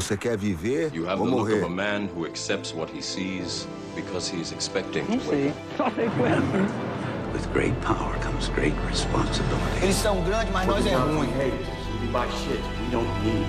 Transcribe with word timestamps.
Você 0.00 0.16
quer 0.16 0.34
viver 0.34 0.90
You 0.94 1.06
have 1.06 1.20
ou 1.20 1.26
the 1.26 1.34
look 1.34 1.48
morrer? 1.50 1.58
of 1.62 1.66
a 1.66 1.68
man 1.68 2.08
who 2.16 2.24
accepts 2.24 2.72
what 2.74 2.90
he 2.90 3.02
sees 3.02 3.68
because 3.94 4.32
he 4.34 4.40
is 4.40 4.50
expecting 4.50 5.04
Não 5.06 5.18
to 5.18 5.28
wake 5.30 5.42
sei. 5.42 5.48
up. 5.48 5.56
Só 5.76 5.90
sei 5.90 6.08
que 6.08 6.16
foi 6.16 6.28
assim. 6.30 6.66
With 7.34 7.52
great 7.52 7.74
power 7.82 8.16
comes 8.22 8.48
great 8.54 8.74
responsibility. 8.88 9.82
Eles 9.82 9.96
são 9.96 10.22
grandes, 10.22 10.50
mas 10.54 10.66
nós 10.66 10.86
é 10.86 10.94
ruim. 10.94 11.28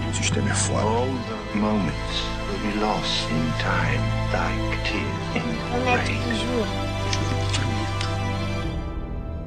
O 0.09 0.13
sistema 0.13 0.49
é 0.51 0.53
foda. 0.53 0.81
All 0.81 1.07
the 1.53 1.57
moments 1.57 2.21
will 2.49 2.59
be 2.69 2.77
lost 2.79 3.23
in 3.31 3.49
time, 3.57 4.01
like 4.33 4.77
tears 4.83 5.35
in 5.37 5.41
rain. 5.85 6.21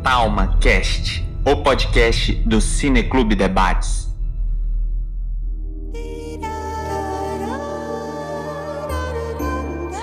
Talma 0.02 0.57
Cast, 0.59 1.23
o 1.45 1.57
podcast 1.57 2.32
do 2.46 2.61
Cineclube 2.62 3.34
Debates. 3.36 4.04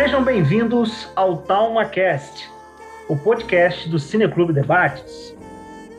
Sejam 0.02 0.24
bem-vindos 0.24 1.08
ao 1.16 1.38
TalmaCast, 1.38 2.50
o 3.08 3.16
podcast 3.16 3.88
do 3.88 4.00
Cineclube 4.00 4.52
Debates. 4.52 5.38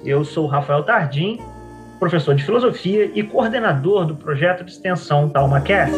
Eu 0.04 0.24
sou 0.24 0.48
Rafael 0.48 0.82
Tardim, 0.82 1.40
professor 2.00 2.34
de 2.34 2.42
filosofia 2.42 3.12
e 3.14 3.22
coordenador 3.22 4.04
do 4.04 4.16
projeto 4.16 4.64
de 4.64 4.72
extensão 4.72 5.28
TalmaCast. 5.28 5.94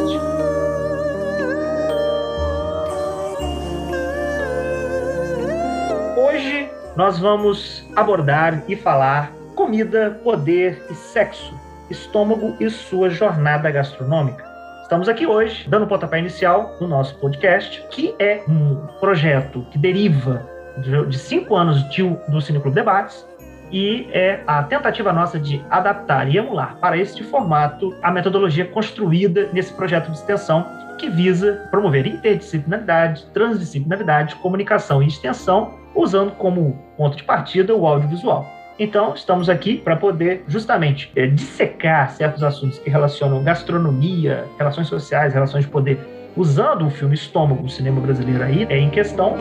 Hoje 6.15 6.69
nós 6.95 7.19
vamos 7.19 7.89
abordar 7.97 8.65
e 8.69 8.77
falar 8.77 9.33
comida, 9.57 10.21
poder 10.23 10.79
e 10.91 10.95
sexo, 10.95 11.59
estômago 11.89 12.55
e 12.61 12.69
sua 12.69 13.09
jornada 13.09 13.71
gastronômica. 13.71 14.44
Estamos 14.85 15.09
aqui 15.09 15.27
hoje 15.27 15.67
dando 15.67 15.85
o 15.85 15.87
pontapé 15.87 16.19
inicial 16.19 16.77
no 16.79 16.87
nosso 16.87 17.19
podcast, 17.19 17.83
que 17.91 18.15
é 18.19 18.45
um 18.47 18.77
projeto 19.01 19.67
que 19.71 19.79
deriva 19.79 20.47
de 21.09 21.19
cinco 21.19 21.57
anos 21.57 21.89
de, 21.89 22.03
do 22.29 22.39
Cineclube 22.39 22.75
Debates 22.75 23.27
e 23.73 24.07
é 24.13 24.43
a 24.47 24.63
tentativa 24.63 25.11
nossa 25.11 25.39
de 25.39 25.65
adaptar 25.71 26.29
e 26.29 26.37
emular 26.37 26.77
para 26.83 26.99
este 26.99 27.25
formato 27.25 27.97
a 28.03 28.11
metodologia 28.11 28.67
construída 28.67 29.49
nesse 29.55 29.73
projeto 29.73 30.11
de 30.11 30.19
extensão 30.19 30.67
que 30.99 31.09
visa 31.09 31.67
promover 31.71 32.07
interdisciplinaridade, 32.07 33.25
transdisciplinaridade, 33.33 34.37
comunicação 34.37 35.03
e 35.03 35.07
extensão, 35.07 35.79
usando 35.95 36.33
como 36.33 36.79
ponto 36.99 37.17
de 37.17 37.25
partida 37.25 37.75
o 37.75 37.87
audiovisual. 37.87 38.54
Então, 38.77 39.15
estamos 39.15 39.49
aqui 39.49 39.77
para 39.79 39.95
poder 39.95 40.45
justamente 40.49 41.13
eh, 41.15 41.29
dissecar 41.29 42.11
certos 42.11 42.43
assuntos 42.43 42.79
que 42.79 42.91
relacionam 42.91 43.43
gastronomia, 43.43 44.47
relações 44.59 44.89
sociais, 44.89 45.33
relações 45.33 45.65
de 45.65 45.71
poder, 45.71 45.99
usando 46.37 46.85
o 46.85 46.91
filme 46.91 47.15
Estômago, 47.15 47.65
o 47.65 47.69
cinema 47.69 48.01
brasileiro 48.01 48.43
aí, 48.43 48.67
é 48.69 48.77
em 48.77 48.91
questão. 48.91 49.37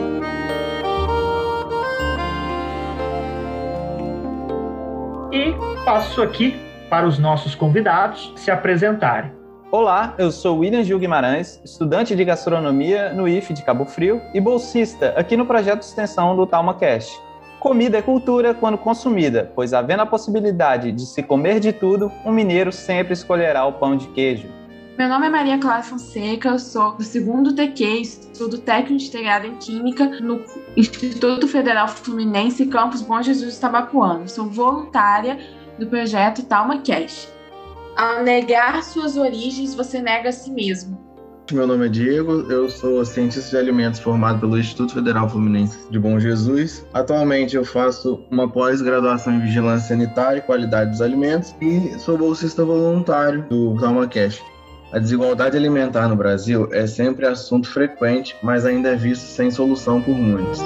E 5.32 5.52
passo 5.84 6.22
aqui 6.22 6.56
para 6.88 7.04
os 7.04 7.18
nossos 7.18 7.56
convidados 7.56 8.32
se 8.36 8.52
apresentarem. 8.52 9.32
Olá, 9.72 10.14
eu 10.16 10.30
sou 10.30 10.58
William 10.58 10.84
Gil 10.84 11.00
Guimarães, 11.00 11.60
estudante 11.64 12.14
de 12.14 12.24
gastronomia 12.24 13.12
no 13.12 13.26
IF 13.26 13.52
de 13.52 13.64
Cabo 13.64 13.84
Frio 13.84 14.22
e 14.32 14.40
bolsista 14.40 15.12
aqui 15.16 15.36
no 15.36 15.44
projeto 15.44 15.80
de 15.80 15.86
extensão 15.86 16.36
do 16.36 16.46
TalmaCast. 16.46 17.23
Comida 17.64 17.96
é 17.96 18.02
cultura 18.02 18.52
quando 18.52 18.76
consumida, 18.76 19.50
pois 19.54 19.72
havendo 19.72 20.02
a 20.02 20.06
possibilidade 20.06 20.92
de 20.92 21.06
se 21.06 21.22
comer 21.22 21.60
de 21.60 21.72
tudo, 21.72 22.12
um 22.22 22.30
mineiro 22.30 22.70
sempre 22.70 23.14
escolherá 23.14 23.64
o 23.64 23.72
pão 23.72 23.96
de 23.96 24.06
queijo. 24.08 24.46
Meu 24.98 25.08
nome 25.08 25.28
é 25.28 25.30
Maria 25.30 25.58
Clara 25.58 25.82
Fonseca, 25.82 26.50
eu 26.50 26.58
sou 26.58 26.94
do 26.94 27.02
segundo 27.02 27.54
TQ, 27.54 28.02
estudo 28.02 28.58
técnico 28.58 29.02
integrado 29.02 29.46
em 29.46 29.56
Química 29.56 30.04
no 30.20 30.44
Instituto 30.76 31.48
Federal 31.48 31.88
Fluminense, 31.88 32.66
campus 32.66 33.00
Bom 33.00 33.22
Jesus 33.22 33.58
Tabapuano. 33.58 34.28
Sou 34.28 34.44
voluntária 34.44 35.38
do 35.78 35.86
projeto 35.86 36.42
Talma 36.42 36.82
Cash. 36.82 37.32
Ao 37.96 38.22
negar 38.22 38.82
suas 38.82 39.16
origens, 39.16 39.74
você 39.74 40.02
nega 40.02 40.28
a 40.28 40.32
si 40.32 40.50
mesmo. 40.50 41.03
Meu 41.52 41.66
nome 41.66 41.84
é 41.84 41.88
Diego, 41.90 42.50
eu 42.50 42.70
sou 42.70 43.04
cientista 43.04 43.50
de 43.50 43.56
alimentos 43.58 44.00
formado 44.00 44.40
pelo 44.40 44.58
Instituto 44.58 44.94
Federal 44.94 45.28
Fluminense 45.28 45.76
de 45.90 45.98
Bom 45.98 46.18
Jesus. 46.18 46.86
Atualmente 46.94 47.54
eu 47.54 47.66
faço 47.66 48.24
uma 48.30 48.48
pós-graduação 48.48 49.34
em 49.34 49.40
Vigilância 49.40 49.88
Sanitária 49.88 50.38
e 50.38 50.42
Qualidade 50.42 50.92
dos 50.92 51.02
Alimentos 51.02 51.54
e 51.60 51.98
sou 51.98 52.16
bolsista 52.16 52.64
voluntário 52.64 53.44
do 53.50 53.78
TalmaCast. 53.78 54.42
A 54.90 54.98
desigualdade 54.98 55.54
alimentar 55.54 56.08
no 56.08 56.16
Brasil 56.16 56.68
é 56.72 56.86
sempre 56.86 57.26
assunto 57.26 57.68
frequente, 57.68 58.34
mas 58.42 58.64
ainda 58.64 58.88
é 58.88 58.96
visto 58.96 59.24
sem 59.24 59.50
solução 59.50 60.00
por 60.00 60.14
muitos. 60.14 60.60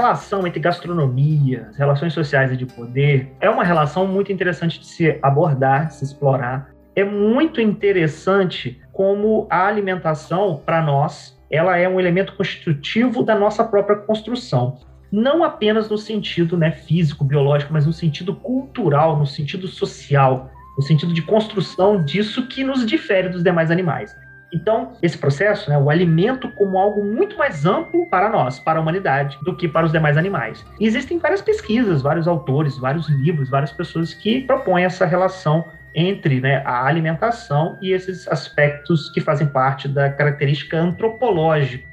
Relação 0.00 0.46
entre 0.46 0.58
gastronomia, 0.58 1.66
as 1.68 1.76
relações 1.76 2.14
sociais 2.14 2.50
e 2.50 2.56
de 2.56 2.64
poder 2.64 3.32
é 3.38 3.50
uma 3.50 3.62
relação 3.62 4.06
muito 4.06 4.32
interessante 4.32 4.80
de 4.80 4.86
se 4.86 5.18
abordar, 5.22 5.88
de 5.88 5.94
se 5.96 6.04
explorar. 6.04 6.70
É 6.96 7.04
muito 7.04 7.60
interessante 7.60 8.80
como 8.92 9.46
a 9.50 9.66
alimentação, 9.66 10.60
para 10.64 10.80
nós, 10.80 11.38
ela 11.50 11.76
é 11.76 11.88
um 11.88 12.00
elemento 12.00 12.34
constitutivo 12.34 13.22
da 13.22 13.38
nossa 13.38 13.62
própria 13.62 13.96
construção. 13.96 14.78
Não 15.12 15.44
apenas 15.44 15.90
no 15.90 15.98
sentido 15.98 16.56
né, 16.56 16.70
físico, 16.70 17.24
biológico, 17.24 17.72
mas 17.72 17.84
no 17.84 17.92
sentido 17.92 18.34
cultural, 18.34 19.18
no 19.18 19.26
sentido 19.26 19.68
social, 19.68 20.50
no 20.76 20.82
sentido 20.82 21.12
de 21.12 21.22
construção 21.22 22.02
disso 22.04 22.46
que 22.46 22.64
nos 22.64 22.86
difere 22.86 23.28
dos 23.28 23.42
demais 23.42 23.70
animais. 23.70 24.16
Então, 24.52 24.92
esse 25.00 25.16
processo, 25.16 25.70
né, 25.70 25.78
o 25.78 25.90
alimento 25.90 26.50
como 26.52 26.78
algo 26.78 27.04
muito 27.04 27.38
mais 27.38 27.64
amplo 27.64 28.06
para 28.06 28.28
nós, 28.28 28.58
para 28.58 28.78
a 28.78 28.82
humanidade, 28.82 29.38
do 29.42 29.54
que 29.54 29.68
para 29.68 29.86
os 29.86 29.92
demais 29.92 30.16
animais. 30.16 30.64
E 30.78 30.86
existem 30.86 31.18
várias 31.18 31.40
pesquisas, 31.40 32.02
vários 32.02 32.26
autores, 32.26 32.76
vários 32.76 33.08
livros, 33.08 33.48
várias 33.48 33.72
pessoas 33.72 34.12
que 34.12 34.40
propõem 34.40 34.84
essa 34.84 35.06
relação 35.06 35.64
entre 35.94 36.40
né, 36.40 36.62
a 36.64 36.86
alimentação 36.86 37.76
e 37.80 37.92
esses 37.92 38.26
aspectos 38.28 39.10
que 39.10 39.20
fazem 39.20 39.46
parte 39.46 39.88
da 39.88 40.10
característica 40.10 40.78
antropológica. 40.78 41.90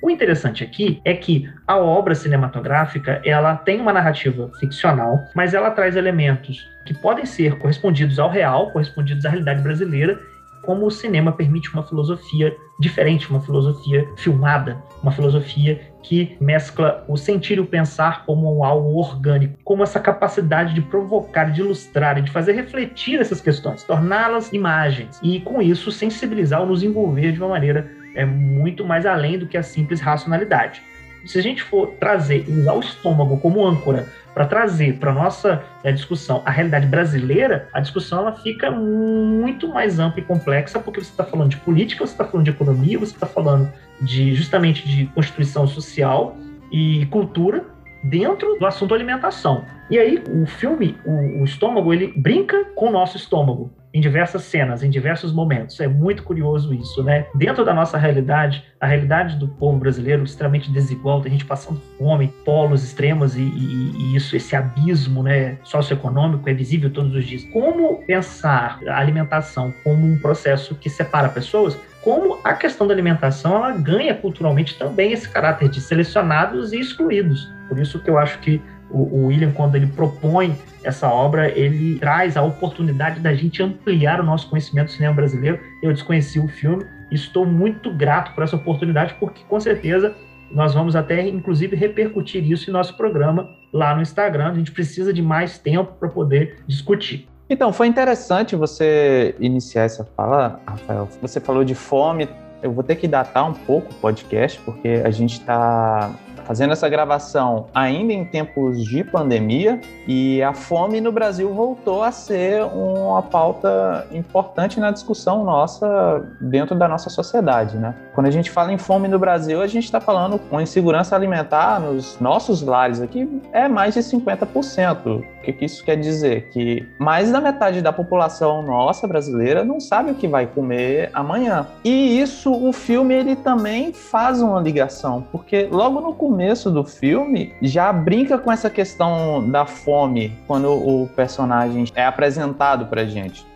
O 0.00 0.10
interessante 0.10 0.64
aqui 0.64 1.00
é 1.04 1.14
que 1.14 1.48
a 1.64 1.78
obra 1.78 2.12
cinematográfica 2.16 3.22
ela 3.24 3.54
tem 3.54 3.80
uma 3.80 3.92
narrativa 3.92 4.50
ficcional, 4.58 5.24
mas 5.32 5.54
ela 5.54 5.70
traz 5.70 5.94
elementos 5.94 6.68
que 6.84 6.92
podem 6.92 7.24
ser 7.24 7.56
correspondidos 7.58 8.18
ao 8.18 8.28
real, 8.28 8.72
correspondidos 8.72 9.24
à 9.24 9.28
realidade 9.28 9.62
brasileira, 9.62 10.20
como 10.62 10.86
o 10.86 10.90
cinema 10.90 11.32
permite 11.32 11.72
uma 11.72 11.82
filosofia 11.82 12.56
diferente, 12.78 13.30
uma 13.30 13.40
filosofia 13.40 14.08
filmada, 14.16 14.82
uma 15.02 15.12
filosofia 15.12 15.92
que 16.02 16.36
mescla 16.40 17.04
o 17.08 17.16
sentir 17.16 17.58
e 17.58 17.60
o 17.60 17.66
pensar 17.66 18.24
como 18.24 18.64
algo 18.64 18.98
orgânico, 18.98 19.58
como 19.64 19.82
essa 19.82 20.00
capacidade 20.00 20.74
de 20.74 20.80
provocar, 20.80 21.52
de 21.52 21.60
ilustrar 21.60 22.18
e 22.18 22.22
de 22.22 22.30
fazer 22.30 22.52
refletir 22.52 23.20
essas 23.20 23.40
questões, 23.40 23.84
torná-las 23.84 24.52
imagens 24.52 25.20
e 25.22 25.40
com 25.40 25.62
isso 25.62 25.92
sensibilizar 25.92 26.60
ou 26.60 26.66
nos 26.66 26.82
envolver 26.82 27.32
de 27.32 27.38
uma 27.38 27.48
maneira 27.48 27.90
é, 28.14 28.24
muito 28.24 28.84
mais 28.84 29.06
além 29.06 29.38
do 29.38 29.46
que 29.46 29.56
a 29.56 29.62
simples 29.62 30.00
racionalidade. 30.00 30.82
Se 31.24 31.38
a 31.38 31.42
gente 31.42 31.62
for 31.62 31.88
trazer 32.00 32.44
e 32.48 32.52
usar 32.52 32.74
o 32.74 32.80
estômago 32.80 33.38
como 33.38 33.64
âncora 33.64 34.08
para 34.34 34.46
trazer 34.46 34.94
para 34.98 35.12
nossa 35.12 35.62
é, 35.84 35.92
discussão 35.92 36.42
a 36.44 36.50
realidade 36.50 36.86
brasileira, 36.86 37.68
a 37.72 37.80
discussão 37.80 38.20
ela 38.20 38.32
fica 38.32 38.70
muito 38.70 39.68
mais 39.68 39.98
ampla 39.98 40.20
e 40.20 40.24
complexa, 40.24 40.78
porque 40.78 41.00
você 41.00 41.10
está 41.10 41.24
falando 41.24 41.50
de 41.50 41.56
política, 41.58 42.06
você 42.06 42.12
está 42.12 42.24
falando 42.24 42.44
de 42.44 42.50
economia, 42.50 42.98
você 42.98 43.12
está 43.14 43.26
falando 43.26 43.70
de 44.00 44.34
justamente 44.34 44.88
de 44.88 45.06
constituição 45.06 45.66
social 45.66 46.36
e 46.70 47.06
cultura 47.06 47.64
dentro 48.02 48.58
do 48.58 48.66
assunto 48.66 48.94
alimentação. 48.94 49.64
E 49.90 49.98
aí 49.98 50.22
o 50.28 50.46
filme, 50.46 50.96
o, 51.04 51.42
o 51.42 51.44
estômago, 51.44 51.92
ele 51.92 52.12
brinca 52.16 52.64
com 52.74 52.88
o 52.88 52.90
nosso 52.90 53.16
estômago 53.16 53.70
em 53.92 54.00
diversas 54.00 54.42
cenas, 54.42 54.82
em 54.82 54.90
diversos 54.90 55.32
momentos. 55.32 55.78
É 55.80 55.86
muito 55.86 56.22
curioso 56.22 56.72
isso, 56.74 57.02
né? 57.02 57.26
Dentro 57.34 57.64
da 57.64 57.74
nossa 57.74 57.98
realidade, 57.98 58.64
a 58.80 58.86
realidade 58.86 59.36
do 59.36 59.48
povo 59.48 59.78
brasileiro 59.78 60.24
extremamente 60.24 60.70
desigual, 60.70 61.20
tem 61.20 61.32
gente 61.32 61.44
passando 61.44 61.80
fome, 61.98 62.32
polos 62.44 62.82
extremos 62.82 63.36
e, 63.36 63.40
e, 63.40 63.92
e 63.96 64.16
isso, 64.16 64.34
esse 64.34 64.56
abismo, 64.56 65.22
né, 65.22 65.58
socioeconômico 65.62 66.48
é 66.48 66.54
visível 66.54 66.90
todos 66.90 67.14
os 67.14 67.24
dias. 67.24 67.44
Como 67.52 68.02
pensar 68.06 68.78
a 68.88 68.98
alimentação 68.98 69.72
como 69.84 70.06
um 70.06 70.18
processo 70.18 70.74
que 70.74 70.88
separa 70.88 71.28
pessoas? 71.28 71.78
Como 72.02 72.40
a 72.42 72.54
questão 72.54 72.86
da 72.86 72.92
alimentação 72.92 73.54
ela 73.54 73.70
ganha 73.72 74.14
culturalmente 74.14 74.76
também 74.76 75.12
esse 75.12 75.28
caráter 75.28 75.68
de 75.68 75.80
selecionados 75.80 76.72
e 76.72 76.80
excluídos. 76.80 77.48
Por 77.68 77.78
isso 77.78 78.00
que 78.00 78.10
eu 78.10 78.18
acho 78.18 78.38
que 78.40 78.60
o, 78.92 79.26
William, 79.26 79.52
quando 79.52 79.74
ele 79.76 79.86
propõe 79.86 80.56
essa 80.84 81.08
obra, 81.08 81.48
ele 81.48 81.98
traz 81.98 82.36
a 82.36 82.42
oportunidade 82.42 83.20
da 83.20 83.34
gente 83.34 83.62
ampliar 83.62 84.20
o 84.20 84.24
nosso 84.24 84.48
conhecimento 84.50 84.86
do 84.86 84.92
cinema 84.92 85.14
brasileiro. 85.14 85.58
Eu 85.82 85.92
desconheci 85.92 86.38
o 86.38 86.48
filme 86.48 86.84
Estou 87.12 87.44
muito 87.44 87.92
grato 87.92 88.34
por 88.34 88.42
essa 88.42 88.56
oportunidade, 88.56 89.14
porque 89.20 89.42
com 89.46 89.60
certeza 89.60 90.14
nós 90.50 90.72
vamos 90.72 90.96
até, 90.96 91.28
inclusive, 91.28 91.76
repercutir 91.76 92.50
isso 92.50 92.70
em 92.70 92.72
nosso 92.72 92.96
programa 92.96 93.50
lá 93.70 93.94
no 93.94 94.00
Instagram. 94.00 94.50
A 94.50 94.54
gente 94.54 94.72
precisa 94.72 95.12
de 95.12 95.20
mais 95.20 95.58
tempo 95.58 95.92
para 96.00 96.08
poder 96.08 96.62
discutir. 96.66 97.28
Então, 97.50 97.70
foi 97.70 97.86
interessante 97.86 98.56
você 98.56 99.34
iniciar 99.38 99.82
essa 99.82 100.04
fala, 100.16 100.58
Rafael. 100.66 101.06
Você 101.20 101.38
falou 101.38 101.64
de 101.64 101.74
fome. 101.74 102.26
Eu 102.62 102.72
vou 102.72 102.84
ter 102.84 102.96
que 102.96 103.08
datar 103.08 103.48
um 103.48 103.52
pouco 103.52 103.92
o 103.92 103.94
podcast, 103.94 104.60
porque 104.60 105.02
a 105.04 105.10
gente 105.10 105.40
está 105.40 106.10
fazendo 106.44 106.72
essa 106.72 106.88
gravação 106.88 107.66
ainda 107.74 108.12
em 108.12 108.24
tempos 108.24 108.84
de 108.84 109.04
pandemia 109.04 109.80
e 110.06 110.42
a 110.42 110.52
fome 110.52 111.00
no 111.00 111.12
Brasil 111.12 111.52
voltou 111.52 112.02
a 112.02 112.10
ser 112.12 112.62
uma 112.64 113.22
pauta 113.22 114.06
importante 114.12 114.80
na 114.80 114.90
discussão 114.90 115.44
nossa 115.44 116.24
dentro 116.40 116.74
da 116.74 116.88
nossa 116.88 117.08
sociedade, 117.08 117.76
né? 117.78 117.94
Quando 118.14 118.26
a 118.26 118.30
gente 118.30 118.50
fala 118.50 118.72
em 118.72 118.78
fome 118.78 119.08
no 119.08 119.18
Brasil, 119.18 119.62
a 119.62 119.66
gente 119.66 119.84
está 119.84 120.00
falando 120.00 120.38
com 120.38 120.60
insegurança 120.60 121.16
alimentar 121.16 121.80
nos 121.80 122.18
nossos 122.20 122.62
lares 122.62 123.00
aqui 123.00 123.40
é 123.52 123.68
mais 123.68 123.94
de 123.94 124.00
50%. 124.00 125.06
O 125.06 125.42
que, 125.42 125.52
que 125.52 125.64
isso 125.64 125.84
quer 125.84 125.96
dizer? 125.96 126.48
Que 126.50 126.88
mais 126.98 127.30
da 127.30 127.40
metade 127.40 127.80
da 127.80 127.92
população 127.92 128.62
nossa 128.62 129.06
brasileira 129.06 129.64
não 129.64 129.80
sabe 129.80 130.10
o 130.10 130.14
que 130.14 130.28
vai 130.28 130.46
comer 130.46 131.10
amanhã. 131.12 131.66
E 131.84 132.20
isso 132.20 132.51
o 132.52 132.72
filme 132.72 133.14
ele 133.14 133.36
também 133.36 133.92
faz 133.92 134.40
uma 134.40 134.60
ligação, 134.60 135.26
porque 135.30 135.68
logo 135.70 136.00
no 136.00 136.14
começo 136.14 136.70
do 136.70 136.84
filme 136.84 137.54
já 137.62 137.92
brinca 137.92 138.38
com 138.38 138.50
essa 138.50 138.68
questão 138.68 139.48
da 139.50 139.66
fome 139.66 140.38
quando 140.46 140.70
o 140.72 141.08
personagem 141.08 141.86
é 141.94 142.04
apresentado 142.04 142.86
pra 142.86 143.04
gente. 143.04 143.46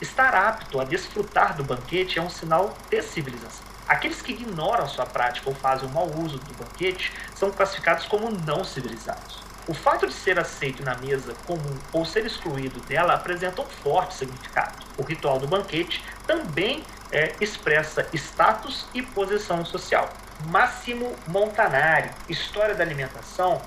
Estar 0.00 0.34
apto 0.34 0.80
a 0.80 0.84
desfrutar 0.84 1.56
do 1.56 1.64
banquete 1.64 2.18
é 2.18 2.22
um 2.22 2.30
sinal 2.30 2.72
de 2.88 3.02
civilização. 3.02 3.66
Aqueles 3.88 4.20
que 4.20 4.32
ignoram 4.32 4.86
sua 4.86 5.06
prática 5.06 5.48
ou 5.48 5.56
fazem 5.56 5.88
um 5.88 5.92
mau 5.92 6.08
uso 6.22 6.38
do 6.38 6.54
banquete 6.54 7.12
são 7.34 7.50
classificados 7.50 8.04
como 8.04 8.30
não 8.30 8.62
civilizados. 8.62 9.47
O 9.68 9.74
fato 9.74 10.06
de 10.06 10.14
ser 10.14 10.38
aceito 10.38 10.82
na 10.82 10.96
mesa 10.96 11.34
comum 11.46 11.78
ou 11.92 12.02
ser 12.02 12.24
excluído 12.24 12.80
dela 12.80 13.12
apresenta 13.12 13.60
um 13.60 13.66
forte 13.66 14.14
significado. 14.14 14.86
O 14.96 15.02
ritual 15.02 15.38
do 15.38 15.46
banquete 15.46 16.02
também 16.26 16.82
é, 17.12 17.34
expressa 17.38 18.08
status 18.14 18.86
e 18.94 19.02
posição 19.02 19.62
social. 19.66 20.10
Máximo 20.46 21.14
Montanari, 21.26 22.10
História 22.30 22.74
da 22.74 22.82
Alimentação, 22.82 23.60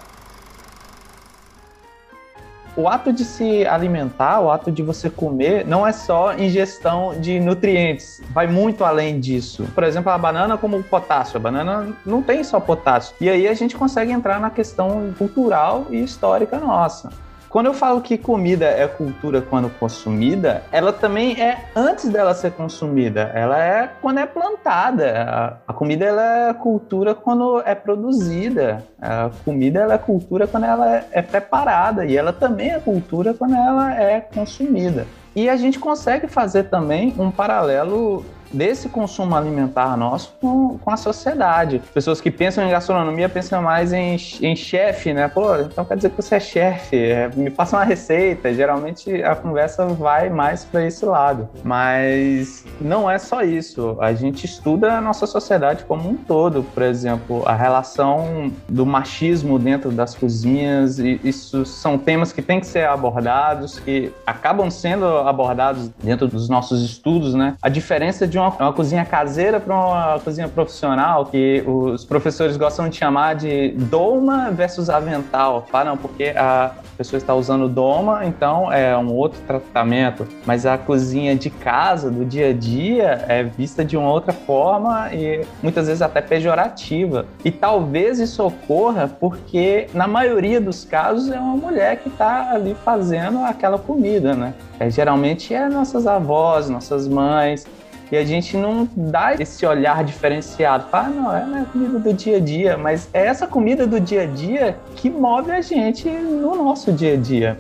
o 2.76 2.88
ato 2.88 3.12
de 3.12 3.26
se 3.26 3.66
alimentar, 3.66 4.40
o 4.40 4.50
ato 4.50 4.72
de 4.72 4.82
você 4.82 5.10
comer, 5.10 5.66
não 5.66 5.86
é 5.86 5.92
só 5.92 6.34
ingestão 6.34 7.20
de 7.20 7.40
nutrientes, 7.40 8.22
vai 8.32 8.48
muito 8.48 8.84
além 8.84 9.20
disso. 9.20 9.68
Por 9.74 9.84
exemplo, 9.84 10.12
a 10.12 10.18
banana 10.18 10.58
como 10.58 10.82
potássio, 10.84 11.38
a 11.38 11.40
banana 11.40 11.88
não 12.06 12.22
tem 12.22 12.44
só 12.44 12.60
potássio. 12.60 13.16
E 13.20 13.30
aí 13.30 13.48
a 13.48 13.54
gente 13.54 13.76
consegue 13.76 14.12
entrar 14.12 14.40
na 14.40 14.50
questão 14.50 15.14
cultural 15.18 15.86
e 15.90 16.02
histórica 16.04 16.60
nossa. 16.60 17.10
Quando 17.52 17.66
eu 17.66 17.74
falo 17.74 18.00
que 18.00 18.18
comida 18.18 18.66
é 18.66 18.88
cultura 18.88 19.42
quando 19.42 19.70
consumida, 19.72 20.64
ela 20.72 20.94
também 20.94 21.34
é 21.34 21.66
antes 21.76 22.08
dela 22.08 22.34
ser 22.34 22.52
consumida. 22.54 23.30
Ela 23.36 23.62
é 23.62 23.90
quando 24.02 24.20
é 24.20 24.26
plantada. 24.26 25.60
A 25.68 25.74
comida 25.74 26.06
ela 26.06 26.50
é 26.50 26.54
cultura 26.54 27.14
quando 27.14 27.62
é 27.66 27.76
produzida. 27.76 28.82
A 29.02 29.30
comida 29.44 29.82
ela 29.82 29.96
é 29.96 29.98
cultura 29.98 30.48
quando 30.48 30.64
ela 30.64 31.04
é 31.12 31.22
preparada. 31.22 32.06
E 32.06 32.16
ela 32.16 32.32
também 32.32 32.72
é 32.72 32.80
cultura 32.80 33.34
quando 33.34 33.56
ela 33.56 33.94
é 34.02 34.22
consumida. 34.22 35.06
E 35.36 35.50
a 35.50 35.58
gente 35.58 35.78
consegue 35.78 36.30
fazer 36.30 36.64
também 36.64 37.14
um 37.20 37.30
paralelo 37.30 38.24
desse 38.54 38.90
consumo 38.90 39.36
alimentar 39.36 39.96
nosso 39.98 40.34
com, 40.40 40.78
com 40.78 40.92
a 40.92 40.98
sociedade. 40.98 41.82
Pessoas 41.94 42.20
que 42.20 42.32
pensam 42.32 42.66
em 42.66 42.70
gastronomia 42.70 43.30
pensam 43.30 43.62
mais 43.62 43.94
em, 43.94 44.18
em 44.42 44.56
chefe, 44.56 45.14
né? 45.14 45.28
Pô, 45.28 45.56
então 45.58 45.86
quer 45.86 45.96
dizer 45.96 46.10
que 46.10 46.22
você 46.22 46.36
é 46.36 46.40
chefe, 46.40 46.98
é, 46.98 47.30
me 47.36 47.50
passa 47.50 47.78
uma 47.78 47.84
receita. 47.84 48.54
Geralmente 48.54 49.24
a 49.24 49.36
conversa 49.36 49.86
vai 49.88 50.30
mais 50.30 50.66
para 50.66 50.86
esse 50.86 51.06
lado. 51.06 51.50
Mas 51.64 52.66
não 52.80 53.10
é 53.10 53.18
só 53.18 53.42
isso. 53.42 53.98
A 54.00 54.14
gente 54.14 54.46
estuda 54.46 54.94
a 54.94 55.02
nossa 55.02 55.26
sociedade 55.26 55.86
como 55.86 56.10
um 56.10 56.16
todo. 56.16 56.64
Por 56.64 56.84
exemplo, 56.84 57.44
a 57.46 57.56
relação 57.56 58.52
do 58.68 58.86
machismo 58.86 59.58
dentro 59.58 59.92
das 59.92 60.16
cozinhas. 60.16 61.00
E 61.00 61.20
isso 61.24 61.66
são 61.66 61.98
temas 61.98 62.32
que 62.32 62.42
têm 62.42 62.60
que 62.60 62.68
ser 62.68 62.88
abordados, 62.88 63.80
que 63.80 64.12
acabam 64.26 64.70
sendo 64.70 65.06
abordados 65.06 65.90
dentro 66.04 66.28
dos 66.28 66.50
nossos 66.50 66.82
estudos, 66.84 67.34
né? 67.34 67.56
A 67.62 67.70
diferença 67.70 68.28
de 68.28 68.38
uma, 68.42 68.50
uma 68.50 68.74
cozinha 68.74 69.06
caseira 69.06 69.60
para 69.60 69.76
uma 69.76 70.20
cozinha 70.20 70.48
profissional, 70.48 71.26
que 71.26 71.64
os 71.66 72.04
professores 72.06 72.58
gostam 72.58 72.90
de 72.90 72.98
chamar 72.98 73.36
de 73.36 73.70
doma 73.72 74.52
versus 74.52 74.90
avental. 74.90 75.66
Falam 75.72 75.98
porque 75.98 76.34
a 76.36 76.72
pessoa 76.98 77.18
está 77.18 77.34
usando 77.34 77.68
doma, 77.68 78.26
então 78.26 78.72
é 78.72 78.96
um 78.98 79.12
outro 79.14 79.40
tratamento, 79.48 80.28
mas 80.46 80.66
a 80.66 80.78
cozinha 80.78 81.36
de 81.36 81.50
casa, 81.50 82.12
do 82.12 82.24
dia 82.24 82.50
a 82.50 82.54
dia, 82.54 83.26
é 83.28 83.44
vista 83.44 83.84
de 83.84 83.98
uma 83.98 84.12
outra 84.12 84.34
forma 84.34 85.14
e 85.14 85.46
muitas 85.64 85.88
vezes 85.88 86.02
até 86.02 86.22
pejorativa. 86.22 87.26
E 87.44 87.52
talvez 87.52 88.20
isso 88.20 88.46
ocorra 88.46 89.10
porque, 89.20 89.88
na 89.94 90.08
maioria 90.08 90.62
dos 90.62 90.86
casos, 90.86 91.32
é 91.32 91.40
uma 91.40 91.56
mulher 91.56 91.98
que 91.98 92.10
está 92.10 92.52
ali 92.52 92.76
fazendo 92.86 93.44
aquela 93.46 93.78
comida, 93.78 94.34
né? 94.34 94.54
É, 94.80 94.90
geralmente 94.90 95.54
é 95.54 95.70
nossas 95.70 96.08
avós, 96.08 96.70
nossas 96.70 97.08
mães, 97.08 97.66
e 98.12 98.18
a 98.18 98.26
gente 98.26 98.58
não 98.58 98.88
dá 98.96 99.34
esse 99.36 99.66
olhar 99.66 100.04
diferenciado. 100.04 100.86
Ah, 100.92 101.04
não, 101.04 101.34
é 101.34 101.62
a 101.62 101.66
comida 101.66 101.98
do 101.98 102.14
dia 102.14 102.38
a 102.38 102.40
dia, 102.40 102.78
mas 102.78 103.10
é 103.14 103.26
essa 103.26 103.48
comida 103.48 103.88
do 103.88 104.00
dia 104.00 104.24
a 104.24 104.26
dia 104.26 104.78
que 104.96 105.10
move 105.10 105.50
a 105.52 105.62
gente 105.62 106.10
no 106.10 106.56
nosso 106.56 106.92
dia 106.92 107.14
a 107.14 107.18
dia. 107.18 107.58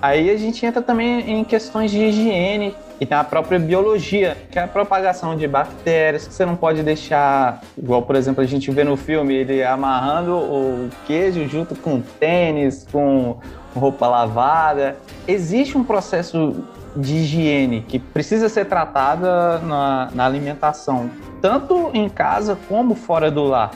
Aí 0.00 0.30
a 0.30 0.36
gente 0.38 0.64
entra 0.64 0.80
também 0.80 1.30
em 1.30 1.44
questões 1.44 1.90
de 1.90 1.98
higiene 1.98 2.74
e 2.98 3.04
tem 3.04 3.16
a 3.16 3.22
própria 3.22 3.58
biologia, 3.58 4.34
que 4.50 4.58
é 4.58 4.62
a 4.62 4.68
propagação 4.68 5.36
de 5.36 5.46
bactérias, 5.46 6.26
que 6.26 6.32
você 6.32 6.46
não 6.46 6.56
pode 6.56 6.82
deixar, 6.82 7.60
igual 7.76 8.00
por 8.00 8.16
exemplo 8.16 8.42
a 8.42 8.46
gente 8.46 8.70
vê 8.70 8.82
no 8.82 8.96
filme, 8.96 9.34
ele 9.34 9.62
amarrando 9.62 10.34
o 10.36 10.88
queijo 11.06 11.46
junto 11.46 11.74
com 11.74 12.00
tênis, 12.00 12.86
com 12.90 13.36
roupa 13.74 14.06
lavada. 14.06 14.96
Existe 15.28 15.76
um 15.76 15.84
processo 15.84 16.64
de 16.96 17.16
higiene 17.16 17.82
que 17.82 17.98
precisa 17.98 18.48
ser 18.48 18.66
tratada 18.66 19.58
na, 19.58 20.10
na 20.14 20.26
alimentação, 20.26 21.10
tanto 21.40 21.90
em 21.94 22.08
casa 22.08 22.58
como 22.68 22.94
fora 22.94 23.30
do 23.30 23.44
lar. 23.44 23.70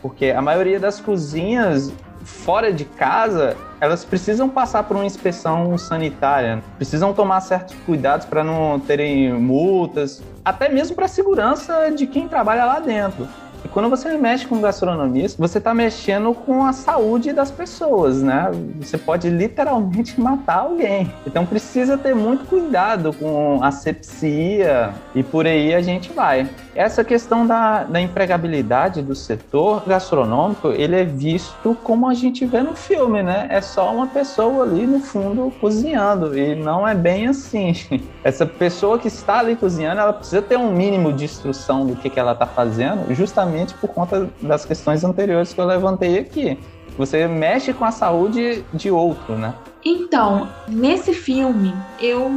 Porque 0.00 0.26
a 0.26 0.40
maioria 0.40 0.78
das 0.78 1.00
cozinhas 1.00 1.92
fora 2.26 2.72
de 2.72 2.84
casa, 2.84 3.56
elas 3.80 4.04
precisam 4.04 4.48
passar 4.48 4.82
por 4.82 4.96
uma 4.96 5.06
inspeção 5.06 5.78
sanitária, 5.78 6.62
precisam 6.76 7.12
tomar 7.14 7.40
certos 7.40 7.74
cuidados 7.86 8.26
para 8.26 8.42
não 8.42 8.80
terem 8.80 9.32
multas, 9.32 10.22
até 10.44 10.68
mesmo 10.68 10.96
para 10.96 11.04
a 11.04 11.08
segurança 11.08 11.90
de 11.90 12.06
quem 12.06 12.28
trabalha 12.28 12.64
lá 12.64 12.80
dentro. 12.80 13.28
E 13.66 13.68
quando 13.68 13.90
você 13.90 14.16
mexe 14.16 14.46
com 14.46 14.60
gastronomia, 14.60 15.28
você 15.36 15.58
está 15.58 15.74
mexendo 15.74 16.32
com 16.32 16.64
a 16.64 16.72
saúde 16.72 17.32
das 17.32 17.50
pessoas, 17.50 18.22
né? 18.22 18.48
Você 18.80 18.96
pode 18.96 19.28
literalmente 19.28 20.20
matar 20.22 20.58
alguém. 20.58 21.12
Então 21.26 21.44
precisa 21.44 21.98
ter 21.98 22.14
muito 22.14 22.46
cuidado 22.46 23.12
com 23.12 23.58
asepsia 23.64 24.94
e 25.16 25.22
por 25.24 25.48
aí 25.48 25.74
a 25.74 25.82
gente 25.82 26.12
vai. 26.12 26.48
Essa 26.76 27.02
questão 27.02 27.44
da, 27.44 27.82
da 27.82 28.00
empregabilidade 28.00 29.02
do 29.02 29.16
setor 29.16 29.82
gastronômico, 29.84 30.68
ele 30.68 30.94
é 30.94 31.04
visto 31.04 31.76
como 31.82 32.08
a 32.08 32.14
gente 32.14 32.46
vê 32.46 32.62
no 32.62 32.76
filme, 32.76 33.20
né? 33.20 33.48
É 33.50 33.60
só 33.60 33.92
uma 33.92 34.06
pessoa 34.06 34.62
ali 34.62 34.86
no 34.86 35.00
fundo 35.00 35.52
cozinhando 35.60 36.38
e 36.38 36.54
não 36.54 36.86
é 36.86 36.94
bem 36.94 37.26
assim. 37.26 37.74
Essa 38.22 38.46
pessoa 38.46 38.96
que 38.96 39.08
está 39.08 39.40
ali 39.40 39.56
cozinhando, 39.56 40.00
ela 40.00 40.12
precisa 40.12 40.40
ter 40.40 40.56
um 40.56 40.70
mínimo 40.70 41.12
de 41.12 41.24
instrução 41.24 41.84
do 41.84 41.96
que, 41.96 42.08
que 42.08 42.20
ela 42.20 42.32
está 42.32 42.46
fazendo, 42.46 43.12
justamente 43.12 43.55
por 43.74 43.88
conta 43.88 44.28
das 44.40 44.64
questões 44.64 45.04
anteriores 45.04 45.52
que 45.52 45.60
eu 45.60 45.66
levantei 45.66 46.18
aqui. 46.18 46.58
Você 46.98 47.26
mexe 47.26 47.72
com 47.72 47.84
a 47.84 47.90
saúde 47.90 48.64
de 48.72 48.90
outro, 48.90 49.36
né? 49.36 49.54
Então, 49.84 50.48
nesse 50.66 51.12
filme, 51.12 51.72
eu 52.00 52.30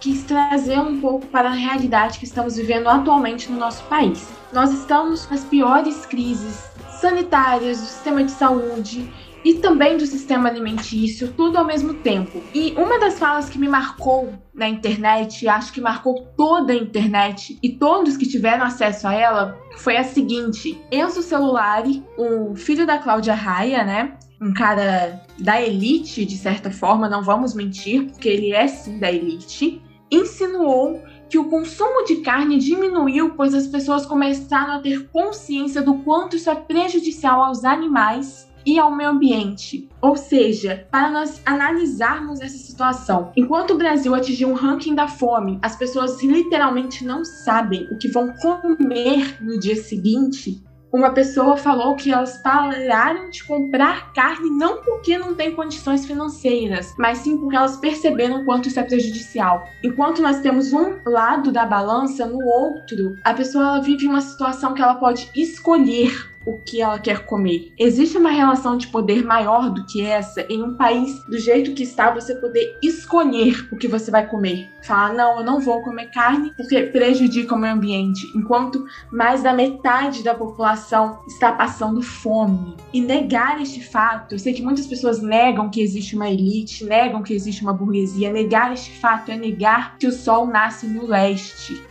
quis 0.00 0.24
trazer 0.24 0.78
um 0.80 1.00
pouco 1.00 1.26
para 1.26 1.48
a 1.48 1.52
realidade 1.52 2.18
que 2.18 2.24
estamos 2.24 2.56
vivendo 2.56 2.88
atualmente 2.88 3.52
no 3.52 3.58
nosso 3.58 3.84
país. 3.84 4.28
Nós 4.52 4.72
estamos 4.72 5.28
nas 5.30 5.44
piores 5.44 6.04
crises 6.06 6.68
sanitárias 7.00 7.78
do 7.80 7.86
sistema 7.86 8.24
de 8.24 8.32
saúde 8.32 9.08
e 9.48 9.54
também 9.54 9.96
do 9.96 10.04
sistema 10.04 10.46
alimentício, 10.46 11.32
tudo 11.32 11.56
ao 11.56 11.64
mesmo 11.64 11.94
tempo. 11.94 12.42
E 12.54 12.74
uma 12.76 13.00
das 13.00 13.18
falas 13.18 13.48
que 13.48 13.58
me 13.58 13.66
marcou 13.66 14.30
na 14.54 14.68
internet, 14.68 15.42
e 15.42 15.48
acho 15.48 15.72
que 15.72 15.80
marcou 15.80 16.28
toda 16.36 16.74
a 16.74 16.76
internet 16.76 17.58
e 17.62 17.70
todos 17.70 18.18
que 18.18 18.28
tiveram 18.28 18.66
acesso 18.66 19.08
a 19.08 19.14
ela, 19.14 19.58
foi 19.78 19.96
a 19.96 20.04
seguinte: 20.04 20.78
Enzo 20.92 21.22
Celulari, 21.22 22.04
o 22.18 22.54
filho 22.56 22.86
da 22.86 22.98
Cláudia 22.98 23.32
Raia, 23.32 23.82
né? 23.84 24.18
um 24.38 24.52
cara 24.52 25.24
da 25.38 25.60
elite, 25.60 26.26
de 26.26 26.36
certa 26.36 26.70
forma, 26.70 27.08
não 27.08 27.22
vamos 27.22 27.54
mentir, 27.54 28.04
porque 28.04 28.28
ele 28.28 28.52
é 28.52 28.68
sim 28.68 28.98
da 28.98 29.10
elite, 29.10 29.82
insinuou 30.10 31.02
que 31.28 31.38
o 31.38 31.46
consumo 31.46 32.04
de 32.04 32.16
carne 32.16 32.58
diminuiu, 32.58 33.30
pois 33.30 33.54
as 33.54 33.66
pessoas 33.66 34.04
começaram 34.04 34.74
a 34.74 34.78
ter 34.78 35.08
consciência 35.08 35.80
do 35.80 35.94
quanto 35.98 36.36
isso 36.36 36.50
é 36.50 36.54
prejudicial 36.54 37.42
aos 37.42 37.64
animais 37.64 38.47
e 38.68 38.78
ao 38.78 38.94
meio 38.94 39.08
ambiente. 39.08 39.88
Ou 40.02 40.14
seja, 40.14 40.86
para 40.90 41.10
nós 41.10 41.40
analisarmos 41.46 42.40
essa 42.40 42.58
situação, 42.58 43.32
enquanto 43.34 43.70
o 43.70 43.78
Brasil 43.78 44.14
atingiu 44.14 44.50
um 44.50 44.54
ranking 44.54 44.94
da 44.94 45.08
fome, 45.08 45.58
as 45.62 45.74
pessoas 45.74 46.22
literalmente 46.22 47.02
não 47.02 47.24
sabem 47.24 47.88
o 47.90 47.96
que 47.96 48.08
vão 48.08 48.34
comer 48.34 49.42
no 49.42 49.58
dia 49.58 49.74
seguinte. 49.74 50.62
Uma 50.92 51.10
pessoa 51.10 51.56
falou 51.56 51.96
que 51.96 52.10
elas 52.10 52.38
pararam 52.38 53.28
de 53.28 53.44
comprar 53.44 54.12
carne 54.14 54.48
não 54.50 54.82
porque 54.82 55.18
não 55.18 55.34
tem 55.34 55.54
condições 55.54 56.06
financeiras, 56.06 56.94
mas 56.98 57.18
sim 57.18 57.36
porque 57.36 57.56
elas 57.56 57.76
perceberam 57.76 58.44
quanto 58.44 58.68
isso 58.68 58.80
é 58.80 58.82
prejudicial. 58.82 59.64
Enquanto 59.82 60.22
nós 60.22 60.40
temos 60.40 60.72
um 60.72 60.96
lado 61.06 61.52
da 61.52 61.66
balança, 61.66 62.26
no 62.26 62.42
outro, 62.42 63.14
a 63.22 63.34
pessoa 63.34 63.82
vive 63.82 64.06
uma 64.06 64.22
situação 64.22 64.72
que 64.72 64.80
ela 64.80 64.94
pode 64.94 65.30
escolher 65.34 66.10
o 66.44 66.58
que 66.58 66.80
ela 66.80 66.98
quer 66.98 67.24
comer. 67.24 67.72
Existe 67.78 68.16
uma 68.16 68.30
relação 68.30 68.76
de 68.76 68.86
poder 68.86 69.24
maior 69.24 69.70
do 69.70 69.84
que 69.86 70.02
essa 70.02 70.42
em 70.48 70.62
um 70.62 70.74
país 70.76 71.22
do 71.26 71.38
jeito 71.38 71.74
que 71.74 71.82
está, 71.82 72.10
você 72.10 72.34
poder 72.34 72.78
escolher 72.82 73.68
o 73.72 73.76
que 73.76 73.88
você 73.88 74.10
vai 74.10 74.26
comer. 74.26 74.70
Falar, 74.82 75.12
não, 75.12 75.38
eu 75.38 75.44
não 75.44 75.60
vou 75.60 75.82
comer 75.82 76.10
carne 76.10 76.52
porque 76.56 76.82
prejudica 76.84 77.54
o 77.54 77.58
meio 77.58 77.74
ambiente, 77.74 78.26
enquanto 78.34 78.84
mais 79.10 79.42
da 79.42 79.52
metade 79.52 80.22
da 80.22 80.34
população 80.34 81.20
está 81.26 81.52
passando 81.52 82.00
fome. 82.02 82.76
E 82.92 83.00
negar 83.00 83.60
este 83.60 83.84
fato, 83.84 84.34
eu 84.34 84.38
sei 84.38 84.52
que 84.52 84.62
muitas 84.62 84.86
pessoas 84.86 85.20
negam 85.20 85.70
que 85.70 85.80
existe 85.80 86.16
uma 86.16 86.28
elite, 86.28 86.84
negam 86.84 87.22
que 87.22 87.34
existe 87.34 87.62
uma 87.62 87.72
burguesia. 87.72 88.32
Negar 88.32 88.72
este 88.72 88.98
fato 88.98 89.30
é 89.30 89.36
negar 89.36 89.98
que 89.98 90.06
o 90.06 90.12
sol 90.12 90.46
nasce 90.46 90.86
no 90.86 91.06
leste. 91.06 91.82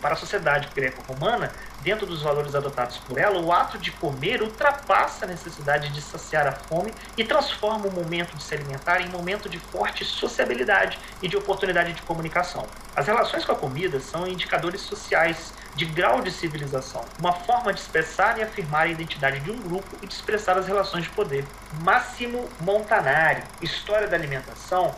Para 0.00 0.14
a 0.14 0.16
sociedade 0.16 0.68
greco-romana, 0.74 1.50
dentro 1.86 2.04
dos 2.04 2.20
valores 2.20 2.52
adotados 2.56 2.98
por 2.98 3.16
ela, 3.16 3.38
o 3.38 3.52
ato 3.52 3.78
de 3.78 3.92
comer 3.92 4.42
ultrapassa 4.42 5.24
a 5.24 5.28
necessidade 5.28 5.88
de 5.90 6.02
saciar 6.02 6.44
a 6.44 6.50
fome 6.50 6.92
e 7.16 7.22
transforma 7.22 7.86
o 7.86 7.92
momento 7.92 8.36
de 8.36 8.42
se 8.42 8.56
alimentar 8.56 9.00
em 9.00 9.08
momento 9.08 9.48
de 9.48 9.60
forte 9.60 10.04
sociabilidade 10.04 10.98
e 11.22 11.28
de 11.28 11.36
oportunidade 11.36 11.92
de 11.92 12.02
comunicação. 12.02 12.66
As 12.96 13.06
relações 13.06 13.44
com 13.44 13.52
a 13.52 13.54
comida 13.54 14.00
são 14.00 14.26
indicadores 14.26 14.80
sociais 14.80 15.54
de 15.76 15.84
grau 15.84 16.22
de 16.22 16.32
civilização, 16.32 17.04
uma 17.20 17.32
forma 17.32 17.72
de 17.72 17.78
expressar 17.78 18.36
e 18.36 18.42
afirmar 18.42 18.82
a 18.82 18.88
identidade 18.88 19.38
de 19.38 19.52
um 19.52 19.60
grupo 19.60 19.86
e 20.02 20.08
de 20.08 20.14
expressar 20.14 20.58
as 20.58 20.66
relações 20.66 21.04
de 21.04 21.10
poder. 21.10 21.44
Massimo 21.82 22.48
Montanari, 22.62 23.44
História 23.62 24.08
da 24.08 24.16
Alimentação, 24.16 24.92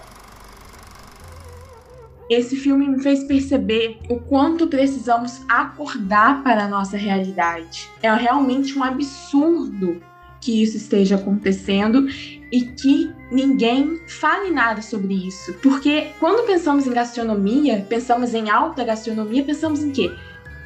esse 2.30 2.56
filme 2.56 2.88
me 2.88 3.02
fez 3.02 3.24
perceber 3.24 3.98
o 4.08 4.20
quanto 4.20 4.66
precisamos 4.66 5.40
acordar 5.48 6.42
para 6.42 6.64
a 6.64 6.68
nossa 6.68 6.96
realidade. 6.96 7.88
É 8.02 8.12
realmente 8.12 8.78
um 8.78 8.84
absurdo 8.84 10.00
que 10.40 10.62
isso 10.62 10.76
esteja 10.76 11.16
acontecendo 11.16 12.06
e 12.52 12.62
que 12.62 13.12
ninguém 13.30 14.00
fale 14.06 14.50
nada 14.50 14.80
sobre 14.80 15.14
isso. 15.26 15.52
Porque 15.54 16.08
quando 16.18 16.46
pensamos 16.46 16.86
em 16.86 16.92
gastronomia, 16.92 17.84
pensamos 17.88 18.34
em 18.34 18.48
alta 18.50 18.84
gastronomia, 18.84 19.42
pensamos 19.42 19.82
em 19.82 19.90
quê? 19.90 20.12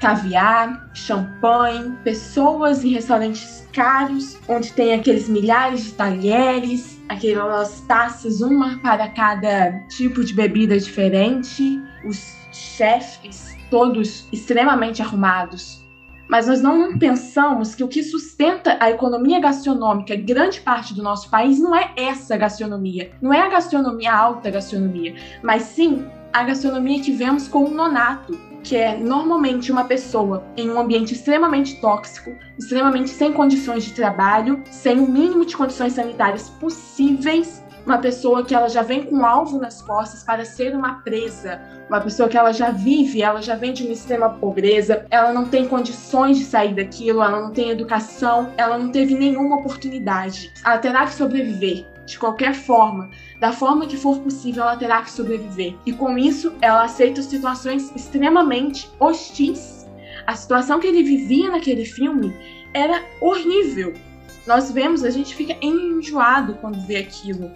Caviar, 0.01 0.91
champanhe, 0.93 1.93
pessoas 2.05 2.85
em 2.85 2.89
restaurantes 2.89 3.67
caros, 3.73 4.37
onde 4.49 4.73
tem 4.73 4.95
aqueles 4.95 5.29
milhares 5.29 5.85
de 5.85 5.93
talheres, 5.93 6.92
aquelas 7.13 7.81
taças, 7.83 8.41
uma 8.41 8.79
para 8.79 9.09
cada 9.09 9.87
tipo 9.89 10.25
de 10.25 10.35
bebida 10.35 10.79
diferente, 10.79 11.81
os 12.05 12.37
chefes 12.53 13.57
todos 13.71 14.29
extremamente 14.33 15.01
arrumados. 15.01 15.83
Mas 16.29 16.47
nós 16.47 16.63
não 16.63 16.99
pensamos 16.99 17.75
que 17.75 17.85
o 17.85 17.89
que 17.89 18.03
sustenta 18.03 18.79
a 18.81 18.91
economia 18.91 19.39
gastronômica, 19.41 20.17
grande 20.17 20.61
parte 20.61 20.95
do 20.95 21.03
nosso 21.03 21.29
país, 21.29 21.59
não 21.59 21.75
é 21.75 21.93
essa 21.97 22.37
gastronomia. 22.37 23.13
Não 23.21 23.33
é 23.33 23.41
a 23.41 23.49
gastronomia, 23.49 24.13
a 24.13 24.19
alta 24.19 24.51
gastronomia, 24.51 25.15
mas 25.43 25.63
sim 25.63 26.07
a 26.33 26.45
gastronomia 26.45 27.03
que 27.03 27.13
vemos 27.13 27.47
com 27.47 27.65
o 27.65 27.71
nonato, 27.71 28.39
que 28.63 28.77
é 28.77 28.97
normalmente 28.97 29.71
uma 29.71 29.85
pessoa 29.85 30.45
em 30.57 30.71
um 30.71 30.81
ambiente 30.81 31.13
extremamente 31.13 31.81
tóxico, 31.81 32.33
extremamente 32.59 33.11
sem 33.11 33.33
condições 33.33 33.85
de 33.85 33.93
trabalho, 33.93 34.63
sem 34.71 34.99
o 34.99 35.07
mínimo 35.09 35.45
de 35.45 35.57
condições 35.57 35.93
sanitárias 35.93 36.49
possíveis, 36.49 37.63
uma 37.85 37.99
pessoa 37.99 38.45
que 38.45 38.55
ela 38.55 38.69
já 38.69 38.81
vem 38.81 39.05
com 39.05 39.17
um 39.17 39.27
alvo 39.27 39.59
nas 39.59 39.83
costas 39.83 40.23
para 40.23 40.45
ser 40.45 40.75
uma 40.75 41.03
presa, 41.03 41.61
uma 41.89 42.01
pessoa 42.01 42.29
que 42.29 42.39
ela 42.39 42.53
já 42.53 42.71
vive, 42.71 43.23
ela 43.23 43.43
já 43.43 43.57
vem 43.57 43.73
de 43.73 43.83
uma 43.83 43.93
extrema 43.93 44.31
pobreza, 44.31 45.05
ela 45.11 45.33
não 45.33 45.47
tem 45.47 45.67
condições 45.67 46.39
de 46.39 46.45
sair 46.45 46.75
daquilo, 46.75 47.23
ela 47.23 47.41
não 47.41 47.51
tem 47.51 47.71
educação, 47.71 48.53
ela 48.57 48.79
não 48.79 48.91
teve 48.91 49.15
nenhuma 49.15 49.57
oportunidade. 49.57 50.53
Ela 50.65 50.79
terá 50.79 51.05
que 51.05 51.15
sobreviver 51.15 51.87
de 52.05 52.19
qualquer 52.19 52.55
forma, 52.55 53.11
da 53.43 53.53
forma 53.53 53.89
que 53.89 53.97
for 53.97 54.21
possível, 54.21 54.63
ela 54.63 54.77
terá 54.77 55.03
que 55.03 55.11
sobreviver. 55.11 55.75
E 55.85 55.93
com 55.93 56.17
isso, 56.17 56.53
ela 56.61 56.85
aceita 56.85 57.21
situações 57.21 57.91
extremamente 57.97 58.89
hostis. 59.01 59.85
A 60.29 60.37
situação 60.37 60.79
que 60.79 60.87
ele 60.87 61.03
vivia 61.03 61.51
naquele 61.51 61.85
filme 61.85 62.33
era 62.73 63.05
horrível. 63.21 63.95
Nós 64.47 64.71
vemos, 64.71 65.03
a 65.03 65.11
gente 65.11 65.35
fica 65.35 65.57
enjoado 65.61 66.55
quando 66.61 66.87
vê 66.87 66.99
aquilo. 66.99 67.51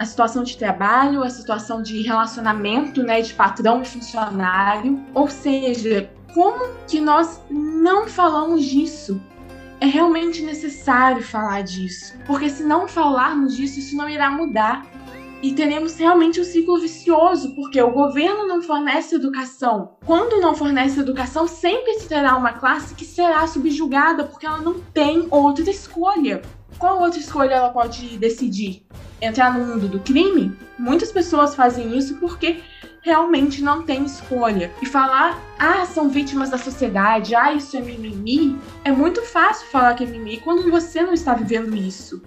A 0.00 0.04
situação 0.04 0.42
de 0.42 0.56
trabalho, 0.56 1.22
a 1.22 1.30
situação 1.30 1.80
de 1.80 2.02
relacionamento, 2.02 3.00
né, 3.00 3.20
de 3.20 3.32
patrão 3.32 3.82
e 3.82 3.84
funcionário. 3.84 5.00
Ou 5.14 5.28
seja, 5.30 6.10
como 6.34 6.74
que 6.88 7.00
nós 7.00 7.40
não 7.48 8.08
falamos 8.08 8.64
disso? 8.64 9.20
é 9.80 9.86
realmente 9.86 10.42
necessário 10.42 11.22
falar 11.22 11.62
disso, 11.62 12.14
porque 12.26 12.50
se 12.50 12.62
não 12.62 12.86
falarmos 12.86 13.56
disso, 13.56 13.78
isso 13.78 13.96
não 13.96 14.08
irá 14.08 14.30
mudar. 14.30 14.86
E 15.42 15.52
teremos 15.52 15.96
realmente 15.96 16.38
um 16.38 16.44
ciclo 16.44 16.78
vicioso, 16.78 17.54
porque 17.54 17.80
o 17.80 17.90
governo 17.90 18.46
não 18.46 18.60
fornece 18.60 19.14
educação. 19.14 19.96
Quando 20.04 20.40
não 20.40 20.54
fornece 20.54 21.00
educação, 21.00 21.48
sempre 21.48 21.98
terá 22.00 22.36
uma 22.36 22.52
classe 22.52 22.94
que 22.94 23.06
será 23.06 23.46
subjugada, 23.46 24.24
porque 24.24 24.44
ela 24.44 24.58
não 24.58 24.80
tem 24.80 25.26
outra 25.30 25.70
escolha. 25.70 26.42
Qual 26.78 27.00
outra 27.00 27.18
escolha 27.18 27.54
ela 27.54 27.70
pode 27.70 28.18
decidir? 28.18 28.86
Entrar 29.20 29.52
no 29.52 29.64
mundo 29.64 29.88
do 29.88 30.00
crime? 30.00 30.56
Muitas 30.78 31.10
pessoas 31.10 31.54
fazem 31.54 31.96
isso 31.96 32.16
porque 32.16 32.60
realmente 33.02 33.62
não 33.62 33.82
tem 33.82 34.04
escolha. 34.04 34.70
E 34.82 34.86
falar, 34.86 35.38
ah, 35.58 35.86
são 35.86 36.08
vítimas 36.08 36.50
da 36.50 36.58
sociedade, 36.58 37.34
ah, 37.34 37.52
isso 37.52 37.76
é 37.76 37.80
mimimi, 37.80 38.58
é 38.84 38.92
muito 38.92 39.22
fácil 39.22 39.66
falar 39.68 39.94
que 39.94 40.04
é 40.04 40.06
mimimi 40.06 40.38
quando 40.38 40.70
você 40.70 41.02
não 41.02 41.12
está 41.12 41.34
vivendo 41.34 41.74
isso. 41.74 42.22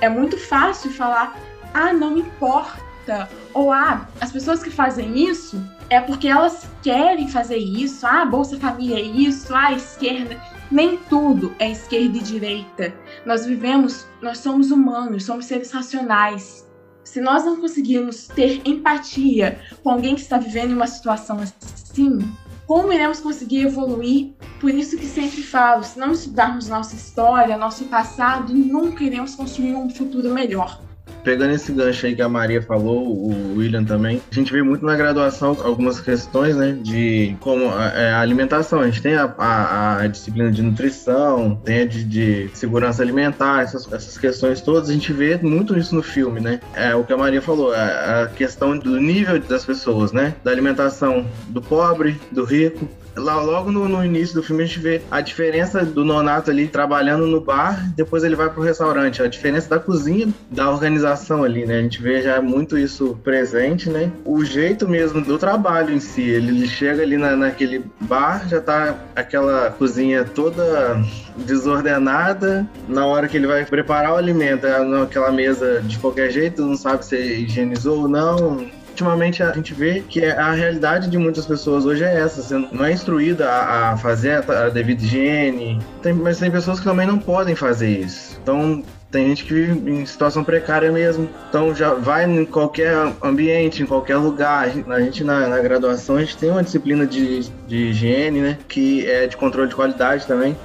É 0.00 0.08
muito 0.08 0.36
fácil 0.36 0.90
falar, 0.90 1.38
ah, 1.76 1.92
não 1.92 2.16
importa. 2.16 3.28
Ou, 3.52 3.70
ah, 3.70 4.08
as 4.18 4.32
pessoas 4.32 4.62
que 4.62 4.70
fazem 4.70 5.28
isso 5.28 5.62
é 5.90 6.00
porque 6.00 6.26
elas 6.26 6.66
querem 6.82 7.28
fazer 7.28 7.58
isso, 7.58 8.06
ah, 8.06 8.24
Bolsa 8.24 8.58
Família 8.58 8.96
é 8.96 9.02
isso, 9.02 9.54
ah, 9.54 9.74
esquerda. 9.74 10.40
Nem 10.70 10.96
tudo 10.96 11.54
é 11.58 11.70
esquerda 11.70 12.16
e 12.16 12.22
direita. 12.22 12.94
Nós 13.26 13.44
vivemos, 13.44 14.06
nós 14.22 14.38
somos 14.38 14.70
humanos, 14.70 15.24
somos 15.24 15.44
seres 15.44 15.70
racionais 15.70 16.66
se 17.04 17.20
nós 17.20 17.44
não 17.44 17.60
conseguirmos 17.60 18.26
ter 18.26 18.60
empatia 18.64 19.60
com 19.82 19.90
alguém 19.90 20.16
que 20.16 20.22
está 20.22 20.38
vivendo 20.38 20.72
uma 20.72 20.88
situação 20.88 21.38
assim, 21.38 22.18
como 22.66 22.92
iremos 22.92 23.20
conseguir 23.20 23.66
evoluir? 23.66 24.32
Por 24.60 24.70
isso 24.70 24.98
que 24.98 25.06
sempre 25.06 25.40
falo, 25.40 25.84
se 25.84 25.96
não 26.00 26.10
estudarmos 26.10 26.68
nossa 26.68 26.96
história, 26.96 27.56
nosso 27.56 27.84
passado, 27.84 28.52
nunca 28.52 29.04
iremos 29.04 29.36
construir 29.36 29.76
um 29.76 29.88
futuro 29.88 30.34
melhor 30.34 30.85
pegando 31.26 31.54
esse 31.54 31.72
gancho 31.72 32.06
aí 32.06 32.14
que 32.14 32.22
a 32.22 32.28
Maria 32.28 32.62
falou, 32.62 33.04
o 33.04 33.56
William 33.56 33.82
também, 33.82 34.22
a 34.30 34.34
gente 34.34 34.52
vê 34.52 34.62
muito 34.62 34.86
na 34.86 34.94
graduação 34.94 35.56
algumas 35.60 35.98
questões, 35.98 36.54
né, 36.54 36.78
de 36.80 37.36
como 37.40 37.68
a, 37.68 37.86
é, 37.88 38.12
a 38.12 38.20
alimentação. 38.20 38.78
A 38.78 38.86
gente 38.86 39.02
tem 39.02 39.16
a, 39.16 39.34
a, 39.36 40.02
a, 40.02 40.06
disciplina 40.06 40.52
de 40.52 40.62
nutrição, 40.62 41.60
tem 41.64 41.80
a 41.80 41.84
de, 41.84 42.04
de 42.04 42.50
segurança 42.54 43.02
alimentar, 43.02 43.64
essas, 43.64 43.92
essas, 43.92 44.16
questões 44.16 44.60
todas. 44.60 44.88
A 44.88 44.92
gente 44.92 45.12
vê 45.12 45.36
muito 45.36 45.76
isso 45.76 45.96
no 45.96 46.02
filme, 46.02 46.38
né? 46.38 46.60
É 46.74 46.94
o 46.94 47.02
que 47.02 47.12
a 47.12 47.16
Maria 47.16 47.42
falou, 47.42 47.72
a, 47.72 47.76
é 47.76 48.22
a 48.22 48.26
questão 48.28 48.78
do 48.78 49.00
nível 49.00 49.40
das 49.40 49.64
pessoas, 49.64 50.12
né? 50.12 50.32
Da 50.44 50.52
alimentação 50.52 51.26
do 51.48 51.60
pobre, 51.60 52.20
do 52.30 52.44
rico, 52.44 52.88
Lá, 53.16 53.40
logo 53.40 53.72
no, 53.72 53.88
no, 53.88 54.04
início 54.04 54.34
do 54.34 54.42
filme 54.42 54.62
a 54.62 54.66
gente 54.66 54.78
vê 54.78 55.00
a 55.10 55.20
diferença 55.20 55.84
do 55.84 56.04
Nonato 56.04 56.50
ali 56.50 56.68
trabalhando 56.68 57.26
no 57.26 57.40
bar, 57.40 57.92
depois 57.96 58.22
ele 58.24 58.36
vai 58.36 58.50
pro 58.50 58.62
restaurante, 58.62 59.22
a 59.22 59.26
diferença 59.26 59.70
da 59.70 59.78
cozinha, 59.78 60.28
da 60.50 60.70
organização 60.70 61.42
ali, 61.42 61.64
né? 61.64 61.78
A 61.78 61.82
gente 61.82 62.02
vê 62.02 62.20
já 62.20 62.42
muito 62.42 62.76
isso 62.76 63.18
presente, 63.24 63.88
né? 63.88 64.12
O 64.24 64.44
jeito 64.44 64.86
mesmo 64.86 65.22
do 65.22 65.38
trabalho 65.38 65.94
em 65.94 66.00
si, 66.00 66.22
ele, 66.22 66.48
ele 66.48 66.68
chega 66.68 67.02
ali 67.02 67.16
na, 67.16 67.34
naquele 67.34 67.84
bar, 68.00 68.46
já 68.48 68.60
tá 68.60 68.94
aquela 69.14 69.70
cozinha 69.70 70.24
toda 70.24 71.02
desordenada, 71.36 72.68
na 72.86 73.06
hora 73.06 73.28
que 73.28 73.36
ele 73.36 73.46
vai 73.46 73.64
preparar 73.64 74.12
o 74.12 74.16
alimento, 74.16 74.66
é 74.66 74.84
naquela 74.84 75.32
mesa 75.32 75.80
de 75.82 75.98
qualquer 75.98 76.30
jeito, 76.30 76.62
não 76.62 76.76
sabe 76.76 77.04
se 77.04 77.16
higienizou 77.16 78.02
ou 78.02 78.08
não, 78.08 78.66
ultimamente 78.96 79.42
a 79.42 79.52
gente 79.52 79.74
vê 79.74 80.02
que 80.08 80.24
é, 80.24 80.32
a 80.32 80.52
realidade 80.52 81.10
de 81.10 81.18
muitas 81.18 81.44
pessoas 81.44 81.84
hoje 81.84 82.02
é 82.02 82.20
essa. 82.20 82.40
Você 82.42 82.56
não 82.72 82.84
é 82.84 82.92
instruída 82.92 83.48
a, 83.48 83.92
a 83.92 83.96
fazer 83.98 84.42
a, 84.50 84.66
a 84.66 84.68
devida 84.70 85.02
higiene, 85.02 85.78
tem, 86.02 86.14
mas 86.14 86.38
tem 86.38 86.50
pessoas 86.50 86.78
que 86.78 86.84
também 86.84 87.06
não 87.06 87.18
podem 87.18 87.54
fazer 87.54 87.90
isso. 87.90 88.38
Então, 88.42 88.82
tem 89.10 89.28
gente 89.28 89.44
que 89.44 89.54
vive 89.54 89.90
em 89.90 90.06
situação 90.06 90.42
precária 90.42 90.90
mesmo. 90.90 91.28
Então 91.48 91.74
já 91.74 91.94
vai 91.94 92.24
em 92.24 92.44
qualquer 92.44 92.94
ambiente, 93.22 93.82
em 93.82 93.86
qualquer 93.86 94.16
lugar. 94.16 94.68
A 94.88 95.00
gente 95.00 95.22
na, 95.22 95.46
na 95.46 95.58
graduação 95.60 96.16
a 96.16 96.20
gente 96.20 96.36
tem 96.36 96.50
uma 96.50 96.62
disciplina 96.62 97.06
de, 97.06 97.48
de 97.68 97.76
higiene, 97.76 98.40
né? 98.40 98.58
Que 98.66 99.08
é 99.08 99.26
de 99.26 99.36
controle 99.36 99.68
de 99.68 99.76
qualidade 99.76 100.26
também 100.26 100.56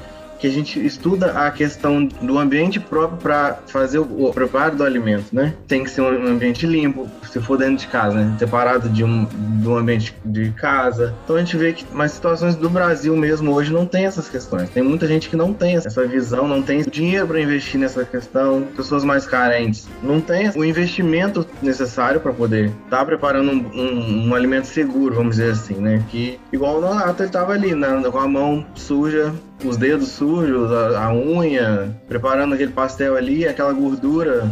que 0.42 0.48
a 0.48 0.50
gente 0.50 0.84
estuda 0.84 1.34
a 1.34 1.52
questão 1.52 2.04
do 2.04 2.40
ambiente 2.40 2.80
próprio 2.80 3.20
para 3.20 3.60
fazer 3.68 4.00
o, 4.00 4.32
preparo 4.34 4.76
do 4.76 4.84
alimento, 4.84 5.28
né? 5.32 5.54
Tem 5.68 5.84
que 5.84 5.92
ser 5.92 6.02
um 6.02 6.28
ambiente 6.28 6.66
limpo, 6.66 7.08
se 7.32 7.40
for 7.40 7.60
dentro 7.60 7.78
de 7.78 7.88
casa, 7.88 8.16
né? 8.16 8.36
Separado 8.40 8.90
de 8.90 9.04
um, 9.04 9.26
de 9.26 9.68
um 9.68 9.78
ambiente 9.78 10.16
de 10.26 10.50
casa. 10.52 11.14
Então 11.24 11.36
a 11.36 11.40
gente 11.40 11.56
vê 11.56 11.74
que 11.74 11.86
mais 11.94 12.14
situações 12.14 12.56
do 12.56 12.70
Brasil 12.70 13.16
mesmo 13.16 13.54
hoje 13.54 13.72
não 13.72 13.86
tem 13.86 14.06
essas 14.06 14.28
questões. 14.28 14.70
Tem 14.72 14.82
muita 14.82 15.06
gente 15.06 15.30
que 15.30 15.36
não 15.36 15.54
tem 15.54 15.76
essa 15.76 16.08
visão, 16.08 16.48
não 16.48 16.64
tem 16.64 16.82
dinheiro 16.82 17.28
para 17.28 17.40
investir 17.40 17.80
nessa 17.80 18.04
questão. 18.04 18.64
Pessoas 18.76 19.04
mais 19.04 19.28
carentes 19.28 19.88
não 20.02 20.20
tem 20.20 20.50
o 20.56 20.66
investimento 20.66 21.46
necessário 21.62 22.20
para 22.20 22.34
poder 22.34 22.72
estar 22.86 22.98
tá 22.98 23.06
preparando 23.06 23.52
um, 23.52 23.80
um, 23.80 24.28
um, 24.30 24.36
alimento 24.36 24.66
seguro, 24.66 25.14
vamos 25.14 25.36
dizer 25.36 25.52
assim, 25.52 25.76
né? 25.76 26.04
Que 26.10 26.40
igual 26.52 26.80
o 26.80 26.82
Nonato 26.82 27.22
ele 27.22 27.30
estava 27.30 27.54
ali, 27.54 27.76
né? 27.76 28.02
com 28.12 28.18
a 28.18 28.28
mão 28.28 28.66
suja 28.74 29.32
os 29.64 29.78
dedos 29.78 30.10
sujos, 30.10 30.72
a, 30.72 31.06
a, 31.06 31.14
unha, 31.14 31.96
preparando 32.08 32.54
aquele 32.54 32.72
pastel 32.72 33.16
ali, 33.16 33.48
aquela 33.48 33.74
gordura 33.74 34.50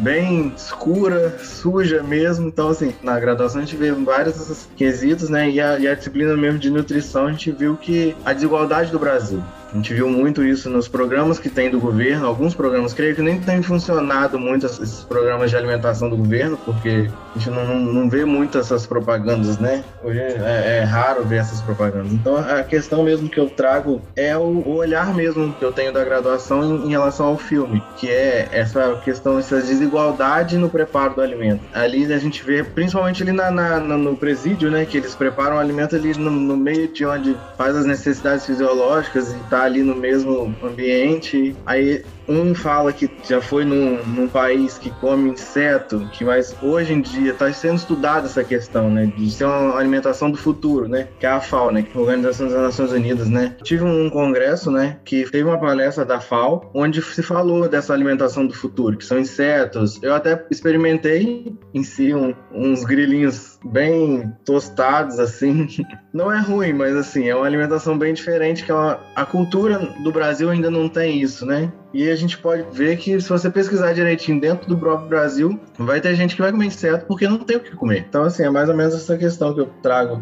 bem 0.00 0.52
escura, 0.56 1.38
suja 1.42 2.02
mesmo. 2.02 2.48
Então, 2.48 2.68
assim, 2.68 2.94
na 3.02 3.18
graduação 3.18 3.60
a 3.60 3.64
gente 3.64 3.76
vê 3.76 3.92
vários 3.92 4.66
quesitos, 4.76 5.28
né? 5.28 5.50
E 5.50 5.60
a, 5.60 5.78
e 5.78 5.88
a 5.88 5.94
disciplina 5.94 6.36
mesmo 6.36 6.58
de 6.58 6.70
nutrição, 6.70 7.26
a 7.26 7.30
gente 7.30 7.50
viu 7.50 7.76
que 7.76 8.16
a 8.24 8.32
desigualdade 8.32 8.90
do 8.90 8.98
Brasil. 8.98 9.42
A 9.72 9.76
gente 9.76 9.92
viu 9.94 10.08
muito 10.08 10.44
isso 10.44 10.70
nos 10.70 10.88
programas 10.88 11.38
que 11.38 11.50
tem 11.50 11.70
do 11.70 11.80
governo, 11.80 12.26
alguns 12.26 12.54
programas, 12.54 12.94
creio 12.94 13.14
que 13.14 13.22
nem 13.22 13.40
tem 13.40 13.62
funcionado 13.62 14.38
muito 14.38 14.66
esses 14.66 15.04
programas 15.04 15.50
de 15.50 15.56
alimentação 15.56 16.08
do 16.08 16.16
governo, 16.16 16.56
porque 16.64 17.10
a 17.34 17.38
gente 17.38 17.50
não, 17.50 17.78
não 17.78 18.08
vê 18.08 18.24
muito 18.24 18.58
essas 18.58 18.86
propagandas, 18.86 19.58
né? 19.58 19.84
Hoje 20.02 20.20
é, 20.20 20.78
é, 20.78 20.84
raro 20.84 21.24
ver 21.24 21.38
essas 21.38 21.60
propagandas. 21.60 22.12
Então 22.12 22.36
a 22.36 22.62
questão 22.62 23.02
mesmo 23.02 23.28
que 23.28 23.38
eu 23.38 23.50
trago 23.50 24.00
é 24.14 24.36
o, 24.36 24.42
o 24.42 24.76
olhar 24.76 25.12
mesmo 25.14 25.52
que 25.52 25.64
eu 25.64 25.72
tenho 25.72 25.92
da 25.92 26.04
graduação 26.04 26.62
em, 26.64 26.86
em, 26.86 26.90
relação 26.90 27.26
ao 27.26 27.36
filme, 27.36 27.82
que 27.96 28.08
é 28.08 28.48
essa 28.52 28.94
questão, 29.04 29.38
essa 29.38 29.60
desigualdade 29.60 30.56
no 30.56 30.70
preparo 30.70 31.14
do 31.14 31.20
alimento. 31.20 31.60
Ali 31.74 32.12
a 32.12 32.18
gente 32.18 32.42
vê, 32.44 32.62
principalmente 32.62 33.22
ali 33.22 33.32
na, 33.32 33.50
na 33.50 33.80
no 33.80 34.16
presídio, 34.16 34.70
né? 34.70 34.84
Que 34.86 34.98
eles 34.98 35.14
preparam 35.14 35.56
o 35.56 35.58
alimento 35.58 35.96
ali 35.96 36.16
no, 36.16 36.30
no 36.30 36.56
meio 36.56 36.88
de 36.88 37.04
onde 37.04 37.36
faz 37.58 37.76
as 37.76 37.84
necessidades 37.84 38.46
fisiológicas 38.46 39.32
e 39.32 39.38
tá 39.50 39.65
ali 39.66 39.82
no 39.82 39.94
mesmo 39.94 40.56
ambiente. 40.62 41.60
Aí 41.66 42.04
um 42.28 42.54
fala 42.54 42.92
que 42.92 43.10
já 43.28 43.40
foi 43.40 43.64
num, 43.64 44.02
num, 44.04 44.28
país 44.28 44.76
que 44.78 44.90
come 44.90 45.30
inseto, 45.30 46.08
que 46.12 46.24
mas 46.24 46.54
hoje 46.62 46.92
em 46.92 47.00
dia 47.00 47.32
está 47.32 47.52
sendo 47.52 47.76
estudada 47.76 48.26
essa 48.26 48.42
questão, 48.42 48.90
né, 48.90 49.06
de 49.16 49.30
ser 49.30 49.44
uma 49.44 49.76
alimentação 49.76 50.30
do 50.30 50.36
futuro, 50.36 50.88
né, 50.88 51.08
que 51.18 51.26
é 51.26 51.28
a 51.28 51.40
FAO, 51.40 51.70
né, 51.70 51.86
Organização 51.94 52.48
das 52.48 52.60
Nações 52.60 52.92
Unidas, 52.92 53.28
né. 53.28 53.56
Tive 53.62 53.84
um 53.84 54.10
congresso, 54.10 54.70
né, 54.70 54.98
que 55.04 55.24
teve 55.30 55.44
uma 55.44 55.58
palestra 55.58 56.04
da 56.04 56.20
FAO, 56.20 56.70
onde 56.74 57.00
se 57.00 57.22
falou 57.22 57.68
dessa 57.68 57.92
alimentação 57.92 58.46
do 58.46 58.54
futuro, 58.54 58.96
que 58.96 59.04
são 59.04 59.18
insetos. 59.18 60.02
Eu 60.02 60.14
até 60.14 60.44
experimentei 60.50 61.56
em 61.72 61.82
si 61.82 62.14
um, 62.14 62.34
uns 62.52 62.84
grilinhos 62.84 63.58
bem 63.64 64.32
tostados, 64.44 65.18
assim. 65.18 65.66
Não 66.12 66.32
é 66.32 66.40
ruim, 66.40 66.72
mas 66.72 66.96
assim, 66.96 67.28
é 67.28 67.36
uma 67.36 67.46
alimentação 67.46 67.98
bem 67.98 68.14
diferente, 68.14 68.64
que 68.64 68.70
é 68.70 68.74
uma, 68.74 69.00
a 69.14 69.24
cultura 69.24 69.78
do 70.02 70.10
Brasil 70.10 70.50
ainda 70.50 70.70
não 70.70 70.88
tem 70.88 71.20
isso, 71.20 71.44
né? 71.44 71.70
E 71.96 72.10
a 72.10 72.14
gente 72.14 72.36
pode 72.36 72.62
ver 72.76 72.98
que 72.98 73.18
se 73.18 73.26
você 73.26 73.48
pesquisar 73.48 73.94
direitinho 73.94 74.38
dentro 74.38 74.68
do 74.68 74.76
próprio 74.76 75.08
Brasil, 75.08 75.58
vai 75.78 75.98
ter 75.98 76.14
gente 76.14 76.36
que 76.36 76.42
vai 76.42 76.52
comer 76.52 76.66
inseto 76.66 77.06
porque 77.06 77.26
não 77.26 77.38
tem 77.38 77.56
o 77.56 77.60
que 77.60 77.74
comer. 77.74 78.04
Então, 78.06 78.24
assim, 78.24 78.42
é 78.42 78.50
mais 78.50 78.68
ou 78.68 78.76
menos 78.76 78.94
essa 78.94 79.16
questão 79.16 79.54
que 79.54 79.60
eu 79.60 79.70
trago. 79.82 80.20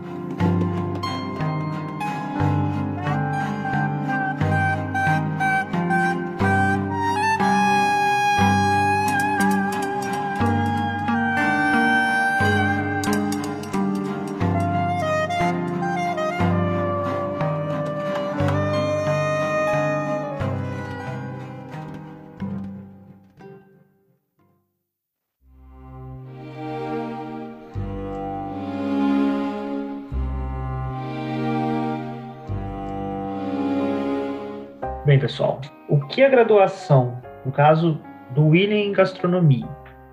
Pessoal, 35.25 35.59
o 35.89 35.99
que 36.01 36.23
a 36.23 36.29
graduação, 36.29 37.19
no 37.47 37.51
caso 37.51 37.99
do 38.35 38.49
William 38.49 38.77
em 38.77 38.93
gastronomia 38.93 39.67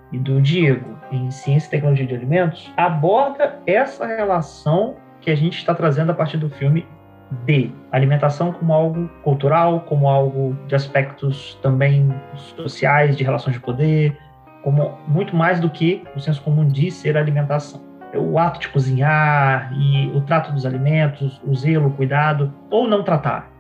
e 0.10 0.18
do 0.18 0.42
Diego 0.42 0.98
em 1.12 1.30
ciência 1.30 1.68
e 1.68 1.72
tecnologia 1.72 2.08
de 2.08 2.16
alimentos, 2.16 2.72
aborda 2.78 3.60
essa 3.68 4.06
relação 4.06 4.96
que 5.20 5.30
a 5.30 5.36
gente 5.36 5.58
está 5.58 5.76
trazendo 5.76 6.14
a 6.14 6.16
partir 6.16 6.38
do 6.38 6.50
filme 6.50 6.88
de 7.46 7.70
alimentação 7.92 8.54
como 8.54 8.72
algo 8.72 9.10
cultural, 9.22 9.82
como 9.82 10.08
algo 10.08 10.58
de 10.68 10.76
aspectos 10.76 11.60
também 11.62 12.10
sociais, 12.56 13.18
de 13.18 13.26
relações 13.26 13.58
de 13.58 13.62
poder, 13.62 14.18
como 14.64 14.98
muito 15.10 15.36
mais 15.36 15.60
do 15.60 15.70
que 15.70 16.06
o 16.16 16.22
senso 16.22 16.42
comum 16.42 16.66
diz 16.66 16.94
ser 16.94 17.18
alimentação. 17.18 17.82
O 18.16 18.40
ato 18.40 18.62
de 18.62 18.70
cozinhar 18.70 19.74
e 19.78 20.10
o 20.16 20.22
trato 20.22 20.54
dos 20.54 20.66
alimentos, 20.66 21.42
o 21.46 21.54
zelo, 21.54 21.90
o 21.90 21.92
cuidado, 21.92 22.54
ou 22.70 22.88
não 22.88 23.04
tratar. 23.04 23.52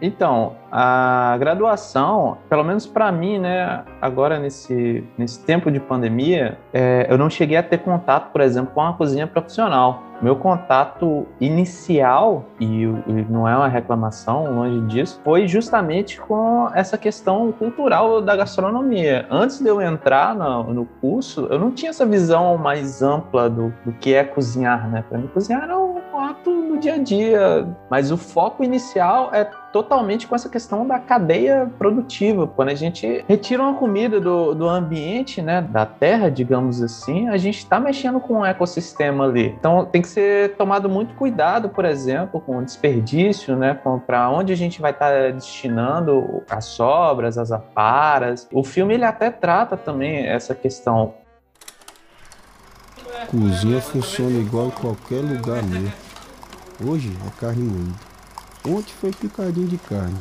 Então, 0.00 0.54
a 0.70 1.36
graduação, 1.38 2.38
pelo 2.48 2.62
menos 2.62 2.86
para 2.86 3.10
mim, 3.10 3.38
né, 3.38 3.84
agora 4.00 4.38
nesse, 4.38 5.04
nesse 5.16 5.44
tempo 5.44 5.70
de 5.70 5.80
pandemia, 5.80 6.58
é, 6.72 7.06
eu 7.08 7.16
não 7.16 7.30
cheguei 7.30 7.56
a 7.56 7.62
ter 7.62 7.78
contato, 7.78 8.30
por 8.30 8.40
exemplo, 8.40 8.72
com 8.74 8.82
a 8.82 8.92
cozinha 8.92 9.26
profissional. 9.26 10.02
Meu 10.20 10.34
contato 10.34 11.26
inicial, 11.40 12.44
e, 12.58 12.82
e 12.82 13.26
não 13.30 13.48
é 13.48 13.56
uma 13.56 13.68
reclamação, 13.68 14.52
longe 14.52 14.80
disso, 14.86 15.20
foi 15.22 15.46
justamente 15.46 16.20
com 16.20 16.68
essa 16.74 16.98
questão 16.98 17.52
cultural 17.52 18.20
da 18.20 18.34
gastronomia. 18.34 19.26
Antes 19.30 19.60
de 19.60 19.68
eu 19.68 19.80
entrar 19.80 20.34
no, 20.34 20.74
no 20.74 20.84
curso, 21.00 21.46
eu 21.50 21.58
não 21.58 21.70
tinha 21.70 21.90
essa 21.90 22.04
visão 22.04 22.58
mais 22.58 23.00
ampla 23.00 23.48
do, 23.48 23.72
do 23.84 23.92
que 23.92 24.12
é 24.12 24.24
cozinhar, 24.24 24.90
né? 24.90 25.04
Para 25.08 25.18
mim, 25.18 25.28
cozinhar 25.28 25.62
era 25.62 25.78
um 25.78 25.98
ato 26.18 26.50
no 26.50 26.78
dia 26.78 26.94
a 26.94 26.98
dia, 26.98 27.68
mas 27.88 28.10
o 28.10 28.16
foco 28.16 28.64
inicial 28.64 29.30
é 29.32 29.44
totalmente 29.72 30.26
com 30.26 30.34
essa 30.34 30.48
questão 30.48 30.57
da 30.86 30.98
cadeia 30.98 31.70
produtiva. 31.78 32.46
Quando 32.46 32.70
a 32.70 32.74
gente 32.74 33.24
retira 33.28 33.62
uma 33.62 33.74
comida 33.74 34.20
do, 34.20 34.54
do 34.54 34.68
ambiente, 34.68 35.40
né, 35.40 35.62
da 35.62 35.86
terra, 35.86 36.30
digamos 36.30 36.82
assim, 36.82 37.28
a 37.28 37.36
gente 37.36 37.58
está 37.58 37.78
mexendo 37.78 38.20
com 38.20 38.40
o 38.40 38.44
ecossistema 38.44 39.24
ali. 39.24 39.54
Então 39.58 39.84
tem 39.84 40.02
que 40.02 40.08
ser 40.08 40.56
tomado 40.56 40.88
muito 40.88 41.14
cuidado, 41.14 41.68
por 41.68 41.84
exemplo, 41.84 42.40
com 42.40 42.58
o 42.58 42.64
desperdício, 42.64 43.56
né, 43.56 43.78
para 44.06 44.30
onde 44.30 44.52
a 44.52 44.56
gente 44.56 44.80
vai 44.80 44.90
estar 44.90 45.10
tá 45.10 45.30
destinando 45.30 46.42
as 46.48 46.64
sobras, 46.64 47.38
as 47.38 47.52
aparas. 47.52 48.48
O 48.52 48.64
filme 48.64 48.94
ele 48.94 49.04
até 49.04 49.30
trata 49.30 49.76
também 49.76 50.26
essa 50.26 50.54
questão. 50.54 51.14
Cozinha 53.30 53.80
funciona 53.80 54.38
igual 54.38 54.70
qualquer 54.70 55.20
lugar 55.20 55.62
mesmo. 55.62 55.92
Hoje 56.86 57.12
é 57.26 57.40
carne 57.40 57.64
moída. 57.64 57.98
Ontem 58.66 58.92
foi 59.00 59.10
picadinho 59.10 59.66
de 59.66 59.78
carne. 59.78 60.16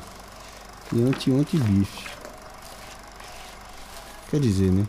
E 0.94 1.02
anteontem 1.02 1.60
bife. 1.60 2.10
Quer 4.30 4.40
dizer, 4.40 4.72
né? 4.72 4.86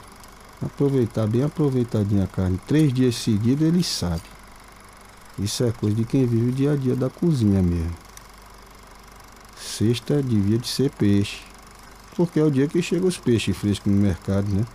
Aproveitar 0.61 1.26
bem 1.26 1.44
aproveitadinha 1.44 2.24
a 2.24 2.26
carne 2.26 2.61
três 2.66 2.92
dias 2.92 3.14
seguidos, 3.14 3.66
ele 3.66 3.82
sabe. 3.82 4.22
Isso 5.38 5.62
é 5.62 5.70
coisa 5.70 5.94
de 5.94 6.04
quem 6.04 6.26
vive 6.26 6.50
o 6.50 6.52
dia 6.52 6.72
a 6.72 6.76
dia 6.76 6.96
da 6.96 7.08
cozinha 7.08 7.62
mesmo. 7.62 7.96
Sexta 9.56 10.20
devia 10.20 10.58
de 10.58 10.66
ser 10.66 10.90
peixe. 10.90 11.42
Porque 12.16 12.40
é 12.40 12.42
o 12.42 12.50
dia 12.50 12.66
que 12.66 12.82
chega 12.82 13.06
os 13.06 13.16
peixes 13.16 13.56
frescos 13.56 13.92
no 13.92 14.00
mercado, 14.00 14.48
né? 14.48 14.66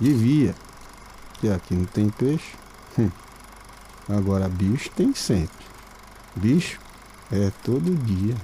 Devia. 0.00 0.54
Que 1.38 1.50
aqui 1.50 1.74
não 1.74 1.84
tem 1.84 2.08
peixe. 2.08 2.54
Hum. 2.98 3.10
Agora 4.08 4.48
bicho 4.48 4.90
tem 4.96 5.14
sempre. 5.14 5.66
Bicho 6.34 6.80
é 7.30 7.52
todo 7.62 7.94
dia. 8.04 8.34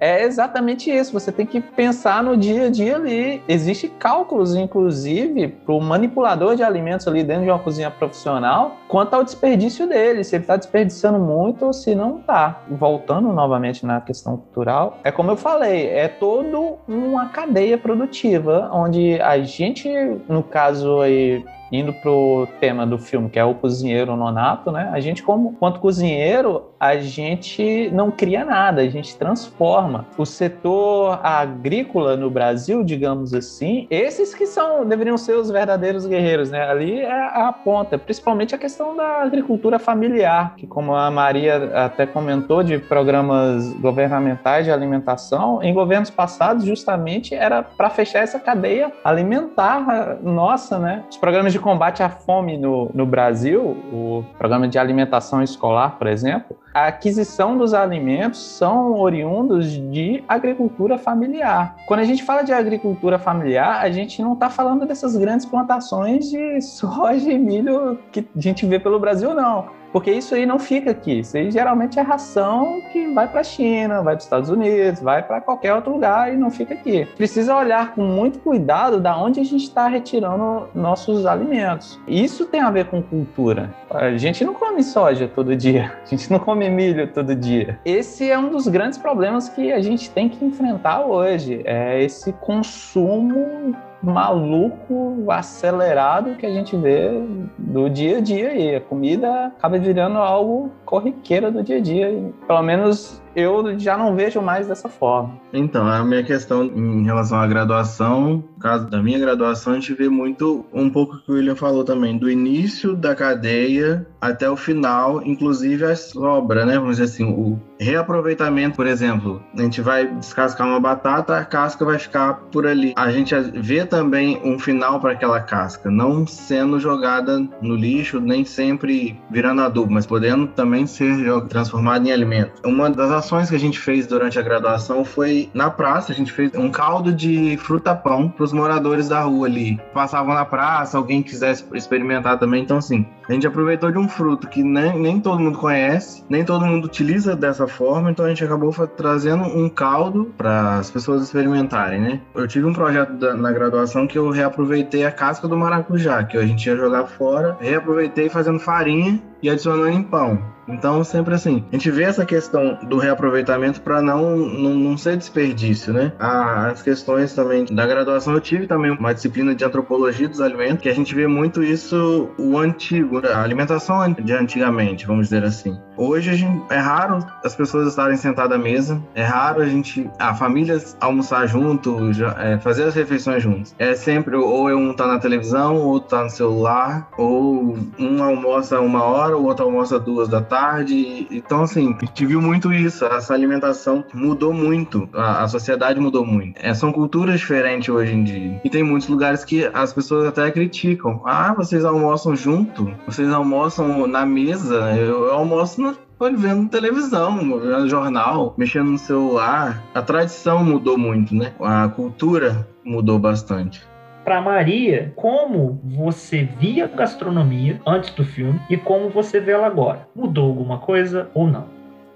É 0.00 0.22
exatamente 0.22 0.90
isso. 0.90 1.12
Você 1.12 1.32
tem 1.32 1.44
que 1.44 1.60
pensar 1.60 2.22
no 2.22 2.36
dia 2.36 2.66
a 2.66 2.70
dia 2.70 2.96
ali. 2.96 3.42
Existem 3.48 3.90
cálculos, 3.98 4.54
inclusive, 4.54 5.48
para 5.48 5.74
o 5.74 5.80
manipulador 5.80 6.54
de 6.54 6.62
alimentos 6.62 7.08
ali 7.08 7.24
dentro 7.24 7.44
de 7.44 7.50
uma 7.50 7.58
cozinha 7.58 7.90
profissional, 7.90 8.76
quanto 8.86 9.14
ao 9.14 9.24
desperdício 9.24 9.88
dele. 9.88 10.22
Se 10.22 10.36
ele 10.36 10.44
está 10.44 10.56
desperdiçando 10.56 11.18
muito 11.18 11.66
ou 11.66 11.72
se 11.72 11.94
não 11.94 12.18
está. 12.18 12.62
Voltando 12.70 13.32
novamente 13.32 13.84
na 13.84 14.00
questão 14.00 14.36
cultural, 14.36 14.98
é 15.02 15.10
como 15.10 15.30
eu 15.30 15.36
falei, 15.36 15.88
é 15.88 16.06
todo 16.06 16.78
uma 16.86 17.28
cadeia 17.28 17.76
produtiva 17.76 18.70
onde 18.72 19.20
a 19.20 19.38
gente, 19.40 19.88
no 20.28 20.42
caso 20.42 21.00
aí 21.00 21.44
indo 21.70 21.92
pro 21.92 22.48
tema 22.60 22.86
do 22.86 22.98
filme, 22.98 23.28
que 23.28 23.38
é 23.38 23.44
o 23.44 23.54
cozinheiro 23.54 24.16
nonato, 24.16 24.70
né? 24.70 24.90
A 24.92 25.00
gente, 25.00 25.22
como 25.22 25.54
quanto 25.54 25.80
cozinheiro, 25.80 26.64
a 26.78 26.96
gente 26.96 27.90
não 27.92 28.10
cria 28.10 28.44
nada, 28.44 28.82
a 28.82 28.88
gente 28.88 29.16
transforma. 29.16 30.06
O 30.16 30.24
setor 30.24 31.20
agrícola 31.22 32.16
no 32.16 32.30
Brasil, 32.30 32.84
digamos 32.84 33.34
assim, 33.34 33.86
esses 33.90 34.34
que 34.34 34.46
são 34.46 34.86
deveriam 34.86 35.18
ser 35.18 35.34
os 35.34 35.50
verdadeiros 35.50 36.06
guerreiros, 36.06 36.50
né? 36.50 36.62
Ali 36.68 37.00
é 37.00 37.12
a 37.12 37.52
ponta, 37.52 37.98
principalmente 37.98 38.54
a 38.54 38.58
questão 38.58 38.96
da 38.96 39.22
agricultura 39.22 39.78
familiar, 39.78 40.54
que 40.56 40.66
como 40.66 40.94
a 40.94 41.10
Maria 41.10 41.70
até 41.74 42.06
comentou 42.06 42.62
de 42.62 42.78
programas 42.78 43.72
governamentais 43.74 44.64
de 44.64 44.70
alimentação, 44.72 45.62
em 45.62 45.74
governos 45.74 46.10
passados 46.10 46.64
justamente 46.64 47.34
era 47.34 47.62
para 47.62 47.90
fechar 47.90 48.20
essa 48.20 48.38
cadeia 48.38 48.92
alimentar 49.04 50.18
nossa, 50.22 50.78
né? 50.78 51.04
Os 51.10 51.16
programas 51.16 51.52
de 51.52 51.57
de 51.58 51.62
combate 51.62 52.02
à 52.02 52.08
fome 52.08 52.56
no, 52.56 52.90
no 52.94 53.04
Brasil, 53.04 53.76
o 53.92 54.24
programa 54.38 54.68
de 54.68 54.78
alimentação 54.78 55.42
escolar, 55.42 55.98
por 55.98 56.06
exemplo, 56.06 56.56
a 56.72 56.86
aquisição 56.86 57.58
dos 57.58 57.74
alimentos 57.74 58.40
são 58.40 58.94
oriundos 58.94 59.72
de 59.72 60.22
agricultura 60.28 60.96
familiar. 60.96 61.76
Quando 61.86 62.00
a 62.00 62.04
gente 62.04 62.22
fala 62.22 62.42
de 62.42 62.52
agricultura 62.52 63.18
familiar, 63.18 63.80
a 63.82 63.90
gente 63.90 64.22
não 64.22 64.34
está 64.34 64.48
falando 64.48 64.86
dessas 64.86 65.16
grandes 65.16 65.44
plantações 65.44 66.30
de 66.30 66.60
soja 66.62 67.30
e 67.30 67.38
milho 67.38 67.98
que 68.12 68.20
a 68.20 68.40
gente 68.40 68.64
vê 68.64 68.78
pelo 68.78 69.00
Brasil, 69.00 69.34
não. 69.34 69.77
Porque 69.92 70.10
isso 70.10 70.34
aí 70.34 70.44
não 70.46 70.58
fica 70.58 70.90
aqui. 70.90 71.20
Isso 71.20 71.36
aí 71.36 71.50
geralmente 71.50 71.98
é 71.98 72.02
ração 72.02 72.80
que 72.92 73.06
vai 73.12 73.28
para 73.28 73.40
a 73.40 73.44
China, 73.44 74.02
vai 74.02 74.14
para 74.14 74.18
os 74.18 74.24
Estados 74.24 74.50
Unidos, 74.50 75.00
vai 75.00 75.22
para 75.22 75.40
qualquer 75.40 75.74
outro 75.74 75.92
lugar 75.92 76.32
e 76.32 76.36
não 76.36 76.50
fica 76.50 76.74
aqui. 76.74 77.06
Precisa 77.16 77.56
olhar 77.56 77.94
com 77.94 78.02
muito 78.02 78.38
cuidado 78.38 79.00
da 79.00 79.16
onde 79.16 79.40
a 79.40 79.44
gente 79.44 79.64
está 79.64 79.88
retirando 79.88 80.68
nossos 80.74 81.26
alimentos. 81.26 81.98
Isso 82.06 82.46
tem 82.46 82.60
a 82.60 82.70
ver 82.70 82.86
com 82.86 83.02
cultura. 83.02 83.74
A 83.90 84.16
gente 84.16 84.44
não 84.44 84.54
come 84.54 84.82
soja 84.82 85.28
todo 85.28 85.56
dia, 85.56 85.92
a 86.04 86.06
gente 86.06 86.30
não 86.30 86.38
come 86.38 86.68
milho 86.68 87.06
todo 87.12 87.34
dia. 87.34 87.78
Esse 87.84 88.30
é 88.30 88.38
um 88.38 88.50
dos 88.50 88.68
grandes 88.68 88.98
problemas 88.98 89.48
que 89.48 89.72
a 89.72 89.80
gente 89.80 90.10
tem 90.10 90.28
que 90.28 90.44
enfrentar 90.44 91.04
hoje. 91.04 91.62
É 91.64 92.02
esse 92.02 92.32
consumo 92.34 93.74
maluco, 94.02 95.24
acelerado 95.28 96.36
que 96.36 96.46
a 96.46 96.50
gente 96.50 96.76
vê 96.76 97.10
do 97.58 97.88
dia 97.88 98.18
a 98.18 98.20
dia 98.20 98.50
aí. 98.50 98.76
A 98.76 98.80
comida 98.80 99.46
acaba 99.46 99.78
virando 99.78 100.18
algo 100.18 100.70
corriqueiro 100.84 101.50
do 101.50 101.62
dia 101.62 101.78
a 101.78 101.80
dia. 101.80 102.32
Pelo 102.46 102.62
menos 102.62 103.20
eu 103.38 103.78
já 103.78 103.96
não 103.96 104.14
vejo 104.14 104.40
mais 104.40 104.66
dessa 104.66 104.88
forma. 104.88 105.38
Então, 105.52 105.86
a 105.86 106.04
minha 106.04 106.22
questão 106.22 106.64
em 106.64 107.04
relação 107.04 107.38
à 107.38 107.46
graduação, 107.46 108.44
no 108.56 108.60
caso 108.60 108.86
da 108.86 109.02
minha 109.02 109.18
graduação, 109.18 109.74
a 109.74 109.76
gente 109.76 109.94
vê 109.94 110.08
muito 110.08 110.66
um 110.72 110.90
pouco 110.90 111.18
que 111.18 111.30
o 111.30 111.34
William 111.34 111.54
falou 111.54 111.84
também, 111.84 112.18
do 112.18 112.30
início 112.30 112.96
da 112.96 113.14
cadeia 113.14 114.06
até 114.20 114.50
o 114.50 114.56
final, 114.56 115.22
inclusive 115.24 115.84
a 115.84 115.94
sobra, 115.94 116.66
né? 116.66 116.78
Vamos 116.78 116.96
dizer 116.96 117.04
assim, 117.04 117.24
o 117.24 117.58
reaproveitamento, 117.78 118.76
por 118.76 118.86
exemplo, 118.86 119.40
a 119.56 119.62
gente 119.62 119.80
vai 119.80 120.06
descascar 120.06 120.66
uma 120.66 120.80
batata, 120.80 121.36
a 121.36 121.44
casca 121.44 121.84
vai 121.84 121.98
ficar 121.98 122.34
por 122.50 122.66
ali. 122.66 122.92
A 122.96 123.10
gente 123.10 123.34
vê 123.54 123.84
também 123.84 124.40
um 124.44 124.58
final 124.58 125.00
para 125.00 125.12
aquela 125.12 125.40
casca, 125.40 125.90
não 125.90 126.26
sendo 126.26 126.80
jogada 126.80 127.38
no 127.62 127.76
lixo, 127.76 128.20
nem 128.20 128.44
sempre 128.44 129.18
virando 129.30 129.62
adubo, 129.62 129.92
mas 129.92 130.06
podendo 130.06 130.48
também 130.48 130.86
ser 130.86 131.08
transformada 131.48 132.08
em 132.08 132.12
alimento. 132.12 132.60
Uma 132.64 132.90
das 132.90 133.10
ações 133.28 133.50
que 133.50 133.56
a 133.56 133.60
gente 133.60 133.78
fez 133.78 134.06
durante 134.06 134.38
a 134.38 134.42
graduação 134.42 135.04
foi 135.04 135.50
na 135.52 135.70
praça, 135.70 136.12
a 136.12 136.14
gente 136.14 136.32
fez 136.32 136.50
um 136.54 136.70
caldo 136.70 137.12
de 137.12 137.58
fruta-pão 137.58 138.30
para 138.30 138.42
os 138.42 138.54
moradores 138.54 139.06
da 139.06 139.20
rua 139.20 139.46
ali. 139.46 139.78
Passavam 139.92 140.34
na 140.34 140.46
praça, 140.46 140.96
alguém 140.96 141.22
quisesse 141.22 141.64
experimentar 141.74 142.38
também. 142.38 142.62
Então, 142.62 142.78
assim, 142.78 143.06
a 143.28 143.32
gente 143.32 143.46
aproveitou 143.46 143.90
de 143.90 143.98
um 143.98 144.08
fruto 144.08 144.48
que 144.48 144.62
nem, 144.62 144.98
nem 144.98 145.20
todo 145.20 145.38
mundo 145.38 145.58
conhece, 145.58 146.24
nem 146.28 146.44
todo 146.44 146.64
mundo 146.64 146.86
utiliza 146.86 147.36
dessa 147.36 147.66
forma, 147.66 148.10
então 148.10 148.24
a 148.24 148.28
gente 148.28 148.42
acabou 148.42 148.72
trazendo 148.88 149.44
um 149.44 149.68
caldo 149.68 150.32
para 150.36 150.76
as 150.76 150.90
pessoas 150.90 151.22
experimentarem, 151.22 152.00
né? 152.00 152.20
Eu 152.34 152.48
tive 152.48 152.66
um 152.66 152.72
projeto 152.72 153.12
da, 153.14 153.34
na 153.34 153.52
graduação 153.52 154.06
que 154.06 154.18
eu 154.18 154.30
reaproveitei 154.30 155.04
a 155.04 155.12
casca 155.12 155.46
do 155.46 155.56
maracujá, 155.56 156.24
que 156.24 156.36
a 156.36 156.46
gente 156.46 156.66
ia 156.66 156.76
jogar 156.76 157.06
fora, 157.06 157.56
reaproveitei 157.60 158.28
fazendo 158.28 158.58
farinha 158.58 159.20
e 159.42 159.48
adicionando 159.48 159.88
em 159.88 160.02
pão. 160.02 160.58
Então, 160.68 161.02
sempre 161.02 161.34
assim, 161.34 161.64
a 161.72 161.76
gente 161.76 161.90
vê 161.90 162.02
essa 162.02 162.26
questão 162.26 162.78
do 162.82 162.98
reaproveitamento 162.98 163.80
para 163.80 164.02
não, 164.02 164.36
não, 164.36 164.74
não, 164.74 164.98
ser 164.98 165.16
desperdício, 165.16 165.92
né? 165.92 166.12
As 166.18 166.82
questões 166.82 167.34
também 167.34 167.64
da 167.64 167.86
graduação, 167.86 168.34
eu 168.34 168.40
tive 168.40 168.66
também 168.66 168.90
uma 168.90 169.14
disciplina 169.14 169.54
de 169.54 169.64
antropologia 169.64 170.28
dos 170.28 170.40
alimentos, 170.40 170.82
que 170.82 170.88
a 170.88 170.94
gente 170.94 171.14
vê 171.14 171.26
muito 171.26 171.62
isso, 171.62 172.28
o 172.38 172.58
antigo, 172.58 173.17
a 173.26 173.42
alimentação 173.42 174.12
de 174.12 174.32
antigamente, 174.32 175.06
vamos 175.06 175.28
dizer 175.28 175.44
assim. 175.44 175.78
Hoje 175.98 176.34
gente, 176.34 176.62
é 176.70 176.78
raro 176.78 177.18
as 177.44 177.54
pessoas 177.54 177.88
estarem 177.88 178.16
sentadas 178.16 178.58
à 178.58 178.62
mesa, 178.62 179.02
é 179.14 179.22
raro 179.22 179.60
a 179.60 179.66
gente, 179.66 180.08
a 180.18 180.34
família 180.34 180.80
almoçar 181.00 181.46
junto, 181.46 182.12
já, 182.12 182.34
é, 182.38 182.58
fazer 182.58 182.84
as 182.84 182.94
refeições 182.94 183.42
juntos. 183.42 183.74
É 183.78 183.94
sempre 183.94 184.36
ou 184.36 184.68
um 184.68 184.94
tá 184.94 185.06
na 185.06 185.18
televisão, 185.18 185.76
ou 185.76 185.86
outro 185.88 186.10
tá 186.10 186.24
no 186.24 186.30
celular, 186.30 187.08
ou 187.18 187.76
um 187.98 188.22
almoça 188.22 188.80
uma 188.80 189.02
hora, 189.02 189.36
o 189.36 189.44
outro 189.44 189.64
almoça 189.64 189.98
duas 189.98 190.28
da 190.28 190.40
tarde 190.40 190.78
tarde. 190.78 191.26
Então, 191.30 191.62
assim, 191.62 191.96
a 192.00 192.04
gente 192.04 192.26
viu 192.26 192.40
muito 192.40 192.72
isso. 192.72 193.04
Essa 193.04 193.34
alimentação 193.34 194.04
mudou 194.12 194.52
muito. 194.52 195.08
A, 195.12 195.44
a 195.44 195.48
sociedade 195.48 196.00
mudou 196.00 196.24
muito. 196.24 196.58
É, 196.60 196.74
são 196.74 196.92
culturas 196.92 197.40
diferentes 197.40 197.88
hoje 197.88 198.12
em 198.12 198.24
dia. 198.24 198.60
E 198.64 198.70
tem 198.70 198.82
muitos 198.82 199.08
lugares 199.08 199.44
que 199.44 199.68
as 199.72 199.92
pessoas 199.92 200.26
até 200.26 200.50
criticam. 200.50 201.22
Ah, 201.24 201.54
vocês 201.54 201.84
almoçam 201.84 202.36
junto? 202.36 202.92
Vocês 203.06 203.30
almoçam 203.32 204.06
na 204.06 204.24
mesa? 204.24 204.94
Eu, 204.96 205.26
eu 205.26 205.32
almoço 205.32 205.80
na, 206.18 206.36
vendo 206.36 206.68
televisão, 206.68 207.38
vendo 207.60 207.88
jornal, 207.88 208.54
mexendo 208.56 208.90
no 208.90 208.98
celular. 208.98 209.82
A 209.94 210.02
tradição 210.02 210.64
mudou 210.64 210.98
muito, 210.98 211.34
né? 211.34 211.52
A 211.60 211.88
cultura 211.88 212.66
mudou 212.84 213.18
bastante 213.18 213.86
para 214.28 214.42
Maria 214.42 215.10
como 215.16 215.80
você 215.82 216.42
via 216.42 216.86
gastronomia 216.86 217.80
antes 217.86 218.10
do 218.10 218.26
filme 218.26 218.60
e 218.68 218.76
como 218.76 219.08
você 219.08 219.40
vê 219.40 219.52
ela 219.52 219.66
agora. 219.66 220.06
Mudou 220.14 220.44
alguma 220.44 220.76
coisa 220.76 221.30
ou 221.32 221.46
não? 221.46 221.66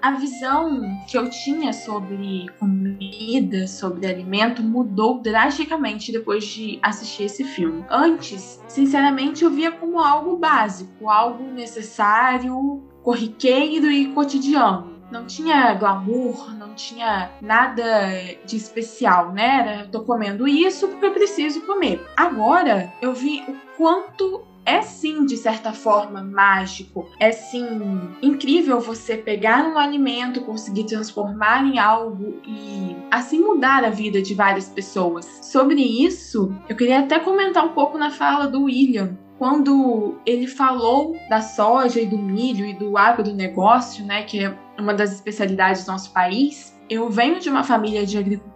A 0.03 0.11
visão 0.11 0.83
que 1.09 1.17
eu 1.17 1.31
tinha 1.31 1.73
sobre 1.73 2.51
comida, 2.59 3.67
sobre 3.67 4.07
alimento, 4.07 4.63
mudou 4.63 5.23
drasticamente 5.23 6.13
depois 6.13 6.45
de 6.45 6.79
assistir 6.83 7.23
esse 7.23 7.45
filme. 7.45 7.83
Antes, 7.89 8.61
sinceramente, 8.69 9.45
eu 9.45 9.51
via 9.51 9.73
como 9.73 9.99
algo 9.99 10.37
básico, 10.37 11.09
algo 11.09 11.45
necessário, 11.45 12.83
corriqueiro 13.03 13.91
e 13.91 14.07
cotidiano 14.13 14.93
não 15.13 15.27
tinha 15.27 15.75
glamour, 15.75 16.57
não 16.57 16.75
tinha 16.75 17.31
nada 17.41 17.85
de 18.47 18.57
especial, 18.57 19.31
né? 19.31 19.59
Era, 19.59 19.87
tô 19.87 20.01
comendo 20.01 20.49
isso 20.49 20.89
porque 20.89 21.05
eu 21.05 21.13
preciso 21.13 21.61
comer. 21.67 22.03
Agora 22.17 22.91
eu 23.01 23.13
vi 23.13 23.45
o 23.47 23.55
quanto 23.77 24.43
é 24.65 24.81
sim, 24.81 25.27
de 25.27 25.37
certa 25.37 25.73
forma, 25.73 26.23
mágico. 26.23 27.09
É 27.19 27.33
sim 27.33 27.67
incrível 28.23 28.81
você 28.81 29.17
pegar 29.17 29.65
um 29.65 29.77
alimento, 29.77 30.43
conseguir 30.43 30.85
transformar 30.85 31.67
em 31.67 31.79
algo 31.79 32.41
e 32.47 32.97
assim 33.11 33.41
mudar 33.41 33.85
a 33.85 33.91
vida 33.91 34.23
de 34.23 34.35
várias 34.35 34.69
pessoas. 34.69 35.27
Sobre 35.43 35.83
isso, 35.83 36.55
eu 36.69 36.77
queria 36.77 37.01
até 37.01 37.19
comentar 37.19 37.65
um 37.65 37.71
pouco 37.71 37.99
na 37.99 38.11
fala 38.11 38.47
do 38.47 38.65
William, 38.65 39.19
quando 39.43 40.21
ele 40.25 40.47
falou 40.47 41.17
da 41.29 41.41
soja 41.41 42.01
e 42.01 42.07
do 42.07 42.17
milho 42.17 42.65
e 42.65 42.73
do 42.73 42.97
agronegócio, 42.97 44.05
né, 44.05 44.23
que 44.23 44.45
é 44.45 44.57
uma 44.79 44.95
das 44.95 45.11
especialidades 45.13 45.85
do 45.85 45.91
nosso 45.91 46.13
país, 46.13 46.73
eu 46.89 47.11
venho 47.11 47.41
de 47.41 47.51
uma 47.51 47.65
família 47.65 48.07
de 48.07 48.17
agricultores, 48.17 48.52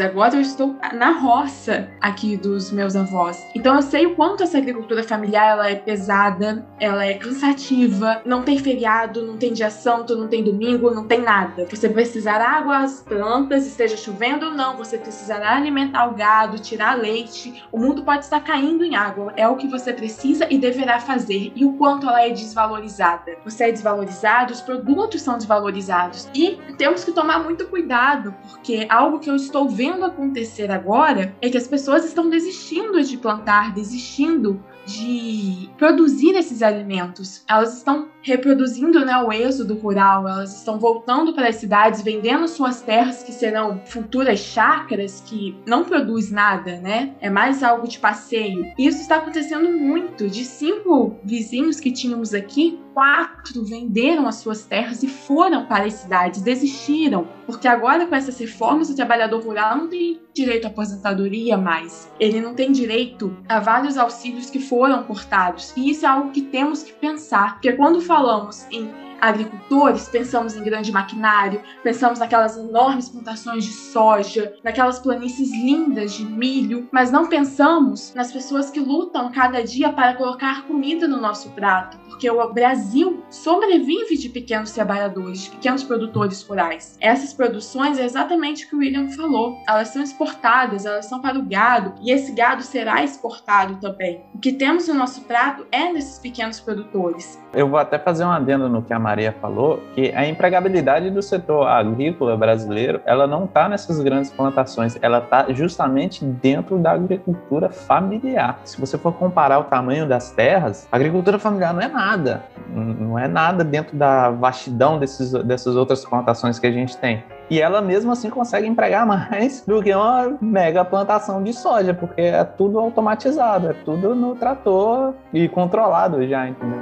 agora 0.00 0.36
eu 0.36 0.40
estou 0.40 0.74
na 0.94 1.10
roça 1.10 1.90
aqui 2.00 2.34
dos 2.34 2.72
meus 2.72 2.96
avós. 2.96 3.46
Então 3.54 3.76
eu 3.76 3.82
sei 3.82 4.06
o 4.06 4.16
quanto 4.16 4.42
essa 4.42 4.56
agricultura 4.56 5.02
familiar 5.02 5.50
ela 5.50 5.68
é 5.68 5.74
pesada, 5.74 6.66
ela 6.80 7.04
é 7.04 7.14
cansativa, 7.14 8.22
não 8.24 8.42
tem 8.42 8.58
feriado, 8.58 9.26
não 9.26 9.36
tem 9.36 9.52
dia 9.52 9.70
santo, 9.70 10.16
não 10.16 10.28
tem 10.28 10.42
domingo, 10.42 10.90
não 10.90 11.06
tem 11.06 11.20
nada. 11.20 11.66
Você 11.68 11.90
precisará 11.90 12.48
água 12.48 12.78
às 12.78 13.02
plantas, 13.02 13.66
esteja 13.66 13.98
chovendo 13.98 14.46
ou 14.46 14.52
não, 14.52 14.78
você 14.78 14.96
precisará 14.96 15.56
alimentar 15.56 16.06
o 16.06 16.14
gado, 16.14 16.58
tirar 16.58 16.96
leite. 16.96 17.62
O 17.70 17.78
mundo 17.78 18.02
pode 18.02 18.24
estar 18.24 18.40
caindo 18.40 18.82
em 18.82 18.96
água, 18.96 19.34
é 19.36 19.46
o 19.46 19.56
que 19.56 19.68
você 19.68 19.92
precisa 19.92 20.46
e 20.48 20.56
deverá 20.56 21.00
fazer. 21.00 21.52
E 21.54 21.66
o 21.66 21.74
quanto 21.74 22.08
ela 22.08 22.24
é 22.24 22.30
desvalorizada. 22.30 23.36
Você 23.44 23.64
é 23.64 23.72
desvalorizado, 23.72 24.54
os 24.54 24.62
produtos 24.62 25.20
são 25.20 25.36
desvalorizados. 25.36 26.28
E 26.34 26.58
temos 26.78 27.04
que 27.04 27.12
tomar 27.12 27.40
muito 27.40 27.66
cuidado, 27.68 28.34
porque 28.48 28.86
algo 28.88 29.18
que 29.18 29.28
eu 29.28 29.36
estou 29.36 29.49
vendo 29.68 30.04
acontecer 30.04 30.70
agora 30.70 31.34
é 31.40 31.48
que 31.48 31.56
as 31.56 31.66
pessoas 31.66 32.04
estão 32.04 32.28
desistindo 32.28 33.02
de 33.02 33.16
plantar, 33.16 33.74
desistindo 33.74 34.62
de 34.86 35.68
produzir 35.78 36.34
esses 36.36 36.62
alimentos. 36.62 37.44
Elas 37.48 37.76
estão 37.76 38.08
reproduzindo 38.22 39.04
né, 39.04 39.16
o 39.18 39.32
êxodo 39.32 39.74
rural, 39.74 40.28
elas 40.28 40.58
estão 40.58 40.78
voltando 40.78 41.32
para 41.32 41.48
as 41.48 41.56
cidades, 41.56 42.02
vendendo 42.02 42.46
suas 42.48 42.82
terras 42.82 43.22
que 43.22 43.32
serão 43.32 43.80
futuras 43.86 44.38
chácaras 44.40 45.22
que 45.24 45.56
não 45.66 45.84
produz 45.84 46.30
nada, 46.30 46.78
né? 46.78 47.14
É 47.20 47.30
mais 47.30 47.62
algo 47.62 47.86
de 47.86 47.98
passeio. 47.98 48.72
Isso 48.78 49.00
está 49.00 49.16
acontecendo 49.16 49.70
muito. 49.70 50.28
De 50.28 50.44
cinco 50.44 51.16
vizinhos 51.24 51.80
que 51.80 51.92
tínhamos 51.92 52.34
aqui, 52.34 52.80
quatro 52.92 53.64
venderam 53.64 54.26
as 54.26 54.36
suas 54.36 54.64
terras 54.64 55.02
e 55.02 55.08
foram 55.08 55.66
para 55.66 55.84
as 55.84 55.94
cidades, 55.94 56.42
desistiram, 56.42 57.28
porque 57.50 57.68
agora 57.68 58.06
com 58.06 58.14
essas 58.14 58.38
reformas 58.38 58.90
o 58.90 58.96
trabalhador 58.96 59.42
rural 59.42 59.76
não 59.76 59.88
tem 59.88 60.20
direito 60.32 60.66
à 60.66 60.68
aposentadoria 60.68 61.56
mais. 61.56 62.10
Ele 62.18 62.40
não 62.40 62.54
tem 62.54 62.72
direito 62.72 63.36
a 63.48 63.60
vários 63.60 63.96
auxílios 63.98 64.50
que 64.50 64.60
foram 64.60 65.02
cortados. 65.04 65.72
E 65.76 65.90
isso 65.90 66.06
é 66.06 66.08
algo 66.08 66.30
que 66.30 66.42
temos 66.42 66.82
que 66.82 66.92
pensar, 66.92 67.54
porque 67.54 67.72
quando 67.72 68.00
falamos 68.00 68.66
em 68.70 68.90
agricultores, 69.20 70.08
pensamos 70.08 70.56
em 70.56 70.62
grande 70.62 70.90
maquinário, 70.90 71.60
pensamos 71.82 72.18
naquelas 72.18 72.56
enormes 72.56 73.08
plantações 73.08 73.64
de 73.64 73.72
soja, 73.72 74.54
naquelas 74.64 74.98
planícies 74.98 75.50
lindas 75.50 76.14
de 76.14 76.24
milho, 76.24 76.88
mas 76.90 77.12
não 77.12 77.28
pensamos 77.28 78.14
nas 78.14 78.32
pessoas 78.32 78.70
que 78.70 78.80
lutam 78.80 79.30
cada 79.30 79.62
dia 79.62 79.92
para 79.92 80.14
colocar 80.14 80.66
comida 80.66 81.06
no 81.06 81.20
nosso 81.20 81.50
prato, 81.50 81.98
porque 82.20 82.30
o 82.30 82.52
Brasil 82.52 83.24
sobrevive 83.30 84.14
de 84.18 84.28
pequenos 84.28 84.72
trabalhadores, 84.72 85.44
de 85.44 85.50
pequenos 85.52 85.82
produtores 85.82 86.42
rurais. 86.42 86.98
Essas 87.00 87.32
produções 87.32 87.98
é 87.98 88.04
exatamente 88.04 88.66
o 88.66 88.68
que 88.68 88.76
o 88.76 88.80
William 88.80 89.08
falou. 89.08 89.56
Elas 89.66 89.88
são 89.88 90.02
exportadas, 90.02 90.84
elas 90.84 91.06
são 91.06 91.22
para 91.22 91.38
o 91.38 91.42
gado, 91.42 91.94
e 92.02 92.12
esse 92.12 92.32
gado 92.32 92.62
será 92.62 93.02
exportado 93.02 93.76
também. 93.76 94.22
O 94.34 94.38
que 94.38 94.52
temos 94.52 94.86
no 94.86 94.92
nosso 94.92 95.22
prato 95.22 95.64
é 95.72 95.94
desses 95.94 96.18
pequenos 96.18 96.60
produtores. 96.60 97.40
Eu 97.54 97.66
vou 97.66 97.78
até 97.78 97.98
fazer 97.98 98.24
um 98.24 98.30
adendo 98.30 98.68
no 98.68 98.82
que 98.82 98.92
a 98.92 98.98
Maria 98.98 99.34
falou, 99.40 99.82
que 99.94 100.12
a 100.14 100.28
empregabilidade 100.28 101.08
do 101.08 101.22
setor 101.22 101.66
agrícola 101.68 102.36
brasileiro, 102.36 103.00
ela 103.06 103.26
não 103.26 103.46
está 103.46 103.66
nessas 103.66 103.98
grandes 104.00 104.30
plantações, 104.30 104.98
ela 105.00 105.20
está 105.20 105.50
justamente 105.54 106.22
dentro 106.22 106.76
da 106.76 106.92
agricultura 106.92 107.70
familiar. 107.70 108.60
Se 108.64 108.78
você 108.78 108.98
for 108.98 109.14
comparar 109.14 109.58
o 109.58 109.64
tamanho 109.64 110.06
das 110.06 110.30
terras, 110.32 110.86
a 110.92 110.96
agricultura 110.96 111.38
familiar 111.38 111.72
não 111.72 111.80
é 111.80 111.88
nada, 111.88 112.09
não 112.16 113.18
é 113.18 113.26
nada 113.26 113.64
dentro 113.64 113.96
da 113.96 114.30
vastidão 114.30 114.98
desses, 114.98 115.32
dessas 115.44 115.76
outras 115.76 116.04
plantações 116.04 116.58
que 116.58 116.66
a 116.66 116.72
gente 116.72 116.96
tem. 116.96 117.22
E 117.48 117.60
ela 117.60 117.80
mesmo 117.80 118.12
assim 118.12 118.30
consegue 118.30 118.66
empregar 118.66 119.04
mais 119.06 119.64
do 119.66 119.82
que 119.82 119.92
uma 119.94 120.36
mega 120.40 120.84
plantação 120.84 121.42
de 121.42 121.52
soja, 121.52 121.92
porque 121.92 122.20
é 122.20 122.44
tudo 122.44 122.78
automatizado, 122.78 123.68
é 123.68 123.72
tudo 123.84 124.14
no 124.14 124.36
trator 124.36 125.14
e 125.32 125.48
controlado 125.48 126.26
já, 126.26 126.48
entendeu? 126.48 126.80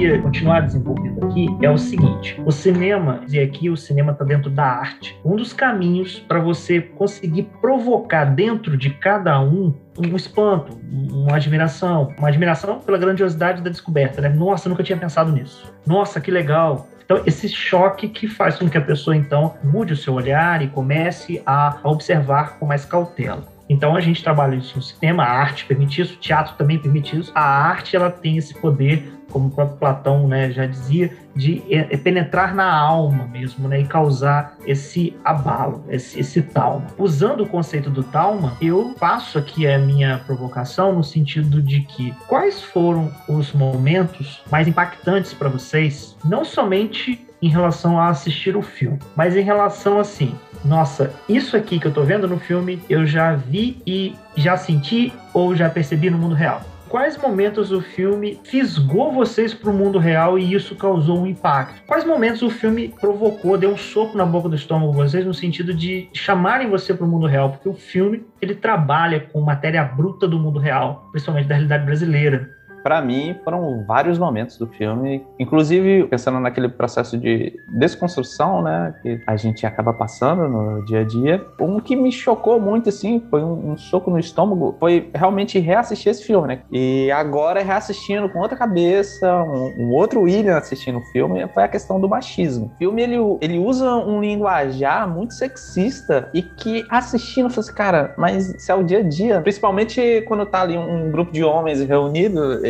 Queria 0.00 0.22
continuar 0.22 0.60
desenvolvendo 0.60 1.26
aqui 1.26 1.46
é 1.60 1.70
o 1.70 1.76
seguinte: 1.76 2.40
o 2.46 2.50
cinema, 2.50 3.20
e 3.30 3.38
aqui 3.38 3.68
o 3.68 3.76
cinema 3.76 4.12
está 4.12 4.24
dentro 4.24 4.48
da 4.50 4.64
arte. 4.64 5.18
Um 5.22 5.36
dos 5.36 5.52
caminhos 5.52 6.18
para 6.20 6.38
você 6.40 6.80
conseguir 6.80 7.42
provocar 7.60 8.24
dentro 8.24 8.78
de 8.78 8.90
cada 8.90 9.38
um 9.40 9.74
um 9.98 10.16
espanto, 10.16 10.80
uma 10.90 11.36
admiração, 11.36 12.14
uma 12.18 12.28
admiração 12.28 12.80
pela 12.80 12.96
grandiosidade 12.96 13.60
da 13.60 13.68
descoberta, 13.68 14.22
né? 14.22 14.30
Nossa, 14.30 14.66
nunca 14.66 14.82
tinha 14.82 14.96
pensado 14.96 15.30
nisso. 15.30 15.70
Nossa, 15.86 16.18
que 16.18 16.30
legal. 16.30 16.88
Então, 17.04 17.20
esse 17.26 17.48
choque 17.48 18.08
que 18.08 18.26
faz 18.26 18.56
com 18.56 18.70
que 18.70 18.78
a 18.78 18.80
pessoa, 18.80 19.14
então, 19.14 19.54
mude 19.62 19.92
o 19.92 19.96
seu 19.96 20.14
olhar 20.14 20.62
e 20.62 20.68
comece 20.68 21.42
a 21.44 21.78
observar 21.84 22.58
com 22.58 22.64
mais 22.64 22.86
cautela. 22.86 23.46
Então 23.70 23.94
a 23.94 24.00
gente 24.00 24.20
trabalha 24.24 24.56
isso 24.56 24.76
no 24.76 24.82
cinema, 24.82 25.22
a 25.22 25.30
arte 25.30 25.64
permite 25.64 26.02
isso, 26.02 26.14
o 26.14 26.16
teatro 26.16 26.56
também 26.56 26.76
permite 26.76 27.16
isso. 27.16 27.30
A 27.36 27.40
arte 27.40 27.94
ela 27.94 28.10
tem 28.10 28.36
esse 28.36 28.52
poder, 28.52 29.12
como 29.30 29.48
o 29.48 29.50
próprio 29.50 29.78
Platão 29.78 30.26
né, 30.26 30.50
já 30.50 30.66
dizia, 30.66 31.10
de 31.34 31.62
é, 31.70 31.94
é 31.94 31.96
penetrar 31.96 32.54
na 32.54 32.72
alma 32.72 33.26
mesmo, 33.26 33.68
né, 33.68 33.80
e 33.80 33.84
causar 33.86 34.56
esse 34.66 35.16
abalo, 35.24 35.84
esse, 35.88 36.20
esse 36.20 36.42
talma. 36.42 36.86
Usando 36.98 37.42
o 37.42 37.46
conceito 37.46 37.88
do 37.88 38.02
talma, 38.02 38.56
eu 38.60 38.94
faço 38.98 39.38
aqui 39.38 39.66
a 39.66 39.78
minha 39.78 40.18
provocação 40.26 40.92
no 40.92 41.04
sentido 41.04 41.62
de 41.62 41.80
que 41.80 42.14
quais 42.28 42.62
foram 42.62 43.10
os 43.28 43.52
momentos 43.52 44.42
mais 44.50 44.66
impactantes 44.66 45.32
para 45.32 45.48
vocês, 45.48 46.16
não 46.24 46.44
somente 46.44 47.26
em 47.42 47.48
relação 47.48 47.98
a 47.98 48.08
assistir 48.08 48.56
o 48.56 48.62
filme, 48.62 48.98
mas 49.16 49.34
em 49.34 49.42
relação 49.42 49.98
assim, 49.98 50.34
nossa, 50.64 51.12
isso 51.28 51.56
aqui 51.56 51.78
que 51.78 51.86
eu 51.86 51.92
tô 51.92 52.02
vendo 52.02 52.28
no 52.28 52.38
filme, 52.38 52.80
eu 52.88 53.06
já 53.06 53.34
vi 53.34 53.80
e 53.86 54.14
já 54.36 54.56
senti 54.56 55.12
ou 55.32 55.56
já 55.56 55.70
percebi 55.70 56.10
no 56.10 56.18
mundo 56.18 56.34
real. 56.34 56.60
Quais 56.90 57.16
momentos 57.16 57.70
o 57.70 57.80
filme 57.80 58.40
fisgou 58.42 59.12
vocês 59.12 59.54
para 59.54 59.70
o 59.70 59.72
mundo 59.72 59.96
real 59.96 60.36
e 60.36 60.52
isso 60.52 60.74
causou 60.74 61.20
um 61.20 61.26
impacto? 61.26 61.80
Quais 61.86 62.04
momentos 62.04 62.42
o 62.42 62.50
filme 62.50 62.92
provocou, 63.00 63.56
deu 63.56 63.70
um 63.70 63.76
soco 63.76 64.18
na 64.18 64.26
boca 64.26 64.48
do 64.48 64.56
estômago 64.56 64.90
de 64.90 64.96
vocês 64.96 65.24
no 65.24 65.32
sentido 65.32 65.72
de 65.72 66.08
chamarem 66.12 66.68
você 66.68 66.92
para 66.92 67.06
o 67.06 67.08
mundo 67.08 67.28
real? 67.28 67.50
Porque 67.50 67.68
o 67.68 67.74
filme 67.74 68.26
ele 68.42 68.56
trabalha 68.56 69.20
com 69.20 69.40
matéria 69.40 69.84
bruta 69.84 70.26
do 70.26 70.36
mundo 70.36 70.58
real, 70.58 71.06
principalmente 71.12 71.46
da 71.46 71.54
realidade 71.54 71.84
brasileira 71.84 72.50
para 72.82 73.00
mim, 73.00 73.36
foram 73.44 73.84
vários 73.86 74.18
momentos 74.18 74.56
do 74.58 74.66
filme, 74.66 75.24
inclusive 75.38 76.04
pensando 76.08 76.40
naquele 76.40 76.68
processo 76.68 77.16
de 77.16 77.60
desconstrução, 77.68 78.62
né, 78.62 78.94
que 79.02 79.20
a 79.26 79.36
gente 79.36 79.66
acaba 79.66 79.92
passando 79.92 80.48
no 80.48 80.84
dia 80.84 81.00
a 81.00 81.04
dia. 81.04 81.44
Um 81.60 81.80
que 81.80 81.96
me 81.96 82.12
chocou 82.12 82.60
muito, 82.60 82.88
assim, 82.88 83.22
foi 83.30 83.42
um, 83.42 83.72
um 83.72 83.76
soco 83.76 84.10
no 84.10 84.18
estômago, 84.18 84.76
foi 84.78 85.10
realmente 85.14 85.58
reassistir 85.58 86.10
esse 86.10 86.24
filme, 86.24 86.48
né? 86.48 86.62
E 86.70 87.10
agora, 87.10 87.62
reassistindo 87.62 88.28
com 88.28 88.38
outra 88.38 88.56
cabeça, 88.56 89.42
um, 89.42 89.84
um 89.84 89.90
outro 89.90 90.22
William 90.22 90.56
assistindo 90.56 90.98
o 90.98 91.04
filme, 91.06 91.46
foi 91.48 91.62
a 91.62 91.68
questão 91.68 92.00
do 92.00 92.08
machismo. 92.08 92.70
O 92.74 92.78
filme, 92.78 93.02
ele, 93.02 93.16
ele 93.40 93.58
usa 93.58 93.90
um 93.94 94.20
linguajar 94.20 95.08
muito 95.08 95.34
sexista 95.34 96.28
e 96.34 96.42
que 96.42 96.84
assistindo, 96.90 97.46
eu 97.46 97.50
falei 97.50 97.60
assim, 97.60 97.74
cara, 97.74 98.14
mas 98.16 98.54
isso 98.54 98.70
é 98.70 98.74
o 98.74 98.82
dia 98.82 98.98
a 98.98 99.02
dia, 99.02 99.40
principalmente 99.40 100.22
quando 100.26 100.46
tá 100.46 100.62
ali 100.62 100.76
um, 100.76 101.06
um 101.06 101.10
grupo 101.10 101.32
de 101.32 101.42
homens 101.42 101.80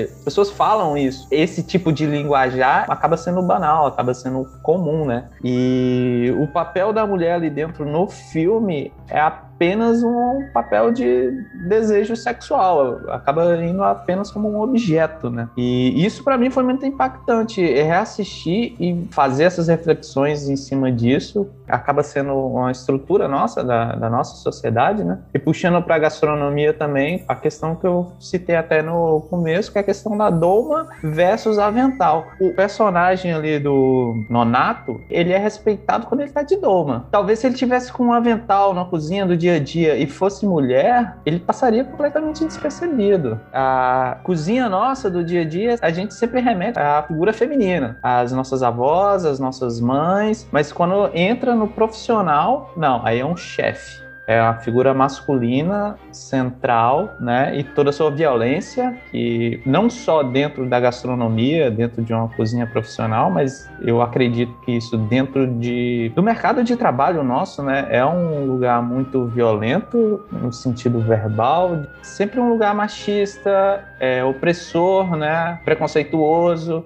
reunidos, 0.01 0.25
pessoas 0.25 0.51
falam 0.51 0.97
isso. 0.97 1.27
Esse 1.31 1.63
tipo 1.63 1.93
de 1.93 2.07
linguajar 2.07 2.91
acaba 2.91 3.17
sendo 3.17 3.43
banal, 3.43 3.87
acaba 3.87 4.15
sendo 4.15 4.47
comum, 4.63 5.05
né? 5.05 5.29
E 5.43 6.35
o 6.39 6.47
papel 6.47 6.93
da 6.93 7.07
mulher 7.07 7.35
ali 7.35 7.51
dentro 7.51 7.85
no 7.85 8.09
filme 8.09 8.93
é 9.09 9.21
a 9.21 9.50
apenas 9.61 10.03
um 10.03 10.49
papel 10.55 10.91
de 10.91 11.33
desejo 11.69 12.17
sexual, 12.17 12.99
acaba 13.09 13.63
indo 13.63 13.85
apenas 13.85 14.31
como 14.31 14.49
um 14.49 14.63
objeto, 14.63 15.29
né? 15.29 15.51
E 15.55 16.03
isso 16.03 16.25
para 16.25 16.39
mim 16.39 16.49
foi 16.49 16.63
muito 16.63 16.87
impactante, 16.87 17.61
reassistir 17.61 18.75
e 18.81 19.07
fazer 19.11 19.45
essas 19.45 19.69
reflexões 19.69 20.49
em 20.49 20.57
cima 20.57 20.91
disso, 20.91 21.47
acaba 21.69 22.03
sendo 22.03 22.33
uma 22.33 22.71
estrutura 22.71 23.29
nossa, 23.29 23.63
da, 23.63 23.97
da 23.97 24.09
nossa 24.09 24.37
sociedade, 24.37 25.05
né? 25.05 25.19
E 25.35 25.39
puxando 25.39 25.83
para 25.83 25.97
a 25.97 25.99
gastronomia 25.99 26.73
também, 26.73 27.23
a 27.29 27.35
questão 27.35 27.77
que 27.77 27.87
eu 27.87 28.13
citei 28.19 28.57
até 28.57 28.81
no 28.81 29.21
começo, 29.29 29.71
que 29.71 29.77
é 29.77 29.83
a 29.83 29.85
questão 29.85 30.17
da 30.17 30.31
doma 30.31 30.89
versus 31.03 31.59
avental. 31.59 32.29
O 32.41 32.55
personagem 32.55 33.35
ali 33.35 33.59
do 33.59 34.25
Nonato, 34.31 35.03
ele 35.11 35.35
é 35.35 35.39
respeitado 35.39 36.07
quando 36.07 36.23
ele 36.23 36.31
tá 36.31 36.43
de 36.43 36.57
doma. 36.57 37.07
Talvez 37.11 37.41
se 37.41 37.47
ele 37.47 37.57
tivesse 37.57 37.93
com 37.93 38.07
um 38.07 38.13
avental 38.15 38.73
na 38.73 38.87
cozinha 38.87 39.27
do 39.27 39.37
dia 39.37 39.50
dia 39.51 39.57
a 39.57 39.61
dia 39.61 39.97
e 39.97 40.07
fosse 40.07 40.47
mulher, 40.47 41.17
ele 41.25 41.41
passaria 41.41 41.85
completamente 41.85 42.45
despercebido. 42.45 43.41
A 43.53 44.19
cozinha 44.23 44.69
nossa 44.69 45.11
do 45.11 45.25
dia 45.25 45.43
a 45.43 45.45
dia, 45.45 45.77
a 45.81 45.91
gente 45.91 46.15
sempre 46.15 46.41
remete 46.41 46.79
à 46.79 47.03
figura 47.03 47.33
feminina, 47.33 47.99
às 48.03 48.33
nossas 48.33 48.63
avós, 48.63 49.25
às 49.25 49.41
nossas 49.41 49.81
mães, 49.81 50.49
mas 50.53 50.73
quando 50.73 51.11
entra 51.15 51.55
no 51.55 51.69
profissional, 51.69 52.73
não, 52.77 53.05
aí 53.05 53.21
é 53.21 53.27
um 53.27 53.37
chefe 53.37 54.10
é 54.31 54.39
a 54.39 54.55
figura 54.55 54.95
masculina 54.95 55.99
central, 56.13 57.17
né, 57.19 57.59
e 57.59 57.65
toda 57.65 57.91
a 57.91 57.93
sua 57.93 58.13
violência, 58.13 58.97
que 59.11 59.61
não 59.67 59.91
só 59.91 60.23
dentro 60.23 60.65
da 60.67 60.79
gastronomia, 60.79 61.69
dentro 61.69 62.01
de 62.01 62.13
uma 62.13 62.29
cozinha 62.29 62.65
profissional, 62.65 63.29
mas 63.29 63.69
eu 63.81 64.01
acredito 64.01 64.55
que 64.65 64.71
isso 64.71 64.97
dentro 64.97 65.49
de, 65.59 66.13
do 66.15 66.23
mercado 66.23 66.63
de 66.63 66.77
trabalho 66.77 67.25
nosso, 67.25 67.61
né, 67.61 67.89
é 67.91 68.07
um 68.07 68.47
lugar 68.47 68.81
muito 68.81 69.27
violento 69.27 70.25
no 70.31 70.53
sentido 70.53 71.01
verbal, 71.01 71.83
sempre 72.01 72.39
um 72.39 72.51
lugar 72.51 72.73
machista, 72.73 73.85
é, 73.99 74.23
opressor, 74.23 75.17
né, 75.17 75.59
preconceituoso. 75.65 76.85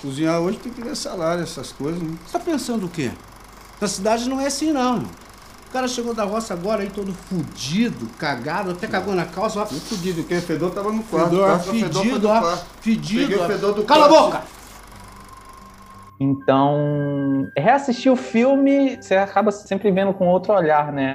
Cozinhar 0.00 0.40
hoje 0.40 0.56
tem 0.60 0.72
que 0.72 0.80
ter 0.80 0.96
salário, 0.96 1.42
essas 1.42 1.72
coisas. 1.72 2.00
Né? 2.00 2.16
Você 2.24 2.38
tá 2.38 2.42
pensando 2.42 2.86
o 2.86 2.88
quê? 2.88 3.10
Na 3.78 3.86
cidade 3.86 4.30
não 4.30 4.40
é 4.40 4.46
assim, 4.46 4.72
não. 4.72 5.04
O 5.68 5.72
cara 5.72 5.88
chegou 5.88 6.14
da 6.14 6.24
roça 6.24 6.54
agora 6.54 6.82
aí 6.82 6.90
todo 6.90 7.12
fudido, 7.12 8.06
cagado, 8.18 8.70
até 8.70 8.86
cagou 8.86 9.14
na 9.14 9.26
calça. 9.26 9.60
Ó. 9.60 9.66
fudido, 9.66 10.24
quem 10.24 10.38
é 10.38 10.40
fedor 10.40 10.70
tava 10.70 10.92
no 10.92 11.02
quarto. 11.02 11.30
Fedor, 11.30 11.50
ó, 11.50 11.58
fedido, 11.58 12.28
ó. 12.28 12.56
Fedido. 12.80 13.28
Peguei 13.28 13.44
o 13.44 13.46
fedor 13.46 13.74
do 13.74 13.84
Cala 13.84 14.06
a 14.06 14.08
quarto. 14.08 14.24
boca! 14.24 14.44
Então, 16.18 17.50
reassistir 17.56 18.10
o 18.10 18.16
filme, 18.16 18.96
você 18.96 19.16
acaba 19.16 19.50
sempre 19.50 19.90
vendo 19.90 20.14
com 20.14 20.26
outro 20.28 20.54
olhar, 20.54 20.92
né? 20.92 21.14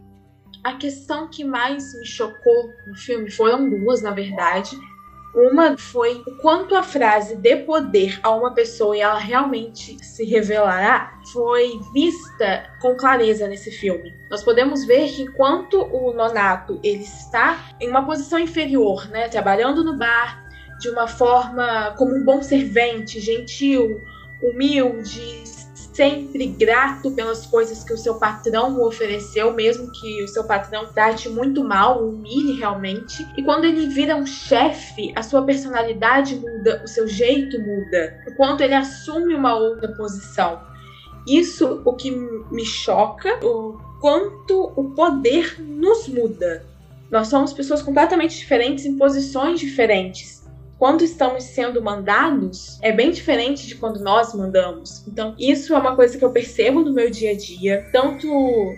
A 0.63 0.73
questão 0.73 1.27
que 1.27 1.43
mais 1.43 1.97
me 1.99 2.05
chocou 2.05 2.69
no 2.87 2.95
filme 2.95 3.31
foram 3.31 3.67
duas, 3.67 4.03
na 4.03 4.11
verdade. 4.11 4.77
Uma 5.33 5.77
foi 5.77 6.21
o 6.27 6.35
quanto 6.35 6.75
a 6.75 6.83
frase 6.83 7.37
dê 7.37 7.55
poder 7.55 8.19
a 8.21 8.31
uma 8.31 8.53
pessoa 8.53 8.97
e 8.97 8.99
ela 8.99 9.17
realmente 9.17 9.97
se 10.03 10.25
revelará 10.25 11.19
foi 11.31 11.79
vista 11.93 12.69
com 12.81 12.95
clareza 12.95 13.47
nesse 13.47 13.71
filme. 13.71 14.13
Nós 14.29 14.43
podemos 14.43 14.85
ver 14.85 15.09
que 15.09 15.21
enquanto 15.21 15.81
o 15.81 16.11
Nonato 16.11 16.79
ele 16.83 17.03
está 17.03 17.69
em 17.79 17.89
uma 17.89 18.05
posição 18.05 18.39
inferior, 18.39 19.07
né, 19.09 19.29
trabalhando 19.29 19.83
no 19.83 19.97
bar 19.97 20.45
de 20.79 20.89
uma 20.89 21.07
forma 21.07 21.93
como 21.97 22.13
um 22.13 22.25
bom 22.25 22.41
servente, 22.41 23.19
gentil, 23.19 24.01
humilde, 24.41 25.43
sempre 25.93 26.47
grato 26.47 27.11
pelas 27.11 27.45
coisas 27.45 27.83
que 27.83 27.93
o 27.93 27.97
seu 27.97 28.15
patrão 28.15 28.81
ofereceu, 28.81 29.53
mesmo 29.53 29.91
que 29.91 30.23
o 30.23 30.27
seu 30.27 30.43
patrão 30.43 30.87
trate 30.93 31.29
muito 31.29 31.63
mal, 31.63 32.05
humilhe 32.05 32.57
realmente. 32.57 33.25
E 33.37 33.43
quando 33.43 33.65
ele 33.65 33.87
vira 33.87 34.15
um 34.15 34.25
chefe, 34.25 35.11
a 35.15 35.23
sua 35.23 35.43
personalidade 35.43 36.35
muda, 36.35 36.81
o 36.83 36.87
seu 36.87 37.07
jeito 37.07 37.59
muda, 37.59 38.23
enquanto 38.27 38.61
ele 38.61 38.73
assume 38.73 39.35
uma 39.35 39.55
outra 39.55 39.89
posição. 39.89 40.61
Isso 41.27 41.81
o 41.85 41.93
que 41.93 42.09
me 42.09 42.65
choca, 42.65 43.39
o 43.45 43.77
quanto 43.99 44.71
o 44.75 44.91
poder 44.95 45.61
nos 45.61 46.07
muda. 46.07 46.65
Nós 47.11 47.27
somos 47.27 47.53
pessoas 47.53 47.81
completamente 47.81 48.37
diferentes 48.37 48.85
em 48.85 48.97
posições 48.97 49.59
diferentes 49.59 50.40
quando 50.81 51.03
estamos 51.03 51.43
sendo 51.43 51.79
mandados 51.79 52.79
é 52.81 52.91
bem 52.91 53.11
diferente 53.11 53.67
de 53.67 53.75
quando 53.75 53.99
nós 53.99 54.33
mandamos. 54.33 55.05
Então, 55.07 55.35
isso 55.37 55.75
é 55.75 55.77
uma 55.77 55.95
coisa 55.95 56.17
que 56.17 56.25
eu 56.25 56.31
percebo 56.31 56.81
no 56.81 56.91
meu 56.91 57.07
dia 57.07 57.33
a 57.33 57.37
dia, 57.37 57.87
tanto 57.91 58.25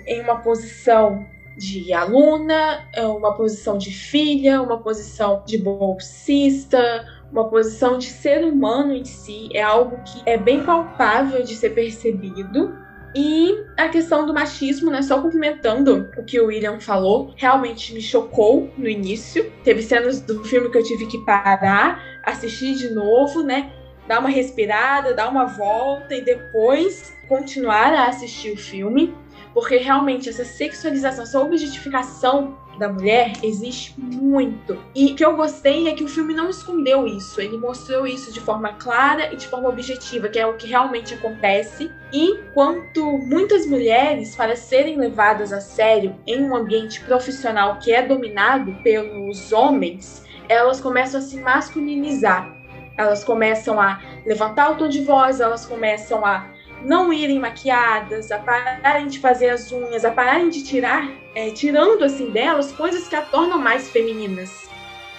em 0.05 0.19
uma 0.19 0.41
posição 0.41 1.25
de 1.55 1.93
aluna, 1.93 2.85
uma 2.97 3.33
posição 3.37 3.77
de 3.77 3.89
filha, 3.89 4.61
uma 4.61 4.79
posição 4.79 5.43
de 5.45 5.57
bolsista, 5.57 7.07
uma 7.31 7.47
posição 7.47 7.97
de 7.97 8.07
ser 8.07 8.43
humano 8.43 8.93
em 8.93 9.05
si, 9.05 9.47
é 9.53 9.61
algo 9.61 9.97
que 10.03 10.29
é 10.29 10.37
bem 10.37 10.61
palpável 10.61 11.41
de 11.41 11.55
ser 11.55 11.69
percebido 11.69 12.82
e 13.15 13.63
a 13.77 13.87
questão 13.89 14.25
do 14.25 14.33
machismo, 14.33 14.89
né? 14.89 15.01
Só 15.01 15.21
complementando 15.21 16.09
o 16.17 16.23
que 16.23 16.39
o 16.39 16.47
William 16.47 16.79
falou, 16.79 17.33
realmente 17.35 17.93
me 17.93 18.01
chocou 18.01 18.71
no 18.77 18.87
início. 18.87 19.51
Teve 19.63 19.81
cenas 19.81 20.21
do 20.21 20.43
filme 20.43 20.69
que 20.69 20.77
eu 20.77 20.83
tive 20.83 21.05
que 21.05 21.19
parar, 21.19 22.01
assistir 22.23 22.75
de 22.75 22.89
novo, 22.89 23.43
né? 23.43 23.71
Dar 24.07 24.19
uma 24.19 24.29
respirada, 24.29 25.13
dar 25.13 25.29
uma 25.29 25.45
volta 25.45 26.15
e 26.15 26.21
depois 26.21 27.15
continuar 27.27 27.93
a 27.93 28.07
assistir 28.07 28.51
o 28.51 28.57
filme. 28.57 29.15
Porque 29.53 29.77
realmente 29.77 30.29
essa 30.29 30.43
sexualização, 30.43 31.23
essa 31.23 31.39
objetificação 31.39 32.57
da 32.77 32.89
mulher 32.89 33.33
existe 33.43 33.93
muito. 33.99 34.81
E 34.95 35.11
o 35.11 35.15
que 35.15 35.23
eu 35.23 35.35
gostei 35.35 35.87
é 35.87 35.93
que 35.93 36.03
o 36.03 36.07
filme 36.07 36.33
não 36.33 36.49
escondeu 36.49 37.05
isso, 37.05 37.39
ele 37.39 37.57
mostrou 37.57 38.07
isso 38.07 38.33
de 38.33 38.39
forma 38.39 38.73
clara 38.73 39.31
e 39.31 39.35
de 39.35 39.47
forma 39.47 39.69
objetiva, 39.69 40.27
que 40.27 40.39
é 40.39 40.45
o 40.45 40.57
que 40.57 40.67
realmente 40.67 41.13
acontece. 41.13 41.91
E 42.11 42.39
quanto 42.53 43.03
muitas 43.19 43.65
mulheres, 43.65 44.35
para 44.35 44.55
serem 44.55 44.97
levadas 44.97 45.53
a 45.53 45.61
sério 45.61 46.15
em 46.25 46.41
um 46.41 46.55
ambiente 46.55 47.01
profissional 47.01 47.79
que 47.79 47.91
é 47.91 48.01
dominado 48.01 48.73
pelos 48.83 49.51
homens, 49.51 50.23
elas 50.49 50.81
começam 50.81 51.19
a 51.19 51.23
se 51.23 51.37
masculinizar. 51.37 52.53
Elas 52.97 53.23
começam 53.23 53.79
a 53.79 53.99
levantar 54.25 54.71
o 54.71 54.75
tom 54.75 54.87
de 54.87 55.03
voz, 55.03 55.39
elas 55.39 55.65
começam 55.65 56.23
a 56.23 56.52
não 56.85 57.11
irem 57.13 57.39
maquiadas, 57.39 58.31
a 58.31 58.37
pararem 58.37 59.07
de 59.07 59.19
fazer 59.19 59.49
as 59.49 59.71
unhas, 59.71 60.03
a 60.05 60.11
pararem 60.11 60.49
de 60.49 60.63
tirar, 60.63 61.09
é, 61.35 61.49
tirando 61.51 62.03
assim 62.03 62.29
delas 62.29 62.71
coisas 62.71 63.07
que 63.07 63.15
a 63.15 63.21
tornam 63.21 63.59
mais 63.59 63.89
femininas. 63.89 64.69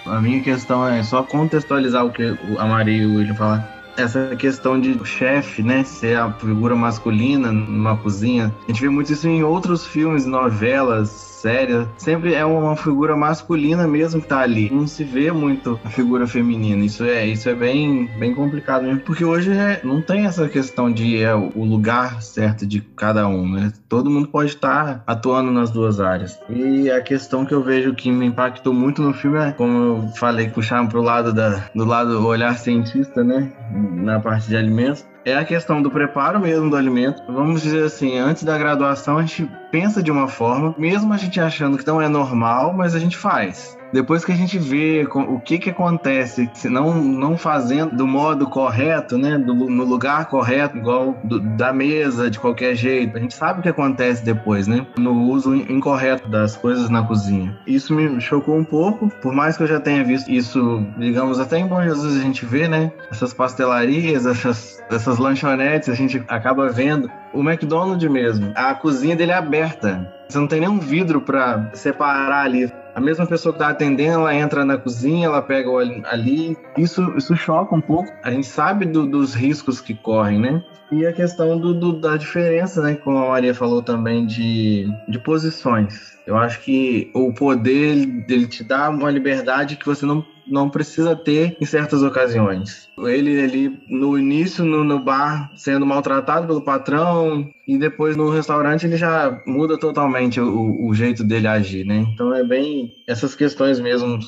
A 0.05 0.21
minha 0.21 0.41
questão 0.41 0.87
é 0.87 1.01
só 1.01 1.23
contextualizar 1.23 2.05
o 2.05 2.11
que 2.11 2.37
a 2.59 2.65
Maria 2.65 3.03
e 3.03 3.05
o 3.05 3.15
William 3.15 3.35
falaram. 3.35 3.63
Essa 3.97 4.35
questão 4.35 4.79
de 4.79 4.91
o 4.91 5.05
chefe, 5.05 5.63
né, 5.63 5.83
ser 5.83 6.17
a 6.17 6.31
figura 6.33 6.75
masculina 6.75 7.51
numa 7.51 7.97
cozinha. 7.97 8.53
A 8.65 8.67
gente 8.67 8.81
vê 8.81 8.89
muito 8.89 9.11
isso 9.11 9.27
em 9.27 9.41
outros 9.43 9.85
filmes, 9.85 10.25
novelas, 10.25 11.34
séria, 11.45 11.87
sempre 11.95 12.33
é 12.33 12.43
uma 12.43 12.75
figura 12.75 13.15
masculina 13.15 13.87
mesmo 13.87 14.19
que 14.19 14.27
tá 14.27 14.39
ali. 14.39 14.67
Não 14.71 14.87
se 14.87 15.03
vê 15.03 15.31
muito 15.31 15.79
a 15.85 15.89
figura 15.89 16.25
feminina. 16.25 16.83
Isso 16.83 17.03
é, 17.03 17.27
isso 17.27 17.47
é 17.47 17.53
bem, 17.53 18.09
bem 18.17 18.33
complicado 18.33 18.81
mesmo, 18.81 19.01
porque 19.01 19.23
hoje 19.23 19.51
é, 19.51 19.79
não 19.83 20.01
tem 20.01 20.25
essa 20.25 20.49
questão 20.49 20.91
de 20.91 21.21
é, 21.21 21.35
o 21.35 21.63
lugar 21.63 22.19
certo 22.23 22.65
de 22.65 22.81
cada 22.81 23.27
um, 23.27 23.47
né? 23.47 23.71
Todo 23.87 24.09
mundo 24.09 24.27
pode 24.27 24.49
estar 24.49 25.03
atuando 25.05 25.51
nas 25.51 25.69
duas 25.69 25.99
áreas. 25.99 26.39
E 26.49 26.89
a 26.89 26.99
questão 26.99 27.45
que 27.45 27.53
eu 27.53 27.61
vejo 27.61 27.93
que 27.93 28.11
me 28.11 28.25
impactou 28.25 28.73
muito 28.73 29.03
no 29.03 29.13
filme 29.13 29.37
é, 29.37 29.51
como 29.51 29.77
eu 29.77 30.07
falei, 30.15 30.49
puxar 30.49 30.87
pro 30.89 31.01
lado 31.01 31.31
da, 31.31 31.69
do 31.75 31.85
lado 31.85 32.19
do 32.19 32.25
olhar 32.25 32.57
cientista, 32.57 33.23
né? 33.23 33.53
Na 33.71 34.19
parte 34.19 34.47
de 34.47 34.57
alimentos 34.57 35.05
é 35.25 35.35
a 35.35 35.43
questão 35.43 35.81
do 35.81 35.89
preparo 35.89 36.39
mesmo 36.39 36.69
do 36.69 36.77
alimento. 36.77 37.23
Vamos 37.27 37.63
dizer 37.63 37.83
assim, 37.83 38.17
antes 38.17 38.43
da 38.43 38.57
graduação 38.57 39.17
a 39.17 39.21
gente 39.21 39.49
pensa 39.71 40.01
de 40.01 40.11
uma 40.11 40.27
forma, 40.27 40.75
mesmo 40.77 41.11
a 41.11 41.17
gente 41.17 41.41
achando 41.41 41.77
que 41.77 41.87
não 41.87 41.99
é 41.99 42.07
normal, 42.07 42.71
mas 42.73 42.93
a 42.93 42.99
gente 42.99 43.17
faz. 43.17 43.75
Depois 43.95 44.25
que 44.25 44.31
a 44.33 44.35
gente 44.35 44.59
vê 44.59 45.07
o 45.09 45.39
que 45.39 45.57
que 45.57 45.69
acontece, 45.69 46.49
se 46.53 46.67
não, 46.67 47.01
não 47.01 47.37
fazendo 47.37 47.95
do 47.95 48.05
modo 48.05 48.45
correto, 48.45 49.17
né, 49.17 49.37
do, 49.37 49.53
no 49.53 49.85
lugar 49.85 50.25
correto, 50.25 50.77
igual 50.77 51.17
do, 51.23 51.39
da 51.39 51.71
mesa, 51.71 52.29
de 52.29 52.37
qualquer 52.37 52.75
jeito, 52.75 53.15
a 53.15 53.21
gente 53.21 53.33
sabe 53.33 53.61
o 53.61 53.63
que 53.63 53.69
acontece 53.69 54.21
depois, 54.21 54.67
né, 54.67 54.85
no 54.97 55.13
uso 55.29 55.55
incorreto 55.55 56.27
das 56.27 56.57
coisas 56.57 56.89
na 56.89 57.03
cozinha. 57.03 57.57
Isso 57.65 57.95
me 57.95 58.19
chocou 58.19 58.57
um 58.57 58.65
pouco, 58.65 59.09
por 59.21 59.31
mais 59.31 59.55
que 59.55 59.63
eu 59.63 59.67
já 59.67 59.79
tenha 59.79 60.03
visto 60.03 60.29
isso, 60.29 60.85
digamos, 60.97 61.39
até 61.39 61.57
em 61.57 61.65
Bom 61.65 61.81
Jesus 61.81 62.17
a 62.17 62.21
gente 62.21 62.45
vê, 62.45 62.67
né, 62.67 62.91
essas 63.09 63.33
pastelarias, 63.33 64.25
essas, 64.27 64.83
essas 64.91 65.17
lanchonetes, 65.17 65.87
a 65.87 65.95
gente 65.95 66.21
acaba 66.27 66.67
vendo 66.67 67.09
o 67.33 67.39
McDonald's 67.39 68.11
mesmo, 68.11 68.51
a 68.55 68.75
cozinha 68.75 69.15
dele 69.15 69.31
é 69.31 69.35
aberta. 69.35 70.13
Você 70.27 70.37
não 70.37 70.47
tem 70.47 70.59
nenhum 70.59 70.79
vidro 70.79 71.21
para 71.21 71.69
separar 71.73 72.43
ali. 72.43 72.69
A 72.95 73.01
mesma 73.01 73.27
pessoa 73.27 73.51
que 73.51 73.59
está 73.59 73.69
atendendo, 73.69 74.21
ela 74.21 74.33
entra 74.33 74.63
na 74.63 74.77
cozinha, 74.77 75.27
ela 75.27 75.41
pega 75.41 75.69
o 75.69 75.77
ali. 75.77 76.57
Isso, 76.77 77.13
isso 77.17 77.35
choca 77.35 77.75
um 77.75 77.81
pouco. 77.81 78.09
A 78.23 78.31
gente 78.31 78.47
sabe 78.47 78.85
do, 78.85 79.05
dos 79.05 79.33
riscos 79.33 79.81
que 79.81 79.93
correm, 79.93 80.39
né? 80.39 80.63
E 80.89 81.05
a 81.05 81.11
questão 81.11 81.59
do, 81.59 81.73
do, 81.73 81.99
da 81.99 82.15
diferença, 82.15 82.81
né? 82.81 82.95
Como 82.95 83.17
a 83.17 83.29
Maria 83.31 83.53
falou 83.53 83.81
também, 83.81 84.25
de, 84.25 84.87
de 85.09 85.19
posições. 85.19 86.14
Eu 86.25 86.37
acho 86.37 86.61
que 86.61 87.09
o 87.13 87.31
poder 87.33 88.05
dele 88.05 88.47
te 88.47 88.63
dá 88.63 88.89
uma 88.89 89.11
liberdade 89.11 89.75
que 89.75 89.85
você 89.85 90.05
não 90.05 90.25
não 90.47 90.69
precisa 90.69 91.15
ter 91.15 91.57
em 91.59 91.65
certas 91.65 92.03
ocasiões. 92.03 92.87
Ele 92.99 93.41
ali 93.41 93.79
no 93.89 94.17
início 94.17 94.63
no, 94.63 94.83
no, 94.83 94.99
bar 94.99 95.51
sendo 95.55 95.85
maltratado 95.85 96.47
pelo 96.47 96.61
patrão 96.61 97.49
e 97.67 97.77
depois 97.77 98.15
no 98.15 98.29
restaurante 98.29 98.85
ele 98.85 98.97
já 98.97 99.41
muda 99.45 99.77
totalmente 99.77 100.39
o, 100.39 100.85
o 100.85 100.93
jeito 100.93 101.23
dele 101.23 101.47
agir, 101.47 101.85
né? 101.85 102.05
Então 102.13 102.33
é 102.33 102.43
bem 102.43 102.93
essas 103.07 103.35
questões 103.35 103.79
mesmo 103.79 104.19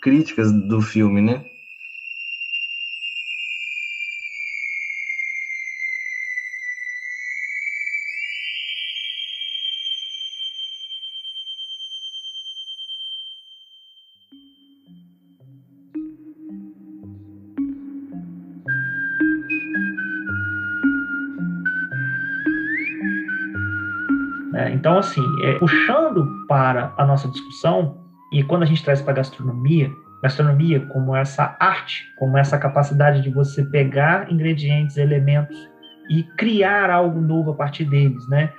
críticas 0.00 0.52
do 0.52 0.80
filme, 0.80 1.20
né? 1.20 1.44
Né? 24.60 24.72
Então, 24.74 24.98
assim, 24.98 25.22
é, 25.42 25.54
puxando 25.54 26.46
para 26.46 26.92
a 26.96 27.06
nossa 27.06 27.28
discussão, 27.28 27.96
e 28.30 28.42
quando 28.42 28.62
a 28.62 28.66
gente 28.66 28.84
traz 28.84 29.00
para 29.00 29.12
a 29.12 29.16
gastronomia, 29.16 29.90
gastronomia 30.22 30.80
como 30.92 31.16
essa 31.16 31.56
arte, 31.58 32.04
como 32.18 32.36
essa 32.36 32.58
capacidade 32.58 33.22
de 33.22 33.30
você 33.30 33.64
pegar 33.64 34.30
ingredientes, 34.30 34.98
elementos 34.98 35.56
e 36.10 36.22
criar 36.36 36.90
algo 36.90 37.20
novo 37.20 37.52
a 37.52 37.54
partir 37.54 37.84
deles, 37.84 38.28
né? 38.28 38.52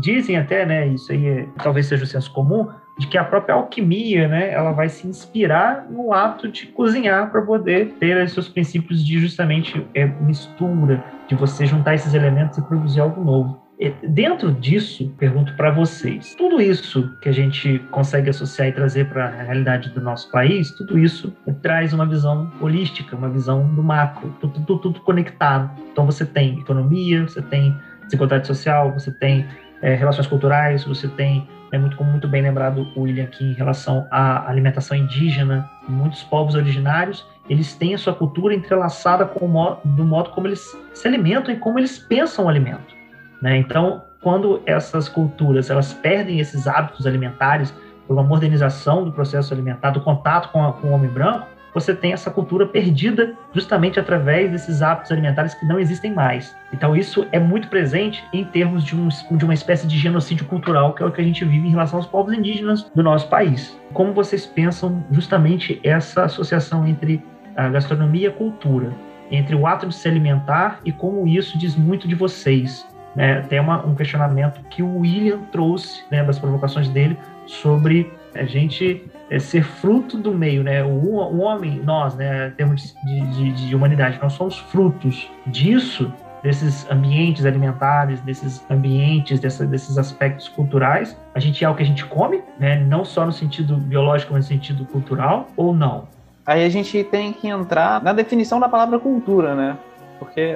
Dizem 0.00 0.36
até, 0.36 0.66
né, 0.66 0.86
isso 0.88 1.12
aí 1.12 1.26
é, 1.26 1.48
talvez 1.62 1.86
seja 1.86 2.04
o 2.04 2.06
senso 2.06 2.32
comum, 2.32 2.68
de 2.98 3.06
que 3.06 3.18
a 3.18 3.24
própria 3.24 3.54
alquimia, 3.54 4.26
né, 4.26 4.52
ela 4.52 4.72
vai 4.72 4.88
se 4.88 5.06
inspirar 5.06 5.86
no 5.88 6.12
ato 6.12 6.48
de 6.48 6.66
cozinhar 6.66 7.30
para 7.30 7.42
poder 7.42 7.94
ter 8.00 8.28
seus 8.28 8.48
princípios 8.48 9.04
de 9.04 9.18
justamente 9.18 9.86
é, 9.94 10.06
mistura, 10.06 11.04
de 11.28 11.34
você 11.34 11.66
juntar 11.66 11.94
esses 11.94 12.14
elementos 12.14 12.58
e 12.58 12.62
produzir 12.62 13.00
algo 13.00 13.22
novo. 13.22 13.65
Dentro 14.02 14.52
disso, 14.52 15.12
pergunto 15.18 15.54
para 15.54 15.70
vocês: 15.70 16.34
tudo 16.34 16.60
isso 16.60 17.14
que 17.20 17.28
a 17.28 17.32
gente 17.32 17.78
consegue 17.90 18.30
associar 18.30 18.68
e 18.68 18.72
trazer 18.72 19.06
para 19.06 19.26
a 19.26 19.42
realidade 19.42 19.90
do 19.90 20.00
nosso 20.00 20.30
país, 20.30 20.70
tudo 20.70 20.98
isso 20.98 21.30
traz 21.60 21.92
uma 21.92 22.06
visão 22.06 22.50
holística, 22.60 23.14
uma 23.14 23.28
visão 23.28 23.74
do 23.74 23.82
macro, 23.82 24.34
tudo, 24.40 24.60
tudo, 24.60 24.78
tudo 24.78 25.00
conectado. 25.00 25.70
Então 25.92 26.06
você 26.06 26.24
tem 26.24 26.58
economia, 26.58 27.22
você 27.28 27.42
tem 27.42 27.76
desigualdade 28.04 28.46
social, 28.46 28.92
você 28.92 29.10
tem 29.10 29.46
é, 29.82 29.94
relações 29.94 30.26
culturais, 30.26 30.84
você 30.84 31.06
tem, 31.08 31.46
é 31.70 31.78
muito, 31.78 32.02
muito 32.02 32.26
bem 32.26 32.40
lembrado 32.40 32.88
o 32.96 33.02
William 33.02 33.24
aqui 33.24 33.44
em 33.44 33.52
relação 33.52 34.06
à 34.10 34.48
alimentação 34.48 34.96
indígena, 34.96 35.68
muitos 35.86 36.22
povos 36.22 36.54
originários, 36.54 37.26
eles 37.48 37.74
têm 37.74 37.94
a 37.94 37.98
sua 37.98 38.14
cultura 38.14 38.54
entrelaçada 38.54 39.26
com 39.26 39.44
o 39.44 39.48
modo, 39.48 39.80
do 39.84 40.04
modo 40.04 40.30
como 40.30 40.46
eles 40.46 40.64
se 40.94 41.06
alimentam 41.06 41.54
e 41.54 41.58
como 41.58 41.78
eles 41.78 41.98
pensam 41.98 42.46
o 42.46 42.48
alimento. 42.48 42.95
Né? 43.40 43.56
Então, 43.56 44.02
quando 44.20 44.62
essas 44.66 45.08
culturas 45.08 45.70
elas 45.70 45.92
perdem 45.92 46.40
esses 46.40 46.66
hábitos 46.66 47.06
alimentares 47.06 47.74
por 48.06 48.14
uma 48.14 48.22
modernização 48.22 49.04
do 49.04 49.12
processo 49.12 49.52
alimentar, 49.52 49.90
do 49.90 50.00
contato 50.00 50.50
com, 50.50 50.64
a, 50.64 50.72
com 50.72 50.88
o 50.88 50.92
homem 50.92 51.10
branco, 51.10 51.46
você 51.76 51.94
tem 51.94 52.14
essa 52.14 52.30
cultura 52.30 52.66
perdida 52.66 53.34
justamente 53.52 54.00
através 54.00 54.50
desses 54.50 54.80
hábitos 54.80 55.12
alimentares 55.12 55.52
que 55.52 55.66
não 55.66 55.78
existem 55.78 56.10
mais. 56.10 56.56
Então, 56.72 56.96
isso 56.96 57.26
é 57.32 57.38
muito 57.38 57.68
presente 57.68 58.24
em 58.32 58.44
termos 58.44 58.82
de, 58.82 58.96
um, 58.96 59.08
de 59.32 59.44
uma 59.44 59.52
espécie 59.52 59.86
de 59.86 59.98
genocídio 59.98 60.46
cultural, 60.46 60.94
que 60.94 61.02
é 61.02 61.06
o 61.06 61.12
que 61.12 61.20
a 61.20 61.24
gente 61.24 61.44
vive 61.44 61.68
em 61.68 61.72
relação 61.72 61.98
aos 61.98 62.06
povos 62.06 62.32
indígenas 62.32 62.90
do 62.94 63.02
nosso 63.02 63.28
país. 63.28 63.78
Como 63.92 64.14
vocês 64.14 64.46
pensam 64.46 65.04
justamente 65.10 65.78
essa 65.84 66.24
associação 66.24 66.86
entre 66.86 67.22
a 67.54 67.68
gastronomia 67.68 68.28
e 68.28 68.30
a 68.30 68.32
cultura, 68.32 68.94
entre 69.30 69.54
o 69.54 69.66
ato 69.66 69.86
de 69.86 69.94
se 69.94 70.08
alimentar 70.08 70.80
e 70.82 70.90
como 70.90 71.28
isso 71.28 71.58
diz 71.58 71.76
muito 71.76 72.08
de 72.08 72.14
vocês? 72.14 72.86
Né? 73.16 73.40
Tem 73.48 73.58
uma, 73.58 73.84
um 73.84 73.94
questionamento 73.94 74.60
que 74.68 74.82
o 74.82 74.98
William 74.98 75.38
trouxe, 75.50 76.04
né, 76.10 76.22
das 76.22 76.38
provocações 76.38 76.88
dele, 76.88 77.18
sobre 77.46 78.12
a 78.34 78.44
gente 78.44 79.02
é, 79.30 79.38
ser 79.38 79.64
fruto 79.64 80.18
do 80.18 80.32
meio, 80.32 80.62
né? 80.62 80.84
O, 80.84 80.88
o 80.88 81.38
homem, 81.38 81.80
nós, 81.82 82.14
né, 82.14 82.48
em 82.48 82.50
termos 82.50 82.94
de, 83.04 83.20
de, 83.28 83.52
de, 83.52 83.74
humanidade, 83.74 84.18
nós 84.22 84.34
somos 84.34 84.58
frutos 84.58 85.30
disso, 85.46 86.12
desses 86.42 86.88
ambientes 86.90 87.46
alimentares, 87.46 88.20
desses 88.20 88.62
ambientes, 88.70 89.40
dessa, 89.40 89.64
desses 89.64 89.96
aspectos 89.96 90.48
culturais. 90.48 91.18
A 91.34 91.40
gente 91.40 91.64
é 91.64 91.70
o 91.70 91.74
que 91.74 91.82
a 91.82 91.86
gente 91.86 92.04
come, 92.04 92.42
né? 92.58 92.76
Não 92.76 93.04
só 93.04 93.24
no 93.24 93.32
sentido 93.32 93.76
biológico, 93.76 94.34
mas 94.34 94.44
no 94.44 94.48
sentido 94.48 94.84
cultural, 94.84 95.48
ou 95.56 95.74
não? 95.74 96.06
Aí 96.44 96.64
a 96.64 96.68
gente 96.68 97.02
tem 97.04 97.32
que 97.32 97.48
entrar 97.48 98.02
na 98.02 98.12
definição 98.12 98.60
da 98.60 98.68
palavra 98.68 98.98
cultura, 98.98 99.54
né? 99.54 99.76
Porque 100.18 100.54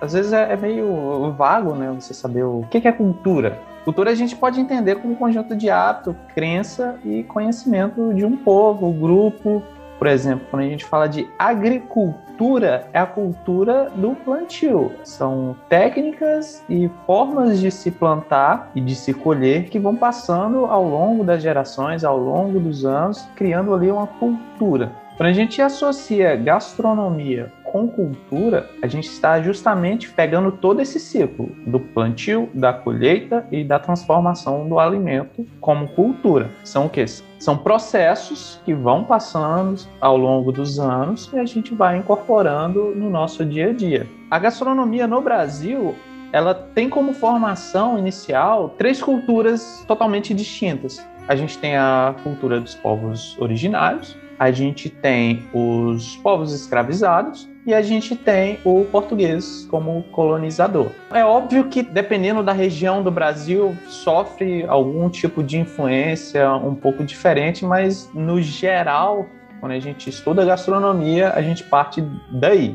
às 0.00 0.12
vezes 0.12 0.32
é, 0.32 0.52
é, 0.52 0.56
meio 0.56 1.32
vago, 1.32 1.74
né? 1.74 1.90
Você 1.98 2.14
saber 2.14 2.44
o 2.44 2.64
que 2.70 2.86
é 2.86 2.92
cultura. 2.92 3.58
Cultura 3.84 4.10
a 4.10 4.14
gente 4.14 4.36
pode 4.36 4.60
entender 4.60 4.96
como 4.96 5.14
um 5.14 5.16
conjunto 5.16 5.56
de 5.56 5.70
hábito, 5.70 6.14
crença 6.34 6.98
e 7.04 7.22
conhecimento 7.24 8.12
de 8.14 8.24
um 8.24 8.36
povo, 8.36 8.92
grupo. 8.92 9.62
Por 9.98 10.06
exemplo, 10.06 10.46
quando 10.50 10.62
a 10.62 10.68
gente 10.68 10.84
fala 10.84 11.08
de 11.08 11.28
agricultura, 11.38 12.86
é 12.92 13.00
a 13.00 13.06
cultura 13.06 13.90
do 13.96 14.14
plantio. 14.14 14.92
São 15.02 15.56
técnicas 15.68 16.62
e 16.68 16.88
formas 17.04 17.58
de 17.58 17.70
se 17.70 17.90
plantar 17.90 18.70
e 18.76 18.80
de 18.80 18.94
se 18.94 19.12
colher 19.12 19.64
que 19.64 19.78
vão 19.78 19.96
passando 19.96 20.66
ao 20.66 20.84
longo 20.84 21.24
das 21.24 21.42
gerações, 21.42 22.04
ao 22.04 22.16
longo 22.16 22.60
dos 22.60 22.84
anos, 22.84 23.26
criando 23.34 23.74
ali 23.74 23.90
uma 23.90 24.06
cultura. 24.06 24.92
Quando 25.16 25.30
a 25.30 25.32
gente 25.32 25.60
associa 25.60 26.36
gastronomia 26.36 27.52
com 27.70 27.86
cultura, 27.88 28.68
a 28.82 28.86
gente 28.86 29.08
está 29.08 29.40
justamente 29.40 30.10
pegando 30.10 30.50
todo 30.52 30.80
esse 30.80 30.98
ciclo 30.98 31.50
do 31.66 31.78
plantio, 31.78 32.48
da 32.54 32.72
colheita 32.72 33.46
e 33.52 33.62
da 33.62 33.78
transformação 33.78 34.68
do 34.68 34.78
alimento 34.78 35.46
como 35.60 35.88
cultura. 35.88 36.50
São 36.64 36.86
o 36.86 36.90
quê? 36.90 37.04
São 37.38 37.56
processos 37.56 38.60
que 38.64 38.74
vão 38.74 39.04
passando 39.04 39.80
ao 40.00 40.16
longo 40.16 40.50
dos 40.50 40.78
anos 40.78 41.30
e 41.32 41.38
a 41.38 41.44
gente 41.44 41.74
vai 41.74 41.96
incorporando 41.96 42.94
no 42.94 43.08
nosso 43.08 43.44
dia 43.44 43.70
a 43.70 43.72
dia. 43.72 44.08
A 44.30 44.38
gastronomia 44.38 45.06
no 45.06 45.20
Brasil, 45.20 45.94
ela 46.32 46.54
tem 46.54 46.88
como 46.88 47.12
formação 47.12 47.98
inicial 47.98 48.70
três 48.70 49.00
culturas 49.02 49.84
totalmente 49.86 50.34
distintas. 50.34 51.06
A 51.28 51.36
gente 51.36 51.58
tem 51.58 51.76
a 51.76 52.14
cultura 52.22 52.58
dos 52.60 52.74
povos 52.74 53.36
originários, 53.38 54.16
a 54.38 54.50
gente 54.50 54.88
tem 54.88 55.44
os 55.52 56.16
povos 56.18 56.52
escravizados 56.54 57.48
e 57.68 57.74
a 57.74 57.82
gente 57.82 58.16
tem 58.16 58.58
o 58.64 58.86
português 58.86 59.68
como 59.70 60.02
colonizador. 60.04 60.88
É 61.12 61.22
óbvio 61.22 61.68
que, 61.68 61.82
dependendo 61.82 62.42
da 62.42 62.54
região 62.54 63.02
do 63.02 63.10
Brasil, 63.10 63.76
sofre 63.86 64.64
algum 64.66 65.10
tipo 65.10 65.42
de 65.42 65.58
influência 65.58 66.50
um 66.54 66.74
pouco 66.74 67.04
diferente, 67.04 67.66
mas 67.66 68.08
no 68.14 68.40
geral, 68.40 69.26
quando 69.60 69.72
a 69.72 69.78
gente 69.78 70.08
estuda 70.08 70.46
gastronomia, 70.46 71.34
a 71.34 71.42
gente 71.42 71.62
parte 71.62 72.02
daí. 72.30 72.74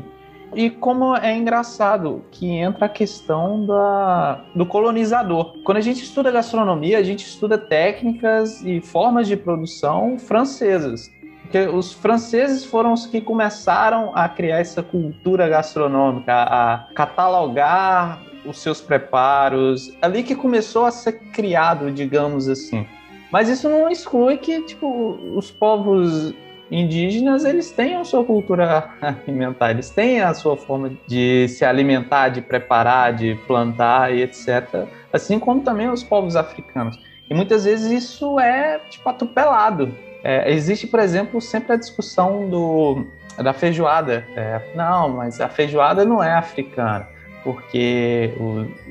E 0.54 0.70
como 0.70 1.16
é 1.16 1.36
engraçado 1.36 2.22
que 2.30 2.48
entra 2.48 2.86
a 2.86 2.88
questão 2.88 3.66
da, 3.66 4.44
do 4.54 4.64
colonizador. 4.64 5.56
Quando 5.64 5.78
a 5.78 5.80
gente 5.80 6.04
estuda 6.04 6.30
gastronomia, 6.30 6.98
a 6.98 7.02
gente 7.02 7.26
estuda 7.26 7.58
técnicas 7.58 8.62
e 8.64 8.80
formas 8.80 9.26
de 9.26 9.36
produção 9.36 10.16
francesas. 10.20 11.10
Porque 11.54 11.68
os 11.68 11.92
franceses 11.92 12.64
foram 12.64 12.92
os 12.92 13.06
que 13.06 13.20
começaram 13.20 14.10
a 14.12 14.28
criar 14.28 14.58
essa 14.58 14.82
cultura 14.82 15.48
gastronômica, 15.48 16.32
a 16.32 16.88
catalogar 16.96 18.20
os 18.44 18.58
seus 18.58 18.80
preparos, 18.80 19.96
ali 20.02 20.24
que 20.24 20.34
começou 20.34 20.84
a 20.84 20.90
ser 20.90 21.12
criado, 21.32 21.92
digamos 21.92 22.48
assim. 22.48 22.84
Mas 23.30 23.48
isso 23.48 23.68
não 23.68 23.88
exclui 23.88 24.36
que, 24.36 24.62
tipo, 24.62 25.16
os 25.36 25.52
povos 25.52 26.34
indígenas, 26.72 27.44
eles 27.44 27.70
têm 27.70 27.94
a 27.94 28.02
sua 28.02 28.24
cultura 28.24 28.90
alimentar, 29.00 29.70
eles 29.70 29.90
têm 29.90 30.22
a 30.22 30.34
sua 30.34 30.56
forma 30.56 30.90
de 31.06 31.46
se 31.46 31.64
alimentar, 31.64 32.30
de 32.30 32.42
preparar, 32.42 33.12
de 33.12 33.36
plantar 33.46 34.12
e 34.12 34.22
etc. 34.22 34.88
Assim 35.12 35.38
como 35.38 35.60
também 35.60 35.88
os 35.88 36.02
povos 36.02 36.34
africanos. 36.34 36.98
E 37.30 37.32
muitas 37.32 37.64
vezes 37.64 37.92
isso 37.92 38.40
é, 38.40 38.80
tipo, 38.90 39.08
atropelado. 39.08 39.94
É, 40.24 40.50
existe, 40.50 40.86
por 40.86 41.00
exemplo, 41.00 41.38
sempre 41.38 41.74
a 41.74 41.76
discussão 41.76 42.48
do, 42.48 43.04
da 43.36 43.52
feijoada. 43.52 44.26
É, 44.34 44.58
não, 44.74 45.10
mas 45.10 45.38
a 45.38 45.50
feijoada 45.50 46.02
não 46.02 46.22
é 46.22 46.32
africana, 46.32 47.06
porque 47.44 48.32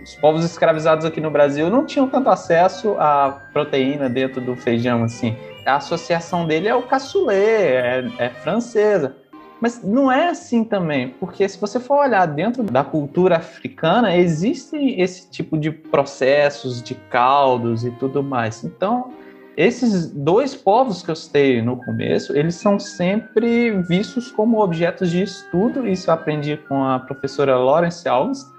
os 0.03 0.13
povos 0.15 0.45
escravizados 0.45 1.05
aqui 1.05 1.19
no 1.19 1.31
Brasil 1.31 1.71
não 1.71 1.87
tinham 1.87 2.07
tanto 2.07 2.29
acesso 2.29 2.95
à 2.99 3.41
proteína 3.51 4.07
dentro 4.07 4.39
do 4.39 4.55
feijão 4.55 5.03
assim. 5.03 5.35
A 5.65 5.77
associação 5.77 6.45
dele 6.45 6.67
é 6.67 6.75
o 6.75 6.83
cassoulet, 6.83 7.35
é, 7.37 8.05
é 8.19 8.29
francesa. 8.29 9.15
Mas 9.59 9.81
não 9.81 10.11
é 10.11 10.27
assim 10.27 10.63
também, 10.63 11.15
porque 11.21 11.47
se 11.47 11.57
você 11.57 11.79
for 11.79 11.99
olhar 12.05 12.25
dentro 12.25 12.61
da 12.63 12.83
cultura 12.83 13.37
africana, 13.37 14.15
existe 14.15 14.75
esse 14.99 15.31
tipo 15.31 15.57
de 15.57 15.71
processos, 15.71 16.83
de 16.83 16.93
caldos 16.93 17.85
e 17.85 17.91
tudo 17.91 18.21
mais. 18.21 18.61
Então, 18.65 19.13
esses 19.55 20.09
dois 20.09 20.55
povos 20.55 21.03
que 21.03 21.11
eu 21.11 21.15
citei 21.15 21.61
no 21.61 21.77
começo, 21.77 22.35
eles 22.35 22.55
são 22.55 22.79
sempre 22.79 23.71
vistos 23.83 24.31
como 24.31 24.59
objetos 24.61 25.11
de 25.11 25.21
estudo, 25.21 25.87
isso 25.87 26.09
eu 26.09 26.13
aprendi 26.13 26.57
com 26.57 26.83
a 26.83 26.99
professora 26.99 27.57
Lawrence 27.57 28.07
Alves. 28.07 28.51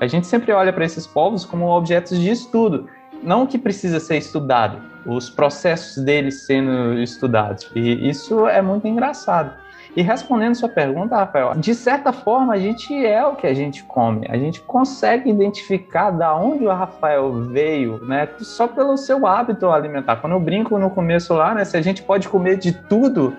A 0.00 0.06
gente 0.06 0.26
sempre 0.26 0.52
olha 0.52 0.72
para 0.72 0.84
esses 0.84 1.06
povos 1.06 1.44
como 1.44 1.66
objetos 1.68 2.18
de 2.18 2.30
estudo, 2.30 2.88
não 3.22 3.46
que 3.46 3.56
precisa 3.56 4.00
ser 4.00 4.18
estudado, 4.18 4.78
os 5.06 5.30
processos 5.30 6.02
deles 6.02 6.42
sendo 6.44 6.98
estudados. 6.98 7.70
E 7.74 8.08
isso 8.08 8.46
é 8.46 8.60
muito 8.60 8.86
engraçado. 8.86 9.61
E 9.94 10.00
respondendo 10.00 10.54
sua 10.54 10.70
pergunta, 10.70 11.16
Rafael, 11.16 11.54
de 11.54 11.74
certa 11.74 12.12
forma 12.12 12.54
a 12.54 12.58
gente 12.58 12.94
é 13.04 13.24
o 13.26 13.36
que 13.36 13.46
a 13.46 13.52
gente 13.52 13.84
come. 13.84 14.26
A 14.30 14.38
gente 14.38 14.60
consegue 14.62 15.28
identificar 15.28 16.10
da 16.10 16.34
onde 16.34 16.64
o 16.64 16.70
Rafael 16.70 17.30
veio, 17.44 18.02
né? 18.02 18.26
Só 18.40 18.66
pelo 18.66 18.96
seu 18.96 19.26
hábito 19.26 19.68
alimentar. 19.70 20.16
Quando 20.16 20.32
eu 20.32 20.40
brinco 20.40 20.78
no 20.78 20.88
começo 20.88 21.34
lá, 21.34 21.54
né? 21.54 21.64
Se 21.66 21.76
a 21.76 21.82
gente 21.82 22.02
pode 22.02 22.26
comer 22.26 22.56
de 22.56 22.72
tudo, 22.72 23.36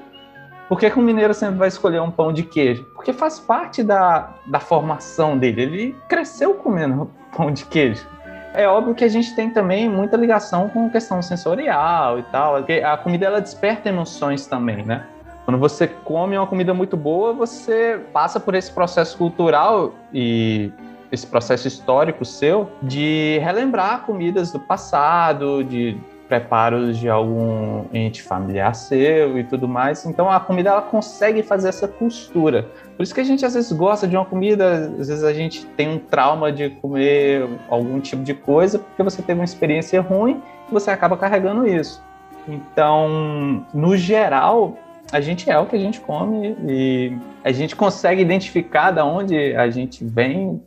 por 0.69 0.79
que, 0.79 0.89
que 0.91 0.99
mineiro 0.99 1.33
sempre 1.33 1.55
vai 1.55 1.69
escolher 1.69 2.01
um 2.01 2.11
pão 2.11 2.31
de 2.31 2.43
queijo? 2.43 2.83
Porque 2.93 3.11
faz 3.11 3.39
parte 3.39 3.81
da, 3.81 4.35
da 4.45 4.59
formação 4.59 5.37
dele. 5.37 5.61
Ele 5.63 5.95
cresceu 6.07 6.53
comendo 6.53 7.09
pão 7.35 7.51
de 7.51 7.65
queijo. 7.65 8.07
É 8.53 8.67
óbvio 8.67 8.93
que 8.93 9.03
a 9.03 9.07
gente 9.09 9.35
tem 9.35 9.49
também 9.49 9.89
muita 9.89 10.15
ligação 10.15 10.69
com 10.69 10.87
questão 10.87 11.19
sensorial 11.23 12.19
e 12.19 12.23
tal, 12.23 12.57
porque 12.57 12.73
a 12.73 12.95
comida 12.95 13.25
ela 13.25 13.41
desperta 13.41 13.89
emoções 13.89 14.45
também, 14.45 14.85
né? 14.85 15.07
Quando 15.45 15.59
você 15.59 15.87
come 15.87 16.37
uma 16.37 16.47
comida 16.47 16.73
muito 16.73 16.95
boa, 16.95 17.33
você 17.33 17.99
passa 18.13 18.39
por 18.39 18.55
esse 18.55 18.71
processo 18.71 19.17
cultural 19.17 19.93
e 20.13 20.71
esse 21.11 21.27
processo 21.27 21.67
histórico 21.67 22.25
seu 22.25 22.69
de 22.81 23.39
relembrar 23.39 24.05
comidas 24.05 24.51
do 24.51 24.59
passado, 24.59 25.63
de 25.63 25.97
preparos 26.27 26.97
de 26.97 27.09
algum 27.09 27.85
ente 27.93 28.23
familiar 28.23 28.73
seu 28.73 29.37
e 29.37 29.43
tudo 29.43 29.67
mais. 29.67 30.05
Então 30.05 30.31
a 30.31 30.39
comida 30.39 30.71
ela 30.71 30.81
consegue 30.81 31.43
fazer 31.43 31.69
essa 31.69 31.87
costura. 31.87 32.67
Por 32.97 33.03
isso 33.03 33.13
que 33.13 33.21
a 33.21 33.23
gente 33.23 33.45
às 33.45 33.53
vezes 33.53 33.71
gosta 33.71 34.07
de 34.07 34.15
uma 34.15 34.25
comida, 34.25 34.91
às 34.99 35.09
vezes 35.09 35.23
a 35.23 35.33
gente 35.33 35.65
tem 35.77 35.89
um 35.89 35.99
trauma 35.99 36.51
de 36.51 36.69
comer 36.69 37.47
algum 37.69 37.99
tipo 37.99 38.23
de 38.23 38.33
coisa 38.33 38.79
porque 38.79 39.03
você 39.03 39.21
teve 39.21 39.39
uma 39.39 39.45
experiência 39.45 40.01
ruim 40.01 40.41
e 40.69 40.73
você 40.73 40.89
acaba 40.89 41.17
carregando 41.17 41.67
isso. 41.67 42.01
Então, 42.47 43.65
no 43.73 43.95
geral, 43.95 44.77
a 45.13 45.21
gente 45.21 45.47
é 45.47 45.59
o 45.59 45.67
que 45.67 45.75
a 45.75 45.79
gente 45.79 46.01
come 46.01 46.57
e 46.67 47.15
a 47.43 47.51
gente 47.51 47.75
consegue 47.75 48.19
identificar 48.19 48.89
de 48.89 48.99
onde 48.99 49.55
a 49.55 49.69
gente 49.69 50.03
vem 50.03 50.59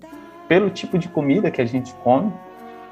pelo 0.46 0.70
tipo 0.70 0.96
de 0.96 1.08
comida 1.08 1.50
que 1.50 1.60
a 1.60 1.64
gente 1.64 1.92
come. 1.94 2.32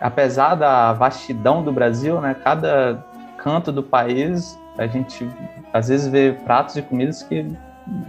Apesar 0.00 0.56
da 0.56 0.92
vastidão 0.92 1.62
do 1.62 1.72
Brasil, 1.72 2.20
né, 2.20 2.34
cada 2.42 3.06
canto 3.38 3.70
do 3.70 3.84
país, 3.84 4.58
a 4.76 4.88
gente 4.88 5.24
às 5.72 5.88
vezes 5.88 6.08
vê 6.08 6.32
pratos 6.44 6.74
de 6.74 6.82
comidas 6.82 7.22
que 7.22 7.46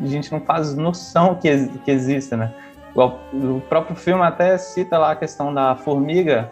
a 0.02 0.08
gente 0.08 0.32
não 0.32 0.42
faz 0.42 0.76
noção 0.76 1.36
que, 1.36 1.68
que 1.86 1.92
existem, 1.92 2.40
né? 2.40 2.52
O, 2.96 3.60
próprio 3.70 3.96
filme 3.96 4.24
até 4.24 4.58
cita 4.58 4.98
lá 4.98 5.12
a 5.12 5.16
questão 5.16 5.54
da 5.54 5.76
formiga, 5.76 6.50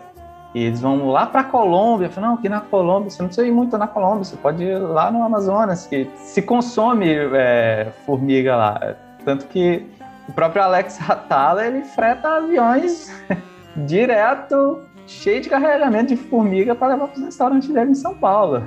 e 0.54 0.64
eles 0.64 0.82
vão 0.82 1.10
lá 1.10 1.26
para 1.26 1.42
a 1.42 1.44
Colômbia. 1.44 2.10
Falam, 2.10 2.32
não, 2.32 2.38
aqui 2.38 2.48
na 2.48 2.62
Colômbia, 2.62 3.10
você 3.10 3.22
não 3.22 3.28
precisa 3.28 3.48
ir 3.48 3.52
muito 3.52 3.78
na 3.78 3.88
Colômbia, 3.88 4.24
você 4.24 4.36
pode 4.36 4.64
ir 4.64 4.78
lá 4.78 5.12
no 5.12 5.24
Amazonas, 5.24 5.88
que 5.88 6.08
se 6.16 6.42
consome 6.42 7.08
é, 7.10 7.92
formiga 8.06 8.56
lá. 8.56 8.96
Tanto 9.26 9.48
que 9.48 9.86
o 10.28 10.34
próprio 10.34 10.62
Alex 10.62 11.00
Atala, 11.10 11.66
ele 11.66 11.84
freta 11.84 12.38
aviões 12.38 13.12
direto, 13.88 14.82
cheio 15.08 15.42
de 15.42 15.50
carregamento 15.50 16.10
de 16.10 16.18
formiga 16.18 16.76
para 16.76 16.90
levar 16.94 17.08
para 17.08 17.18
os 17.18 17.26
restaurantes 17.26 17.70
dele 17.70 17.92
em 17.92 17.96
São 17.96 18.16
Paulo. 18.16 18.64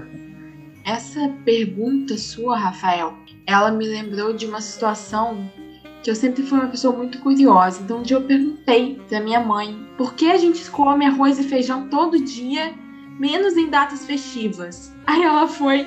Essa 0.85 1.29
pergunta 1.45 2.17
sua, 2.17 2.57
Rafael, 2.57 3.15
ela 3.47 3.71
me 3.71 3.87
lembrou 3.87 4.33
de 4.33 4.47
uma 4.47 4.61
situação 4.61 5.51
que 6.07 6.11
eu 6.11 6.15
sempre 6.15 6.45
fui 6.45 6.57
uma 6.57 6.69
pessoa 6.69 6.97
muito 6.97 7.19
curiosa. 7.19 7.81
Então, 7.83 7.99
um 7.99 8.03
dia 8.03 8.17
eu 8.17 8.23
perguntei 8.23 8.97
para 9.09 9.19
minha 9.19 9.41
mãe 9.41 9.77
por 9.99 10.15
que 10.15 10.31
a 10.31 10.37
gente 10.37 10.71
come 10.71 11.05
arroz 11.05 11.37
e 11.37 11.43
feijão 11.43 11.89
todo 11.89 12.23
dia, 12.23 12.73
menos 13.19 13.57
em 13.57 13.69
datas 13.69 14.07
festivas. 14.07 14.95
Aí 15.05 15.21
ela 15.21 15.49
foi 15.49 15.85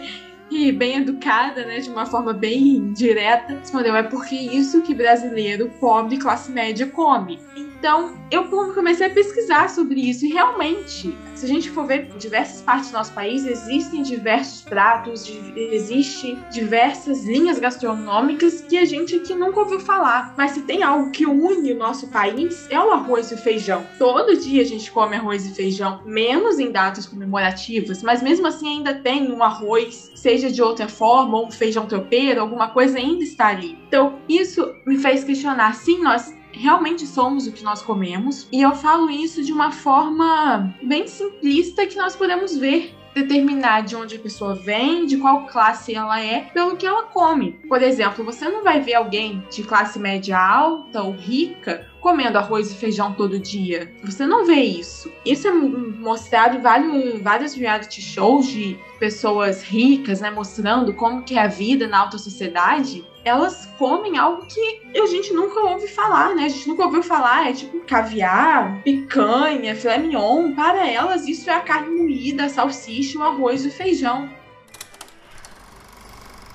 e 0.52 0.74
bem 0.74 0.98
educada, 0.98 1.66
né, 1.66 1.80
de 1.80 1.90
uma 1.90 2.06
forma 2.06 2.34
bem 2.34 2.92
direta, 2.92 3.54
respondeu: 3.54 3.96
é 3.96 4.04
porque 4.04 4.36
isso 4.36 4.82
que 4.82 4.94
brasileiro 4.94 5.72
pobre 5.80 6.18
classe 6.18 6.52
média 6.52 6.88
come. 6.88 7.40
Então, 7.80 8.14
eu 8.30 8.44
comecei 8.74 9.08
a 9.08 9.10
pesquisar 9.10 9.70
sobre 9.70 10.02
isso 10.02 10.26
e 10.26 10.30
realmente, 10.30 11.18
se 11.34 11.46
a 11.46 11.48
gente 11.48 11.72
for 11.72 11.88
ver 11.88 12.10
diversas 12.18 12.62
partes 12.62 12.92
do 12.92 12.98
nosso 12.98 13.14
país, 13.14 13.46
existem 13.46 14.04
diversos 14.04 14.62
pratos, 14.64 15.26
existem 15.56 16.38
diversas 16.52 17.24
linhas 17.24 17.58
gastronômicas 17.58 18.60
que 18.62 18.78
a 18.78 18.84
gente 18.84 19.16
aqui 19.16 19.34
nunca 19.34 19.62
ouviu 19.62 19.80
falar. 19.80 20.34
Mas 20.38 20.52
se 20.52 20.64
tem 20.64 20.84
algo 20.84 21.10
que 21.12 21.26
une 21.26 21.72
o 21.72 21.78
nosso 21.78 22.10
país, 22.10 22.68
é 22.70 22.78
o 22.78 22.92
arroz 22.92 23.32
e 23.32 23.36
o 23.36 23.38
feijão. 23.38 23.88
Todo 23.98 24.36
dia 24.36 24.62
a 24.62 24.66
gente 24.66 24.92
come 24.92 25.16
arroz 25.16 25.46
e 25.46 25.56
feijão, 25.56 26.02
menos 26.06 26.60
em 26.60 26.72
datas 26.72 27.06
comemorativas, 27.06 28.04
mas 28.04 28.22
mesmo 28.22 28.46
assim 28.46 28.68
ainda 28.68 28.94
tem 28.94 29.32
um 29.32 29.42
arroz, 29.42 30.12
seja 30.16 30.52
de 30.52 30.62
outra 30.62 30.90
forma, 30.90 31.38
ou 31.38 31.48
um 31.48 31.52
feijão 31.52 31.86
tropeiro, 31.86 32.42
alguma 32.42 32.68
coisa 32.72 32.98
ainda 32.98 33.24
está 33.24 33.48
ali. 33.48 33.80
Então, 33.88 34.20
isso 34.28 34.76
me 34.86 34.98
fez 34.98 35.24
questionar, 35.24 35.76
sim, 35.76 36.04
nós 36.04 36.38
realmente 36.60 37.06
somos 37.08 37.48
o 37.48 37.52
que 37.52 37.64
nós 37.64 37.82
comemos. 37.82 38.48
E 38.52 38.62
eu 38.62 38.76
falo 38.76 39.10
isso 39.10 39.44
de 39.44 39.54
uma 39.54 39.72
forma 39.72 40.74
bem 40.84 41.08
simplista 41.08 41.88
que 41.88 41.98
nós 41.98 42.16
podemos 42.16 42.58
ver 42.58 42.96
determinar 43.14 43.82
de 43.82 43.96
onde 43.96 44.16
a 44.16 44.20
pessoa 44.20 44.56
vem, 44.56 45.06
de 45.06 45.18
qual 45.18 45.48
classe 45.48 45.96
ela 45.96 46.20
é, 46.22 46.42
pelo 46.54 46.78
que 46.78 46.86
ela 46.86 47.04
come. 47.04 47.54
Por 47.68 47.82
exemplo, 47.82 48.24
você 48.24 48.48
não 48.48 48.64
vai 48.64 48.80
ver 48.82 48.96
alguém 48.96 49.44
de 49.52 49.64
classe 49.64 50.00
média 50.00 50.38
alta 50.38 51.02
ou 51.02 51.12
rica 51.12 51.88
comendo 52.00 52.38
arroz 52.38 52.72
e 52.72 52.76
feijão 52.76 53.14
todo 53.14 53.40
dia. 53.40 53.92
Você 54.04 54.26
não 54.26 54.46
vê 54.46 54.62
isso. 54.62 55.12
Isso 55.26 55.48
é 55.48 55.52
mostrado 55.52 56.58
em 56.58 56.62
vários, 56.62 57.22
vários 57.22 57.54
reality 57.54 58.02
shows 58.02 58.48
de 58.48 58.78
pessoas 59.00 59.64
ricas, 59.64 60.22
né, 60.22 60.30
mostrando 60.30 60.94
como 60.94 61.24
que 61.24 61.36
é 61.36 61.42
a 61.42 61.48
vida 61.48 61.88
na 61.88 62.00
alta 62.00 62.18
sociedade 62.18 63.06
elas 63.30 63.68
comem 63.78 64.18
algo 64.18 64.46
que 64.46 64.82
a 64.94 65.06
gente 65.06 65.32
nunca 65.34 65.60
ouve 65.62 65.88
falar, 65.88 66.36
né? 66.36 66.46
A 66.46 66.50
gente 66.50 66.68
nunca 66.68 66.84
ouviu 66.84 67.04
falar, 67.04 67.50
é 67.50 67.54
tipo 67.54 67.80
caviar, 67.82 68.82
picanha, 68.84 69.76
filé 69.76 69.98
mignon. 69.98 70.54
Para 70.54 70.88
elas, 70.88 71.28
isso 71.28 71.50
é 71.50 71.54
a 71.54 71.62
carne 71.62 71.96
moída, 71.96 72.46
a 72.46 72.50
salsicha, 72.50 73.20
o 73.20 73.24
arroz 73.24 73.64
e 73.64 73.68
o 73.68 73.72
feijão. 73.72 74.30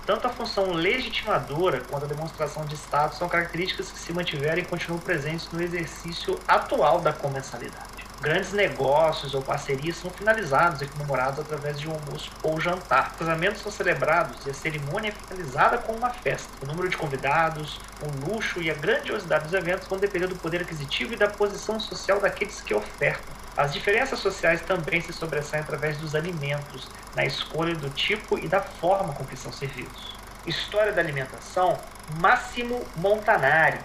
Tanto 0.05 0.27
a 0.27 0.31
função 0.31 0.73
legitimadora 0.73 1.81
quanto 1.89 2.05
a 2.05 2.09
demonstração 2.09 2.67
de 2.67 2.75
status 2.75 3.17
são 3.17 3.29
características 3.29 3.91
que 3.91 3.99
se 3.99 4.13
mantiveram 4.13 4.59
e 4.59 4.65
continuam 4.65 5.01
presentes 5.01 5.51
no 5.51 5.63
exercício 5.63 6.39
atual 6.47 7.01
da 7.01 7.13
comensalidade. 7.13 7.94
Grandes 8.25 8.55
negócios 8.55 9.35
ou 9.35 9.43
parcerias 9.43 9.97
são 9.97 10.11
finalizados 10.11 10.81
e 10.81 10.87
comemorados 10.87 11.39
através 11.41 11.79
de 11.79 11.87
um 11.87 11.93
almoço 11.93 12.33
ou 12.43 12.59
jantar. 12.59 13.15
Casamentos 13.19 13.61
são 13.61 13.71
celebrados 13.71 14.47
e 14.47 14.51
a 14.51 14.55
cerimônia 14.55 15.11
é 15.11 15.13
finalizada 15.13 15.77
com 15.77 15.93
uma 15.93 16.09
festa. 16.09 16.49
O 16.63 16.67
número 16.67 16.89
de 16.89 16.97
convidados, 16.97 17.79
o 18.01 18.27
luxo 18.27 18.63
e 18.63 18.71
a 18.71 18.75
grandiosidade 18.75 19.45
dos 19.45 19.53
eventos 19.53 19.87
vão 19.89 19.99
depender 19.99 20.27
do 20.27 20.37
poder 20.37 20.63
aquisitivo 20.63 21.13
e 21.13 21.17
da 21.17 21.29
posição 21.29 21.79
social 21.79 22.19
daqueles 22.19 22.63
que 22.63 22.73
ofertam. 22.73 23.35
As 23.55 23.75
diferenças 23.75 24.21
sociais 24.21 24.63
também 24.63 25.03
se 25.03 25.13
sobressaem 25.13 25.63
através 25.63 25.99
dos 25.99 26.15
alimentos, 26.15 26.89
na 27.15 27.27
escolha 27.27 27.75
do 27.75 27.91
tipo 27.91 28.39
e 28.39 28.49
da 28.49 28.63
forma 28.63 29.13
com 29.13 29.27
que 29.27 29.37
são 29.37 29.53
servidos. 29.53 30.17
História 30.47 30.93
da 30.93 31.03
alimentação, 31.03 31.79
Máximo 32.19 32.87
Montanari, 32.97 33.81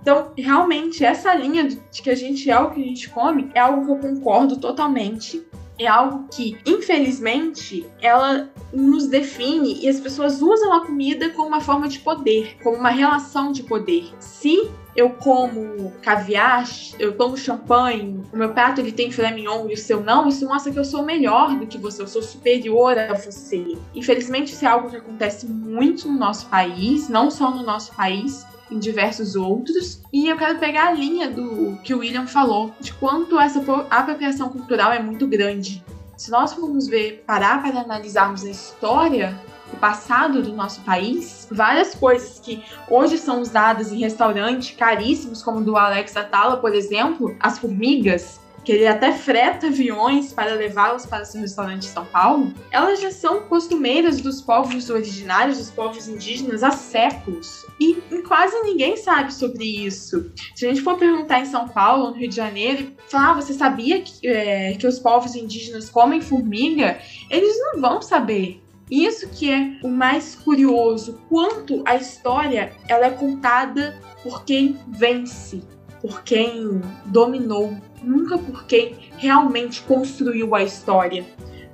então, 0.00 0.32
realmente, 0.36 1.04
essa 1.04 1.34
linha 1.34 1.68
de 1.68 2.02
que 2.02 2.10
a 2.10 2.14
gente 2.14 2.50
é 2.50 2.58
o 2.58 2.70
que 2.70 2.80
a 2.80 2.84
gente 2.84 3.08
come 3.10 3.50
é 3.54 3.60
algo 3.60 3.84
que 3.84 3.90
eu 3.90 4.14
concordo 4.14 4.56
totalmente. 4.56 5.46
É 5.78 5.86
algo 5.86 6.26
que, 6.32 6.58
infelizmente, 6.66 7.86
ela 8.00 8.50
nos 8.72 9.06
define 9.06 9.80
e 9.80 9.88
as 9.88 10.00
pessoas 10.00 10.42
usam 10.42 10.72
a 10.72 10.84
comida 10.84 11.30
como 11.30 11.48
uma 11.48 11.60
forma 11.60 11.88
de 11.88 12.00
poder, 12.00 12.56
como 12.62 12.76
uma 12.76 12.90
relação 12.90 13.52
de 13.52 13.62
poder. 13.62 14.10
Se 14.18 14.68
eu 14.96 15.10
como 15.10 15.92
caviar, 16.02 16.68
eu 16.98 17.16
tomo 17.16 17.36
champanhe, 17.36 18.20
o 18.32 18.36
meu 18.36 18.52
prato 18.52 18.80
ele 18.80 18.90
tem 18.90 19.12
filé 19.12 19.30
mignon 19.30 19.68
e 19.68 19.74
o 19.74 19.76
seu 19.76 20.02
não, 20.02 20.26
isso 20.26 20.44
mostra 20.48 20.72
que 20.72 20.78
eu 20.78 20.84
sou 20.84 21.04
melhor 21.04 21.56
do 21.56 21.68
que 21.68 21.78
você, 21.78 22.02
eu 22.02 22.08
sou 22.08 22.22
superior 22.22 22.98
a 22.98 23.14
você. 23.14 23.78
Infelizmente, 23.94 24.52
isso 24.52 24.64
é 24.64 24.68
algo 24.68 24.90
que 24.90 24.96
acontece 24.96 25.46
muito 25.46 26.08
no 26.08 26.18
nosso 26.18 26.46
país, 26.46 27.08
não 27.08 27.30
só 27.30 27.52
no 27.52 27.62
nosso 27.62 27.94
país, 27.94 28.44
em 28.70 28.78
diversos 28.78 29.36
outros. 29.36 30.02
E 30.12 30.28
eu 30.28 30.36
quero 30.36 30.58
pegar 30.58 30.88
a 30.88 30.92
linha 30.92 31.30
do 31.30 31.78
que 31.82 31.94
o 31.94 31.98
William 31.98 32.26
falou, 32.26 32.72
de 32.80 32.92
quanto 32.94 33.38
essa 33.38 33.62
apropriação 33.90 34.48
cultural 34.48 34.92
é 34.92 35.02
muito 35.02 35.26
grande. 35.26 35.84
Se 36.16 36.30
nós 36.30 36.52
formos 36.52 36.88
ver, 36.88 37.22
parar 37.26 37.62
para 37.62 37.80
analisarmos 37.80 38.44
a 38.44 38.50
história 38.50 39.38
o 39.72 39.76
passado 39.76 40.42
do 40.42 40.52
nosso 40.52 40.80
país, 40.80 41.46
várias 41.50 41.94
coisas 41.94 42.40
que 42.40 42.64
hoje 42.88 43.18
são 43.18 43.40
usadas 43.40 43.92
em 43.92 43.98
restaurantes 43.98 44.74
caríssimos, 44.76 45.42
como 45.42 45.60
do 45.60 45.76
Alex 45.76 46.16
Atala, 46.16 46.56
por 46.56 46.74
exemplo, 46.74 47.36
as 47.38 47.58
formigas, 47.58 48.40
que 48.68 48.72
ele 48.72 48.86
até 48.86 49.12
freta 49.12 49.68
aviões 49.68 50.30
para 50.30 50.52
levá-los 50.52 51.06
para 51.06 51.24
seu 51.24 51.40
restaurante 51.40 51.86
em 51.86 51.90
São 51.90 52.04
Paulo, 52.04 52.52
elas 52.70 53.00
já 53.00 53.10
são 53.10 53.44
costumeiras 53.44 54.20
dos 54.20 54.42
povos 54.42 54.90
originários, 54.90 55.56
dos 55.56 55.70
povos 55.70 56.06
indígenas 56.06 56.62
há 56.62 56.70
séculos. 56.70 57.64
E 57.80 57.94
quase 58.28 58.60
ninguém 58.60 58.94
sabe 58.98 59.32
sobre 59.32 59.64
isso. 59.64 60.30
Se 60.54 60.66
a 60.66 60.68
gente 60.68 60.82
for 60.82 60.98
perguntar 60.98 61.40
em 61.40 61.46
São 61.46 61.66
Paulo, 61.66 62.10
no 62.10 62.16
Rio 62.16 62.28
de 62.28 62.36
Janeiro, 62.36 62.92
falar, 63.08 63.30
ah, 63.30 63.34
você 63.36 63.54
sabia 63.54 64.02
que, 64.02 64.28
é, 64.28 64.74
que 64.74 64.86
os 64.86 64.98
povos 64.98 65.34
indígenas 65.34 65.88
comem 65.88 66.20
formiga? 66.20 67.00
Eles 67.30 67.56
não 67.58 67.80
vão 67.80 68.02
saber. 68.02 68.62
Isso 68.90 69.30
que 69.30 69.50
é 69.50 69.78
o 69.82 69.88
mais 69.88 70.34
curioso, 70.34 71.18
quanto 71.30 71.82
a 71.86 71.96
história 71.96 72.76
ela 72.86 73.06
é 73.06 73.10
contada 73.12 73.98
por 74.22 74.44
quem 74.44 74.78
vence, 74.88 75.62
por 76.00 76.22
quem 76.22 76.80
dominou, 77.06 77.76
nunca 78.02 78.38
por 78.38 78.64
quem 78.64 78.96
realmente 79.16 79.82
construiu 79.82 80.54
a 80.54 80.62
história, 80.62 81.24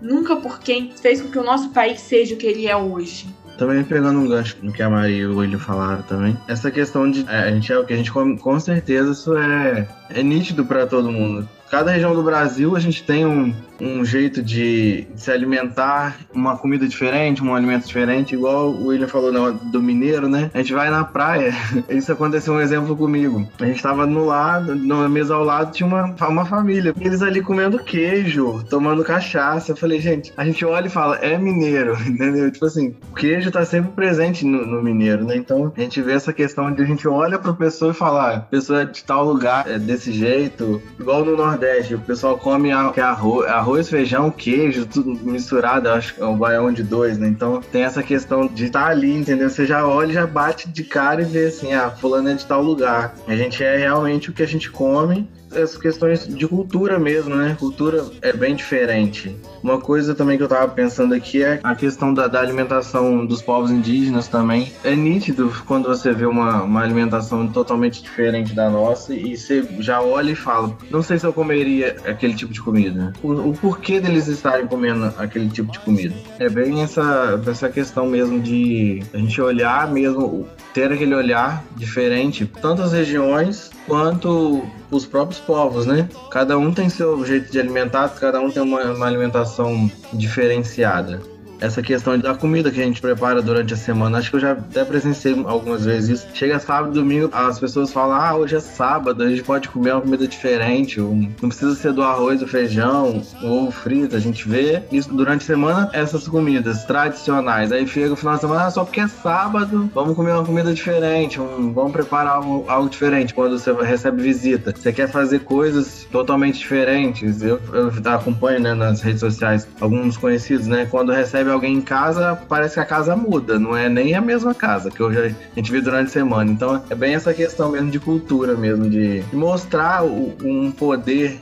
nunca 0.00 0.36
por 0.36 0.58
quem 0.60 0.92
fez 0.92 1.20
com 1.20 1.28
que 1.28 1.38
o 1.38 1.44
nosso 1.44 1.70
país 1.70 2.00
seja 2.00 2.34
o 2.34 2.38
que 2.38 2.46
ele 2.46 2.66
é 2.66 2.76
hoje. 2.76 3.26
Também 3.56 3.84
pegando 3.84 4.18
um 4.18 4.26
gancho 4.26 4.56
no 4.62 4.72
que 4.72 4.82
a 4.82 4.90
Maria 4.90 5.16
e 5.16 5.26
o 5.26 5.38
William 5.38 5.58
falaram 5.58 6.02
também. 6.02 6.36
Essa 6.48 6.70
questão 6.70 7.08
de 7.08 7.24
é, 7.28 7.44
a 7.44 7.50
gente 7.50 7.72
é 7.72 7.78
o 7.78 7.84
que 7.84 7.92
a 7.92 7.96
gente 7.96 8.10
come, 8.10 8.36
com 8.36 8.58
certeza 8.58 9.12
isso 9.12 9.36
é, 9.36 9.88
é 10.10 10.22
nítido 10.22 10.64
para 10.64 10.86
todo 10.86 11.10
mundo. 11.10 11.48
Cada 11.70 11.90
região 11.90 12.14
do 12.14 12.22
Brasil 12.22 12.76
a 12.76 12.80
gente 12.80 13.02
tem 13.02 13.26
um, 13.26 13.52
um 13.80 14.04
jeito 14.04 14.42
de 14.42 15.06
se 15.16 15.30
alimentar, 15.30 16.18
uma 16.32 16.56
comida 16.56 16.86
diferente, 16.86 17.42
um 17.42 17.54
alimento 17.54 17.86
diferente, 17.86 18.34
igual 18.34 18.70
o 18.70 18.86
William 18.86 19.08
falou 19.08 19.32
não, 19.32 19.54
do 19.54 19.82
mineiro, 19.82 20.28
né? 20.28 20.50
A 20.54 20.58
gente 20.58 20.72
vai 20.72 20.90
na 20.90 21.04
praia, 21.04 21.52
isso 21.88 22.12
aconteceu 22.12 22.54
um 22.54 22.60
exemplo 22.60 22.96
comigo. 22.96 23.48
A 23.58 23.66
gente 23.66 23.82
tava 23.82 24.06
no 24.06 24.24
lado, 24.24 24.74
na 24.74 25.08
mesa 25.08 25.34
ao 25.34 25.44
lado 25.44 25.72
tinha 25.72 25.86
uma, 25.86 26.14
uma 26.28 26.44
família, 26.44 26.94
eles 27.00 27.22
ali 27.22 27.42
comendo 27.42 27.78
queijo, 27.78 28.64
tomando 28.68 29.02
cachaça. 29.02 29.72
Eu 29.72 29.76
falei, 29.76 30.00
gente, 30.00 30.32
a 30.36 30.44
gente 30.44 30.64
olha 30.64 30.86
e 30.86 30.90
fala, 30.90 31.16
é 31.16 31.36
mineiro, 31.36 31.96
entendeu? 32.06 32.50
Tipo 32.50 32.66
assim, 32.66 32.94
o 33.10 33.14
queijo 33.14 33.50
tá 33.50 33.64
sempre 33.64 33.90
presente 33.92 34.44
no, 34.44 34.64
no 34.64 34.82
mineiro, 34.82 35.24
né? 35.24 35.36
Então 35.36 35.72
a 35.76 35.80
gente 35.80 36.00
vê 36.00 36.12
essa 36.12 36.32
questão 36.32 36.72
de 36.72 36.82
a 36.82 36.86
gente 36.86 37.08
olha 37.08 37.38
pra 37.38 37.52
pessoa 37.52 37.90
e 37.90 37.94
fala, 37.94 38.34
ah, 38.34 38.40
pessoa 38.40 38.82
é 38.82 38.84
de 38.84 39.02
tal 39.02 39.24
lugar, 39.24 39.68
é 39.68 39.78
desse 39.78 40.12
jeito, 40.12 40.80
igual 40.98 41.24
no 41.24 41.36
Nordeste 41.36 41.53
Nordeste, 41.54 41.94
o 41.94 42.00
pessoal 42.00 42.36
come 42.36 42.72
arroz, 42.72 43.48
arroz, 43.48 43.88
feijão, 43.88 44.28
queijo, 44.28 44.86
tudo 44.86 45.14
misturado, 45.24 45.88
acho 45.88 46.14
que 46.14 46.20
é 46.20 46.26
um 46.26 46.36
baião 46.36 46.72
de 46.72 46.82
dois, 46.82 47.16
né? 47.16 47.28
Então 47.28 47.60
tem 47.60 47.82
essa 47.84 48.02
questão 48.02 48.48
de 48.48 48.64
estar 48.64 48.86
tá 48.86 48.90
ali, 48.90 49.14
entendeu? 49.14 49.48
Você 49.48 49.64
já 49.64 49.86
olha, 49.86 50.12
já 50.12 50.26
bate 50.26 50.68
de 50.68 50.82
cara 50.82 51.22
e 51.22 51.24
vê 51.24 51.46
assim, 51.46 51.72
ah, 51.72 51.90
fulano 51.90 52.28
é 52.28 52.34
de 52.34 52.44
tal 52.44 52.60
lugar. 52.60 53.14
A 53.28 53.36
gente 53.36 53.62
é 53.62 53.76
realmente 53.76 54.30
o 54.30 54.32
que 54.32 54.42
a 54.42 54.46
gente 54.46 54.68
come 54.68 55.28
essas 55.56 55.76
questões 55.76 56.26
de 56.26 56.46
cultura 56.46 56.98
mesmo, 56.98 57.34
né? 57.34 57.56
Cultura 57.58 58.04
é 58.22 58.32
bem 58.32 58.54
diferente. 58.54 59.34
Uma 59.62 59.80
coisa 59.80 60.14
também 60.14 60.36
que 60.36 60.42
eu 60.42 60.48
tava 60.48 60.68
pensando 60.68 61.14
aqui 61.14 61.42
é 61.42 61.60
a 61.62 61.74
questão 61.74 62.12
da, 62.12 62.26
da 62.26 62.40
alimentação 62.40 63.24
dos 63.24 63.40
povos 63.40 63.70
indígenas 63.70 64.28
também. 64.28 64.72
É 64.82 64.94
nítido 64.94 65.52
quando 65.66 65.88
você 65.88 66.12
vê 66.12 66.26
uma, 66.26 66.62
uma 66.62 66.82
alimentação 66.82 67.46
totalmente 67.46 68.02
diferente 68.02 68.54
da 68.54 68.68
nossa 68.68 69.14
e 69.14 69.36
você 69.36 69.66
já 69.78 70.02
olha 70.02 70.32
e 70.32 70.36
fala: 70.36 70.76
não 70.90 71.02
sei 71.02 71.18
se 71.18 71.26
eu 71.26 71.32
comeria 71.32 71.96
aquele 72.06 72.34
tipo 72.34 72.52
de 72.52 72.60
comida. 72.60 73.12
O, 73.22 73.32
o 73.32 73.52
porquê 73.54 74.00
deles 74.00 74.28
estarem 74.28 74.66
comendo 74.66 75.12
aquele 75.18 75.48
tipo 75.48 75.72
de 75.72 75.78
comida. 75.80 76.14
É 76.38 76.48
bem 76.48 76.82
essa, 76.82 77.40
essa 77.46 77.68
questão 77.68 78.06
mesmo 78.06 78.40
de 78.40 79.02
a 79.12 79.18
gente 79.18 79.40
olhar 79.40 79.90
mesmo, 79.90 80.46
ter 80.74 80.92
aquele 80.92 81.14
olhar 81.14 81.64
diferente, 81.76 82.44
tanto 82.60 82.82
as 82.82 82.92
regiões 82.92 83.70
quanto 83.86 84.62
os 84.90 85.06
próprios 85.06 85.40
povos, 85.40 85.86
né? 85.86 86.08
Cada 86.30 86.58
um 86.58 86.74
tem 86.74 86.88
seu 86.88 87.24
jeito 87.24 87.50
de 87.50 87.60
alimentar, 87.60 88.08
cada 88.08 88.40
um 88.40 88.50
tem 88.50 88.62
uma, 88.62 88.82
uma 88.82 89.06
alimentação 89.06 89.90
diferenciada 90.12 91.33
essa 91.60 91.82
questão 91.82 92.18
da 92.18 92.34
comida 92.34 92.70
que 92.70 92.80
a 92.80 92.84
gente 92.84 93.00
prepara 93.00 93.40
durante 93.40 93.74
a 93.74 93.76
semana. 93.76 94.18
Acho 94.18 94.30
que 94.30 94.36
eu 94.36 94.40
já 94.40 94.52
até 94.52 94.84
presenciei 94.84 95.34
algumas 95.46 95.84
vezes 95.84 96.20
isso. 96.20 96.26
Chega 96.34 96.58
sábado 96.58 96.92
domingo, 96.92 97.30
as 97.32 97.58
pessoas 97.58 97.92
falam: 97.92 98.16
ah, 98.16 98.34
hoje 98.36 98.56
é 98.56 98.60
sábado, 98.60 99.22
a 99.22 99.28
gente 99.28 99.42
pode 99.42 99.68
comer 99.68 99.92
uma 99.92 100.00
comida 100.00 100.26
diferente. 100.26 101.00
Não 101.00 101.48
precisa 101.48 101.74
ser 101.74 101.92
do 101.92 102.02
arroz, 102.02 102.40
do 102.40 102.46
feijão, 102.46 103.22
ou 103.42 103.70
frito. 103.70 104.16
A 104.16 104.20
gente 104.20 104.48
vê 104.48 104.82
isso 104.92 105.12
durante 105.14 105.42
a 105.42 105.46
semana, 105.46 105.90
essas 105.92 106.28
comidas 106.28 106.84
tradicionais. 106.84 107.72
Aí 107.72 107.86
chega 107.86 108.12
o 108.12 108.16
final 108.16 108.34
de 108.34 108.40
semana, 108.40 108.66
ah, 108.66 108.70
só 108.70 108.84
porque 108.84 109.00
é 109.00 109.08
sábado, 109.08 109.90
vamos 109.94 110.14
comer 110.14 110.32
uma 110.32 110.44
comida 110.44 110.72
diferente, 110.72 111.38
vamos 111.38 111.92
preparar 111.92 112.36
algo, 112.36 112.64
algo 112.68 112.88
diferente 112.88 113.32
quando 113.34 113.58
você 113.58 113.72
recebe 113.72 114.22
visita. 114.22 114.74
Você 114.76 114.92
quer 114.92 115.08
fazer 115.08 115.40
coisas 115.40 116.06
totalmente 116.10 116.58
diferentes. 116.58 117.42
Eu, 117.42 117.60
eu 117.72 117.92
acompanho 118.12 118.60
né, 118.60 118.74
nas 118.74 119.00
redes 119.00 119.20
sociais 119.20 119.66
alguns 119.80 120.16
conhecidos, 120.16 120.66
né? 120.66 120.86
Quando 120.90 121.12
recebe 121.12 121.50
alguém 121.54 121.74
em 121.74 121.80
casa, 121.80 122.38
parece 122.48 122.74
que 122.74 122.80
a 122.80 122.84
casa 122.84 123.16
muda, 123.16 123.58
não 123.58 123.76
é 123.76 123.88
nem 123.88 124.14
a 124.14 124.20
mesma 124.20 124.54
casa 124.54 124.90
que 124.90 125.02
hoje 125.02 125.18
a 125.18 125.28
gente 125.56 125.72
vê 125.72 125.80
durante 125.80 126.08
a 126.08 126.12
semana. 126.12 126.50
Então 126.50 126.82
é 126.90 126.94
bem 126.94 127.14
essa 127.14 127.32
questão 127.32 127.70
mesmo 127.70 127.90
de 127.90 127.98
cultura 127.98 128.56
mesmo, 128.56 128.88
de 128.88 129.24
mostrar 129.32 130.04
o, 130.04 130.36
um 130.44 130.70
poder. 130.70 131.40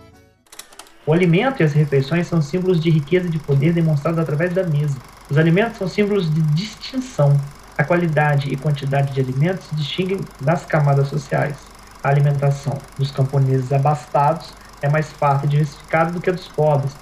O 1.04 1.12
alimento 1.12 1.60
e 1.60 1.64
as 1.64 1.72
refeições 1.72 2.28
são 2.28 2.40
símbolos 2.40 2.80
de 2.80 2.88
riqueza 2.90 3.26
e 3.26 3.30
de 3.30 3.38
poder 3.38 3.72
demonstrados 3.72 4.20
através 4.20 4.52
da 4.52 4.62
mesa. 4.62 4.96
Os 5.28 5.36
alimentos 5.36 5.78
são 5.78 5.88
símbolos 5.88 6.32
de 6.32 6.40
distinção. 6.54 7.36
A 7.76 7.82
qualidade 7.82 8.52
e 8.52 8.56
quantidade 8.56 9.12
de 9.12 9.20
alimentos 9.20 9.66
se 9.66 9.74
distinguem 9.74 10.20
das 10.40 10.64
camadas 10.64 11.08
sociais. 11.08 11.56
A 12.04 12.08
alimentação 12.08 12.78
dos 12.98 13.10
camponeses 13.10 13.72
abastados 13.72 14.52
é 14.82 14.88
mais 14.88 15.10
farta 15.12 15.46
e 15.46 15.48
diversificada 15.48 16.10
do 16.10 16.20
que 16.20 16.28
a 16.28 16.32
dos 16.32 16.48
pobres, 16.48 16.92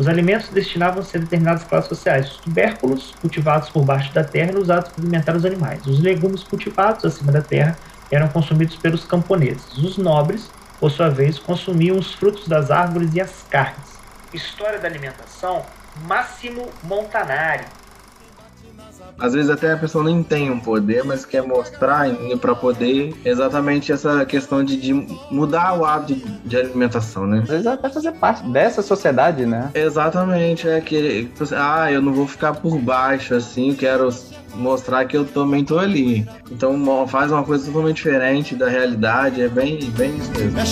os 0.00 0.08
alimentos 0.08 0.48
destinavam-se 0.48 1.14
a 1.14 1.20
determinadas 1.20 1.62
classes 1.64 1.90
sociais. 1.90 2.30
Os 2.30 2.36
tubérculos, 2.38 3.14
cultivados 3.20 3.68
por 3.68 3.84
baixo 3.84 4.10
da 4.14 4.24
terra, 4.24 4.48
eram 4.48 4.62
usados 4.62 4.88
para 4.88 5.02
alimentar 5.02 5.36
os 5.36 5.44
animais. 5.44 5.86
Os 5.86 6.00
legumes 6.00 6.42
cultivados 6.42 7.04
acima 7.04 7.30
da 7.30 7.42
terra 7.42 7.76
eram 8.10 8.26
consumidos 8.28 8.76
pelos 8.76 9.04
camponeses. 9.04 9.76
Os 9.76 9.98
nobres, 9.98 10.50
por 10.80 10.90
sua 10.90 11.10
vez, 11.10 11.38
consumiam 11.38 11.98
os 11.98 12.14
frutos 12.14 12.48
das 12.48 12.70
árvores 12.70 13.14
e 13.14 13.20
as 13.20 13.44
carnes. 13.50 14.00
História 14.32 14.78
da 14.78 14.88
alimentação, 14.88 15.66
Máximo 16.06 16.70
Montanari, 16.82 17.66
às 19.18 19.34
vezes 19.34 19.50
até 19.50 19.72
a 19.72 19.76
pessoa 19.76 20.04
nem 20.04 20.22
tem 20.22 20.50
um 20.50 20.58
poder, 20.58 21.04
mas 21.04 21.24
quer 21.24 21.42
mostrar 21.42 22.08
para 22.40 22.54
poder 22.54 23.14
exatamente 23.24 23.92
essa 23.92 24.24
questão 24.24 24.64
de, 24.64 24.76
de, 24.76 24.92
mudar 25.30 25.78
o 25.78 25.84
hábito 25.84 26.28
de 26.44 26.56
alimentação, 26.56 27.26
né? 27.26 27.40
Às 27.42 27.48
vezes 27.48 27.66
até 27.66 27.88
fazer 27.88 28.12
parte 28.12 28.42
dessa 28.48 28.82
sociedade, 28.82 29.46
né? 29.46 29.70
Exatamente, 29.74 30.68
é 30.68 30.80
que 30.80 31.28
ah, 31.56 31.90
eu 31.90 32.00
não 32.00 32.12
vou 32.12 32.26
ficar 32.26 32.54
por 32.54 32.78
baixo 32.78 33.34
assim, 33.34 33.74
quero 33.74 34.10
mostrar 34.54 35.04
que 35.04 35.16
eu 35.16 35.24
também 35.24 35.64
tô 35.64 35.78
ali. 35.78 36.26
Então 36.50 37.06
faz 37.06 37.30
uma 37.30 37.44
coisa 37.44 37.66
totalmente 37.66 37.96
diferente 37.96 38.54
da 38.54 38.68
realidade, 38.68 39.42
é 39.42 39.48
bem, 39.48 39.78
bem 39.90 40.16
isso 40.16 40.30
mesmo. 40.32 40.58
É 40.58 40.64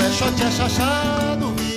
é 0.00 0.10
shot, 0.10 0.42
é 0.42 0.50
chachado. 0.50 1.67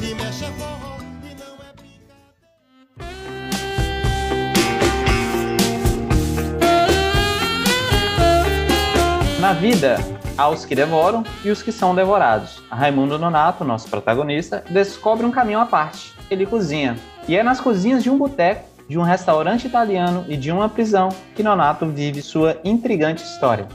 Na 9.42 9.54
vida, 9.54 9.98
há 10.38 10.48
os 10.50 10.66
que 10.66 10.76
devoram 10.76 11.24
e 11.44 11.50
os 11.50 11.64
que 11.64 11.72
são 11.72 11.96
devorados. 11.96 12.62
Raimundo 12.70 13.18
Nonato, 13.18 13.64
nosso 13.64 13.90
protagonista, 13.90 14.64
descobre 14.70 15.26
um 15.26 15.32
caminho 15.32 15.60
à 15.60 15.66
parte. 15.66 16.14
Ele 16.30 16.46
cozinha. 16.46 16.96
E 17.28 17.36
é 17.36 17.42
nas 17.42 17.60
cozinhas 17.60 18.04
de 18.04 18.10
um 18.12 18.20
boteco, 18.20 18.70
de 18.88 19.00
um 19.00 19.02
restaurante 19.02 19.66
italiano 19.66 20.26
e 20.28 20.38
de 20.38 20.52
uma 20.52 20.70
prisão 20.70 21.10
que 21.34 21.42
Nonato 21.42 21.88
vive 21.88 22.22
sua 22.22 22.60
intrigante 22.64 23.24
história. 23.24 23.68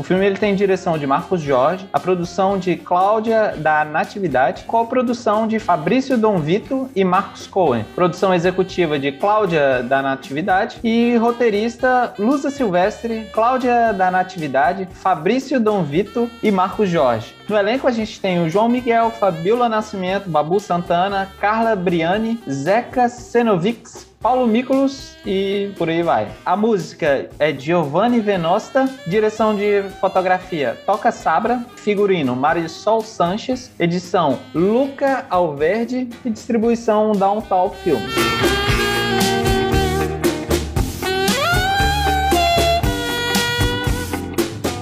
O 0.00 0.02
filme 0.02 0.24
ele 0.24 0.38
tem 0.38 0.54
direção 0.54 0.96
de 0.96 1.06
Marcos 1.06 1.42
Jorge, 1.42 1.86
a 1.92 2.00
produção 2.00 2.58
de 2.58 2.74
Cláudia 2.74 3.54
da 3.58 3.84
Natividade, 3.84 4.64
co-produção 4.64 5.46
de 5.46 5.58
Fabrício 5.58 6.16
Dom 6.16 6.38
Vito 6.38 6.88
e 6.96 7.04
Marcos 7.04 7.46
Cohen, 7.46 7.84
produção 7.94 8.32
executiva 8.32 8.98
de 8.98 9.12
Cláudia 9.12 9.82
da 9.82 10.00
Natividade 10.00 10.78
e 10.82 11.18
roteirista 11.18 12.14
Lusa 12.18 12.48
Silvestre, 12.48 13.28
Cláudia 13.30 13.92
da 13.92 14.10
Natividade, 14.10 14.88
Fabrício 14.90 15.60
Dom 15.60 15.82
Vito 15.82 16.30
e 16.42 16.50
Marcos 16.50 16.88
Jorge. 16.88 17.34
No 17.46 17.54
elenco 17.54 17.86
a 17.86 17.90
gente 17.90 18.18
tem 18.18 18.42
o 18.42 18.48
João 18.48 18.70
Miguel, 18.70 19.10
Fabiola 19.10 19.68
Nascimento, 19.68 20.30
Babu 20.30 20.58
Santana, 20.60 21.28
Carla 21.38 21.76
Briani, 21.76 22.40
Zeca 22.48 23.06
Senovics, 23.10 24.09
Paulo 24.22 24.46
Miklos 24.46 25.16
e 25.24 25.72
por 25.78 25.88
aí 25.88 26.02
vai. 26.02 26.30
A 26.44 26.54
música 26.54 27.30
é 27.38 27.54
Giovanni 27.54 28.20
Venosta, 28.20 28.86
direção 29.06 29.56
de 29.56 29.82
fotografia 29.98 30.76
Toca 30.84 31.10
Sabra, 31.10 31.64
figurino 31.76 32.36
Marisol 32.36 33.00
Sanches, 33.00 33.70
edição 33.80 34.38
Luca 34.54 35.24
Alverde 35.30 36.06
e 36.22 36.28
distribuição 36.28 37.12
Downtown 37.12 37.70
Films. 37.70 38.14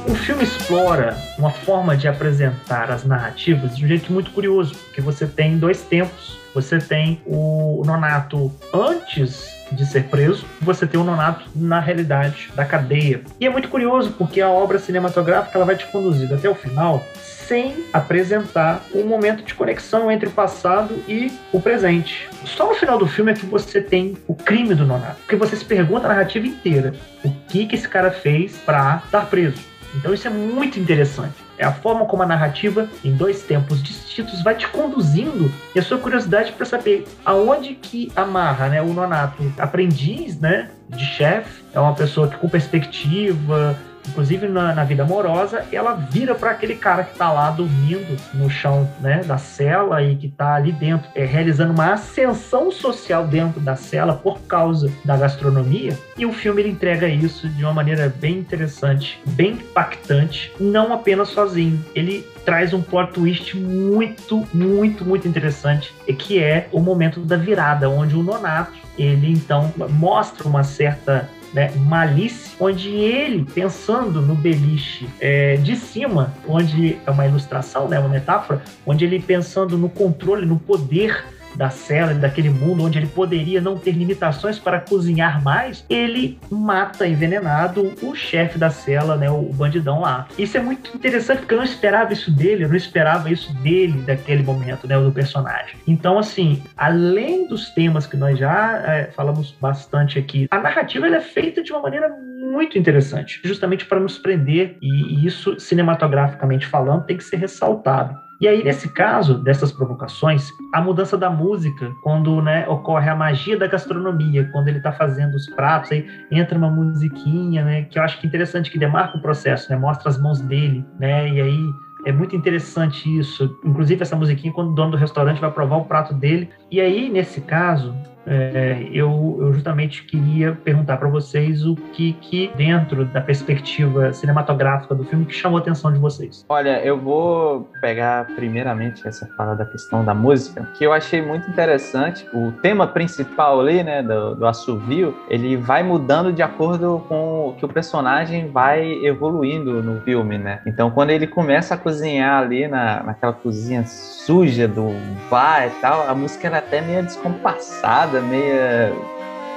O 0.09 0.14
filme 0.16 0.43
explora 0.43 1.16
uma 1.39 1.53
forma 1.53 1.97
de 1.97 2.09
apresentar 2.09 2.91
as 2.91 3.05
narrativas 3.05 3.76
de 3.76 3.84
um 3.84 3.89
jeito 3.89 4.12
muito 4.12 4.32
curioso, 4.32 4.74
porque 4.74 5.01
você 5.01 5.28
tem 5.28 5.57
dois 5.57 5.80
tempos 5.82 6.38
você 6.55 6.78
tem 6.78 7.20
o 7.26 7.82
Nonato 7.84 8.53
antes 8.72 9.57
de 9.72 9.84
ser 9.84 10.05
preso, 10.05 10.46
você 10.61 10.86
tem 10.86 10.99
o 10.99 11.05
Nonato 11.05 11.44
na 11.55 11.80
realidade 11.80 12.51
da 12.55 12.64
cadeia. 12.64 13.22
E 13.38 13.46
é 13.46 13.51
muito 13.51 13.68
curioso 13.68 14.12
porque 14.12 14.40
a 14.40 14.49
obra 14.49 14.78
cinematográfica 14.78 15.59
ela 15.59 15.66
vai 15.66 15.76
te 15.76 15.86
conduzir 15.86 16.32
até 16.32 16.49
o 16.49 16.55
final 16.55 17.05
sem 17.22 17.84
apresentar 17.94 18.84
um 18.94 19.05
momento 19.05 19.42
de 19.42 19.55
conexão 19.55 20.11
entre 20.12 20.28
o 20.28 20.32
passado 20.32 21.03
e 21.09 21.32
o 21.51 21.61
presente. 21.61 22.28
Só 22.44 22.68
no 22.68 22.74
final 22.74 22.99
do 22.99 23.07
filme 23.07 23.32
é 23.32 23.34
que 23.34 23.46
você 23.46 23.80
tem 23.80 24.16
o 24.26 24.34
crime 24.34 24.74
do 24.74 24.86
Nonato, 24.86 25.16
porque 25.20 25.36
você 25.36 25.57
se 25.57 25.64
pergunta 25.64 26.07
a 26.07 26.11
narrativa 26.11 26.46
inteira 26.46 26.94
o 27.24 27.30
que 27.49 27.66
que 27.66 27.74
esse 27.74 27.88
cara 27.88 28.11
fez 28.11 28.57
para 28.59 29.03
estar 29.05 29.26
preso. 29.26 29.59
Então 29.94 30.12
isso 30.12 30.26
é 30.26 30.30
muito 30.30 30.78
interessante. 30.78 31.47
É 31.59 31.64
a 31.64 31.72
forma 31.72 32.06
como 32.06 32.22
a 32.22 32.26
narrativa, 32.26 32.88
em 33.04 33.12
dois 33.14 33.42
tempos 33.42 33.82
distintos, 33.82 34.42
vai 34.42 34.54
te 34.54 34.68
conduzindo. 34.68 35.52
E 35.74 35.78
a 35.78 35.82
sua 35.82 35.98
curiosidade 35.98 36.52
para 36.52 36.64
saber 36.64 37.06
aonde 37.24 37.74
que 37.74 38.12
amarra 38.14 38.68
né, 38.68 38.80
o 38.80 38.94
nonato 38.94 39.42
aprendiz, 39.59 40.38
né? 40.38 40.70
de 40.88 41.04
chefe, 41.04 41.62
é 41.74 41.78
uma 41.78 41.94
pessoa 41.94 42.28
que 42.28 42.36
com 42.36 42.48
perspectiva, 42.48 43.78
inclusive 44.09 44.48
na, 44.48 44.74
na 44.74 44.84
vida 44.84 45.02
amorosa, 45.02 45.64
ela 45.72 45.94
vira 45.94 46.34
para 46.34 46.50
aquele 46.50 46.74
cara 46.74 47.04
que 47.04 47.12
está 47.12 47.32
lá 47.32 47.50
dormindo 47.50 48.16
no 48.34 48.48
chão 48.50 48.88
né, 49.00 49.22
da 49.24 49.38
cela 49.38 50.02
e 50.02 50.16
que 50.16 50.26
está 50.26 50.54
ali 50.54 50.72
dentro, 50.72 51.09
é, 51.14 51.24
realizando 51.24 51.72
uma 51.72 51.92
ascensão 51.92 52.70
social 52.70 53.26
dentro 53.26 53.61
da 53.61 53.76
cela 53.76 54.14
por 54.14 54.40
causa 54.42 54.90
da 55.04 55.16
gastronomia. 55.16 55.96
E 56.16 56.26
o 56.26 56.32
filme 56.32 56.62
ele 56.62 56.70
entrega 56.70 57.09
isso 57.09 57.48
de 57.48 57.64
uma 57.64 57.72
maneira 57.72 58.12
bem 58.18 58.38
interessante, 58.38 59.20
bem 59.26 59.52
impactante, 59.52 60.52
não 60.59 60.92
apenas 60.92 61.28
sozinho. 61.28 61.84
Ele 61.94 62.26
traz 62.44 62.72
um 62.72 62.80
plot 62.80 63.12
twist 63.12 63.56
muito, 63.56 64.46
muito, 64.54 65.04
muito 65.04 65.28
interessante, 65.28 65.94
que 66.18 66.42
é 66.42 66.68
o 66.72 66.80
momento 66.80 67.20
da 67.20 67.36
virada, 67.36 67.88
onde 67.88 68.16
o 68.16 68.22
Nonato 68.22 68.88
ele 68.98 69.30
então 69.30 69.72
mostra 69.90 70.48
uma 70.48 70.64
certa 70.64 71.28
né, 71.53 71.70
malícia, 71.86 72.53
onde 72.61 72.88
ele, 72.90 73.44
pensando 73.55 74.20
no 74.20 74.34
beliche 74.34 75.09
é, 75.20 75.57
de 75.57 75.76
cima, 75.76 76.34
onde 76.46 76.99
é 77.07 77.11
uma 77.11 77.26
ilustração, 77.26 77.88
né, 77.88 77.99
uma 77.99 78.09
metáfora, 78.09 78.62
onde 78.86 79.05
ele 79.05 79.20
pensando 79.20 79.78
no 79.78 79.88
controle, 79.88 80.44
no 80.44 80.59
poder 80.59 81.24
da 81.59 81.68
cela, 81.68 82.14
daquele 82.14 82.48
mundo 82.48 82.84
onde 82.84 82.98
ele 82.98 83.09
poderia 83.09 83.61
não 83.61 83.76
ter 83.76 83.90
limitações 83.90 84.59
para 84.59 84.80
cozinhar 84.80 85.42
mais, 85.42 85.84
ele 85.90 86.38
mata 86.48 87.06
envenenado 87.06 87.92
o 88.00 88.14
chefe 88.14 88.56
da 88.56 88.70
cela, 88.70 89.16
né, 89.16 89.28
o 89.28 89.42
bandidão 89.52 90.00
lá. 90.00 90.28
Isso 90.38 90.56
é 90.56 90.61
muito 90.61 90.96
interessante 90.96 91.40
porque 91.40 91.54
eu 91.54 91.59
não 91.59 91.64
esperava 91.64 92.12
isso 92.12 92.30
dele, 92.30 92.64
eu 92.64 92.68
não 92.68 92.76
esperava 92.76 93.30
isso 93.30 93.52
dele 93.54 94.00
daquele 94.02 94.44
momento, 94.44 94.86
né, 94.86 94.98
do 94.98 95.11
personagem. 95.11 95.76
Então, 95.86 96.18
assim, 96.18 96.62
além 96.76 97.48
dos 97.48 97.70
temas 97.70 98.06
que 98.06 98.16
nós 98.16 98.38
já 98.38 98.82
é, 98.86 99.11
falamos 99.16 99.54
bastante 99.61 100.18
aqui, 100.18 100.46
a 100.50 100.61
narrativa 100.61 101.06
ela 101.06 101.16
é 101.16 101.20
feita 101.20 101.62
de 101.62 101.72
uma 101.72 101.82
maneira 101.82 102.09
muito 102.09 102.78
interessante, 102.78 103.40
justamente 103.44 103.84
para 103.84 103.98
nos 103.98 104.16
prender 104.16 104.76
e 104.80 105.26
isso 105.26 105.59
cinematograficamente 105.59 106.66
falando 106.66 107.04
tem 107.04 107.16
que 107.16 107.24
ser 107.24 107.36
ressaltado. 107.36 108.27
E 108.41 108.47
aí, 108.47 108.62
nesse 108.62 108.89
caso 108.89 109.34
dessas 109.34 109.72
provocações, 109.72 110.53
a 110.72 110.80
mudança 110.80 111.18
da 111.18 111.28
música, 111.28 111.93
quando 112.03 112.41
né, 112.41 112.68
ocorre 112.68 113.11
a 113.11 113.16
magia 113.16 113.59
da 113.59 113.66
gastronomia, 113.66 114.49
quando 114.53 114.68
ele 114.68 114.78
está 114.78 114.93
fazendo 114.93 115.34
os 115.34 115.47
pratos, 115.49 115.91
aí 115.91 116.07
entra 116.30 116.57
uma 116.57 116.70
musiquinha, 116.70 117.64
né, 117.64 117.82
que 117.82 117.99
eu 117.99 118.03
acho 118.03 118.20
que 118.20 118.26
é 118.26 118.28
interessante, 118.28 118.70
que 118.70 118.78
demarca 118.78 119.18
o 119.18 119.20
processo, 119.20 119.68
né, 119.70 119.76
mostra 119.76 120.09
as 120.09 120.20
mãos 120.20 120.41
dele, 120.41 120.86
né, 121.01 121.28
e 121.28 121.41
aí 121.41 121.66
é 122.07 122.12
muito 122.12 122.36
interessante 122.36 123.18
isso. 123.18 123.59
Inclusive, 123.64 124.03
essa 124.03 124.14
musiquinha, 124.14 124.53
quando 124.53 124.70
o 124.70 124.74
dono 124.74 124.93
do 124.93 124.97
restaurante 124.97 125.41
vai 125.41 125.51
provar 125.51 125.76
o 125.78 125.84
prato 125.84 126.14
dele. 126.14 126.49
E 126.70 126.80
aí, 126.80 127.11
nesse 127.11 127.41
caso, 127.41 127.95
é, 128.28 128.88
eu, 128.92 129.38
eu, 129.40 129.52
justamente 129.52 130.04
queria 130.04 130.52
perguntar 130.52 130.98
para 130.98 131.08
vocês 131.08 131.64
o 131.64 131.74
que, 131.74 132.12
que, 132.14 132.50
dentro 132.56 133.04
da 133.06 133.20
perspectiva 133.20 134.12
cinematográfica 134.12 134.94
do 134.94 135.04
filme, 135.04 135.24
que 135.24 135.34
chamou 135.34 135.58
a 135.58 135.60
atenção 135.60 135.92
de 135.92 135.98
vocês. 135.98 136.44
Olha, 136.48 136.80
eu 136.84 136.98
vou 136.98 137.68
pegar 137.80 138.26
primeiramente 138.34 139.06
essa 139.06 139.26
fala 139.36 139.54
da 139.54 139.64
questão 139.64 140.04
da 140.04 140.14
música, 140.14 140.68
que 140.76 140.84
eu 140.84 140.92
achei 140.92 141.22
muito 141.22 141.48
interessante. 141.50 142.26
O 142.34 142.52
tema 142.52 142.86
principal 142.86 143.60
ali, 143.60 143.82
né, 143.82 144.02
do, 144.02 144.34
do 144.34 144.46
assovio, 144.46 145.14
ele 145.28 145.56
vai 145.56 145.82
mudando 145.82 146.32
de 146.32 146.42
acordo 146.42 147.02
com 147.08 147.48
o 147.48 147.54
que 147.54 147.64
o 147.64 147.68
personagem 147.68 148.50
vai 148.50 149.04
evoluindo 149.04 149.82
no 149.82 150.00
filme, 150.02 150.36
né? 150.36 150.60
Então, 150.66 150.90
quando 150.90 151.10
ele 151.10 151.26
começa 151.26 151.74
a 151.74 151.78
cozinhar 151.78 152.42
ali 152.42 152.68
na, 152.68 153.02
naquela 153.02 153.32
cozinha 153.32 153.84
suja 153.86 154.68
do 154.68 154.88
bar 155.30 155.66
e 155.66 155.70
tal, 155.80 156.08
a 156.08 156.14
música 156.14 156.46
era 156.46 156.58
até 156.58 156.80
meio 156.80 157.02
descompassada, 157.02 158.17
meia 158.20 158.92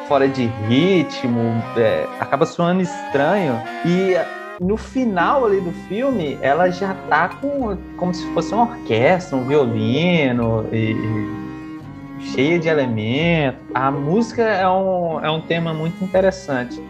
fora 0.08 0.28
de 0.28 0.46
ritmo, 0.68 1.40
é, 1.78 2.06
acaba 2.20 2.46
soando 2.46 2.82
estranho. 2.82 3.62
E 3.86 4.16
no 4.62 4.78
final 4.78 5.46
ali 5.46 5.60
do 5.60 5.72
filme, 5.88 6.38
ela 6.42 6.70
já 6.70 6.94
tá 7.10 7.30
com 7.30 7.78
como 7.98 8.14
se 8.14 8.26
fosse 8.34 8.54
uma 8.54 8.64
orquestra, 8.64 9.38
um 9.38 9.46
violino 9.46 10.66
e, 10.72 10.92
e 10.92 12.26
cheia 12.34 12.60
de 12.60 12.68
elementos. 12.68 13.62
A 13.74 13.90
música 13.90 14.44
é 14.44 14.68
um, 14.70 15.20
é 15.24 15.32
um 15.32 15.42
tema 15.42 15.74
muito 15.74 16.04
interessante. 16.04 16.82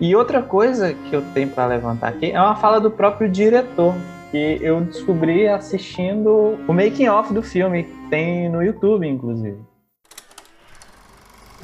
E 0.00 0.16
outra 0.16 0.42
coisa 0.42 0.94
que 0.94 1.14
eu 1.14 1.22
tenho 1.32 1.48
para 1.48 1.66
levantar 1.66 2.08
aqui 2.08 2.32
é 2.32 2.40
uma 2.40 2.56
fala 2.56 2.80
do 2.80 2.90
próprio 2.90 3.28
diretor, 3.28 3.94
que 4.30 4.58
eu 4.60 4.80
descobri 4.80 5.46
assistindo 5.46 6.58
o 6.66 6.72
making 6.72 7.08
off 7.08 7.32
do 7.32 7.42
filme, 7.42 7.84
tem 8.10 8.48
no 8.48 8.62
YouTube, 8.62 9.06
inclusive. 9.06 9.58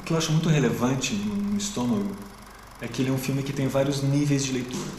Que 0.09 0.13
eu 0.13 0.17
acho 0.17 0.31
muito 0.31 0.49
relevante 0.49 1.13
no 1.13 1.55
Estômago 1.55 2.15
é 2.81 2.87
que 2.87 3.03
ele 3.03 3.11
é 3.11 3.13
um 3.13 3.17
filme 3.19 3.43
que 3.43 3.53
tem 3.53 3.67
vários 3.67 4.01
níveis 4.01 4.43
de 4.43 4.53
leitura. 4.53 4.89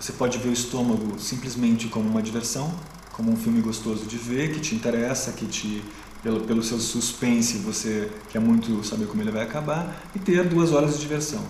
Você 0.00 0.12
pode 0.12 0.38
ver 0.38 0.48
o 0.48 0.52
Estômago 0.54 1.18
simplesmente 1.18 1.88
como 1.88 2.08
uma 2.08 2.22
diversão, 2.22 2.74
como 3.12 3.30
um 3.30 3.36
filme 3.36 3.60
gostoso 3.60 4.06
de 4.06 4.16
ver, 4.16 4.54
que 4.54 4.60
te 4.60 4.74
interessa, 4.74 5.32
que 5.32 5.44
te 5.44 5.84
pelo, 6.22 6.40
pelo 6.40 6.62
seu 6.62 6.80
suspense 6.80 7.58
você 7.58 8.10
quer 8.30 8.38
muito 8.38 8.82
saber 8.82 9.06
como 9.08 9.20
ele 9.20 9.30
vai 9.30 9.42
acabar, 9.42 9.94
e 10.16 10.18
ter 10.18 10.42
duas 10.48 10.72
horas 10.72 10.94
de 10.94 11.00
diversão. 11.00 11.44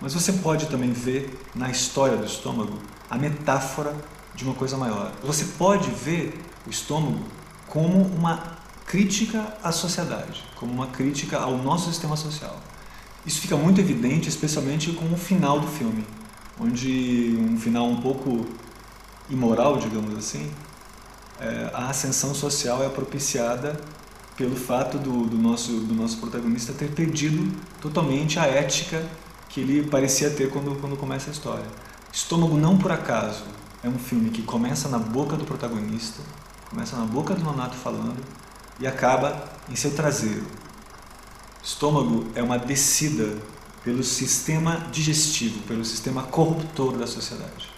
Mas 0.00 0.12
você 0.12 0.32
pode 0.32 0.66
também 0.66 0.90
ver 0.92 1.38
na 1.54 1.70
história 1.70 2.16
do 2.16 2.26
estômago 2.26 2.76
a 3.08 3.16
metáfora 3.16 3.94
de 4.34 4.42
uma 4.42 4.54
coisa 4.54 4.76
maior. 4.76 5.12
Você 5.22 5.44
pode 5.56 5.88
ver 5.92 6.36
o 6.66 6.70
estômago 6.70 7.22
como 7.68 8.02
uma 8.02 8.61
crítica 8.92 9.56
à 9.64 9.72
sociedade, 9.72 10.44
como 10.54 10.70
uma 10.70 10.88
crítica 10.88 11.38
ao 11.38 11.56
nosso 11.56 11.90
sistema 11.90 12.14
social. 12.14 12.60
Isso 13.24 13.40
fica 13.40 13.56
muito 13.56 13.80
evidente, 13.80 14.28
especialmente 14.28 14.92
com 14.92 15.10
o 15.10 15.16
final 15.16 15.58
do 15.60 15.66
filme, 15.66 16.04
onde 16.60 17.34
um 17.40 17.58
final 17.58 17.88
um 17.88 18.02
pouco 18.02 18.44
imoral, 19.30 19.78
digamos 19.78 20.14
assim, 20.18 20.52
é, 21.40 21.70
a 21.72 21.88
ascensão 21.88 22.34
social 22.34 22.84
é 22.84 22.88
propiciada 22.90 23.80
pelo 24.36 24.54
fato 24.54 24.98
do, 24.98 25.24
do, 25.24 25.38
nosso, 25.38 25.72
do 25.72 25.94
nosso 25.94 26.18
protagonista 26.18 26.74
ter 26.74 26.90
perdido 26.90 27.50
totalmente 27.80 28.38
a 28.38 28.44
ética 28.44 29.02
que 29.48 29.60
ele 29.60 29.88
parecia 29.88 30.28
ter 30.28 30.50
quando, 30.50 30.78
quando 30.78 30.98
começa 30.98 31.30
a 31.30 31.32
história. 31.32 31.64
Estômago 32.12 32.58
não 32.58 32.76
por 32.76 32.92
acaso 32.92 33.44
é 33.82 33.88
um 33.88 33.98
filme 33.98 34.28
que 34.28 34.42
começa 34.42 34.86
na 34.90 34.98
boca 34.98 35.34
do 35.34 35.46
protagonista, 35.46 36.20
começa 36.68 36.94
na 36.94 37.06
boca 37.06 37.34
do 37.34 37.42
Nonato 37.42 37.74
falando 37.74 38.41
e 38.80 38.86
acaba 38.86 39.44
em 39.70 39.76
seu 39.76 39.94
traseiro. 39.94 40.46
Estômago 41.62 42.26
é 42.34 42.42
uma 42.42 42.58
descida 42.58 43.36
pelo 43.84 44.02
sistema 44.02 44.76
digestivo, 44.90 45.62
pelo 45.62 45.84
sistema 45.84 46.22
corruptor 46.24 46.96
da 46.96 47.06
sociedade. 47.06 47.70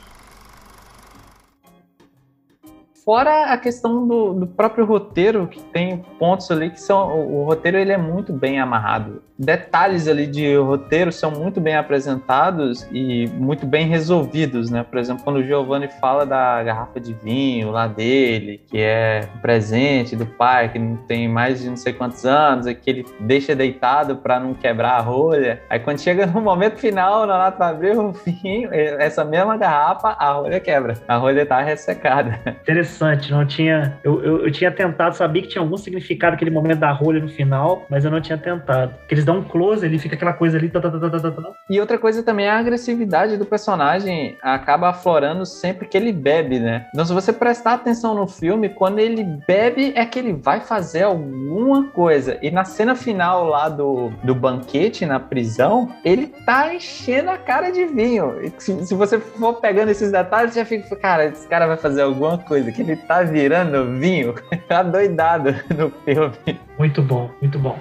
Fora 3.04 3.52
a 3.52 3.58
questão 3.58 4.08
do, 4.08 4.32
do, 4.32 4.46
próprio 4.46 4.86
roteiro, 4.86 5.46
que 5.46 5.60
tem 5.60 5.98
pontos 6.18 6.50
ali 6.50 6.70
que 6.70 6.80
são. 6.80 7.14
O, 7.14 7.42
o, 7.42 7.44
roteiro 7.44 7.76
ele 7.76 7.92
é 7.92 7.98
muito 7.98 8.32
bem 8.32 8.58
amarrado. 8.58 9.22
Detalhes 9.38 10.06
ali 10.06 10.26
de 10.26 10.56
roteiro 10.56 11.10
são 11.10 11.30
muito 11.30 11.60
bem 11.60 11.74
apresentados 11.74 12.86
e 12.92 13.26
muito 13.34 13.66
bem 13.66 13.88
resolvidos, 13.88 14.70
né? 14.70 14.84
Por 14.84 14.98
exemplo, 14.98 15.24
quando 15.24 15.36
o 15.36 15.44
Giovanni 15.44 15.88
fala 16.00 16.24
da 16.24 16.62
garrafa 16.62 17.00
de 17.00 17.12
vinho 17.12 17.70
lá 17.70 17.88
dele, 17.88 18.60
que 18.68 18.78
é 18.78 19.28
um 19.34 19.40
presente 19.40 20.14
do 20.14 20.24
pai, 20.24 20.68
que 20.68 20.78
não 20.78 20.96
tem 20.96 21.28
mais 21.28 21.60
de 21.60 21.68
não 21.68 21.76
sei 21.76 21.92
quantos 21.92 22.24
anos, 22.24 22.66
e 22.66 22.74
que 22.74 22.88
ele 22.88 23.04
deixa 23.20 23.56
deitado 23.56 24.16
para 24.16 24.38
não 24.38 24.54
quebrar 24.54 24.98
a 24.98 25.00
rolha. 25.00 25.60
Aí 25.68 25.80
quando 25.80 25.98
chega 25.98 26.26
no 26.26 26.40
momento 26.40 26.78
final, 26.78 27.26
na 27.26 27.36
lata 27.36 27.66
abrir 27.66 27.98
o 27.98 28.12
vinho, 28.12 28.68
essa 28.72 29.24
mesma 29.24 29.56
garrafa, 29.56 30.10
a 30.10 30.32
rolha 30.32 30.60
quebra. 30.60 30.94
A 31.08 31.16
rolha 31.16 31.44
tá 31.44 31.60
ressecada. 31.60 32.40
Interessante. 32.62 33.32
Não 33.32 33.44
tinha. 33.44 33.98
Eu, 34.04 34.22
eu, 34.22 34.46
eu, 34.46 34.52
tinha 34.52 34.70
tentado, 34.70 35.16
sabia 35.16 35.42
que 35.42 35.48
tinha 35.48 35.62
algum 35.62 35.76
significado 35.76 36.34
aquele 36.34 36.50
momento 36.50 36.78
da 36.78 36.92
rolha 36.92 37.20
no 37.20 37.28
final, 37.28 37.84
mas 37.88 38.04
eu 38.04 38.10
não 38.10 38.20
tinha 38.20 38.38
tentado. 38.38 38.94
Eles 39.08 39.23
dão 39.24 39.38
um 39.38 39.44
close, 39.44 39.84
ele 39.84 39.98
fica 39.98 40.14
aquela 40.14 40.32
coisa 40.32 40.56
ali. 40.56 40.68
Tá, 40.68 40.80
tá, 40.80 40.90
tá, 40.90 41.54
e 41.68 41.80
outra 41.80 41.98
coisa 41.98 42.22
também 42.22 42.46
é 42.46 42.50
a 42.50 42.58
agressividade 42.58 43.36
do 43.36 43.44
personagem 43.44 44.36
acaba 44.42 44.90
aflorando 44.90 45.46
sempre 45.46 45.86
que 45.86 45.96
ele 45.96 46.12
bebe, 46.12 46.58
né? 46.58 46.86
Então, 46.92 47.04
se 47.04 47.12
você 47.12 47.32
prestar 47.32 47.74
atenção 47.74 48.14
no 48.14 48.26
filme, 48.26 48.68
quando 48.68 48.98
ele 48.98 49.24
bebe, 49.46 49.92
é 49.96 50.04
que 50.04 50.18
ele 50.18 50.32
vai 50.32 50.60
fazer 50.60 51.02
alguma 51.02 51.88
coisa. 51.88 52.38
E 52.42 52.50
na 52.50 52.64
cena 52.64 52.94
final 52.94 53.46
lá 53.46 53.68
do, 53.68 54.10
do 54.22 54.34
banquete 54.34 55.06
na 55.06 55.18
prisão, 55.20 55.90
ele 56.04 56.26
tá 56.44 56.74
enchendo 56.74 57.30
a 57.30 57.38
cara 57.38 57.70
de 57.70 57.84
vinho. 57.86 58.34
Se, 58.58 58.86
se 58.86 58.94
você 58.94 59.18
for 59.18 59.54
pegando 59.54 59.90
esses 59.90 60.10
detalhes, 60.10 60.52
você 60.52 60.60
já 60.60 60.66
fica, 60.66 60.96
cara, 60.96 61.26
esse 61.26 61.46
cara 61.48 61.66
vai 61.66 61.76
fazer 61.76 62.02
alguma 62.02 62.38
coisa. 62.38 62.70
Que 62.70 62.82
ele 62.82 62.96
tá 62.96 63.22
virando 63.22 63.98
vinho, 63.98 64.34
tá 64.68 64.82
doidado 64.82 65.54
no 65.76 65.90
filme. 66.04 66.60
Muito 66.78 67.02
bom, 67.02 67.30
muito 67.40 67.58
bom. 67.58 67.78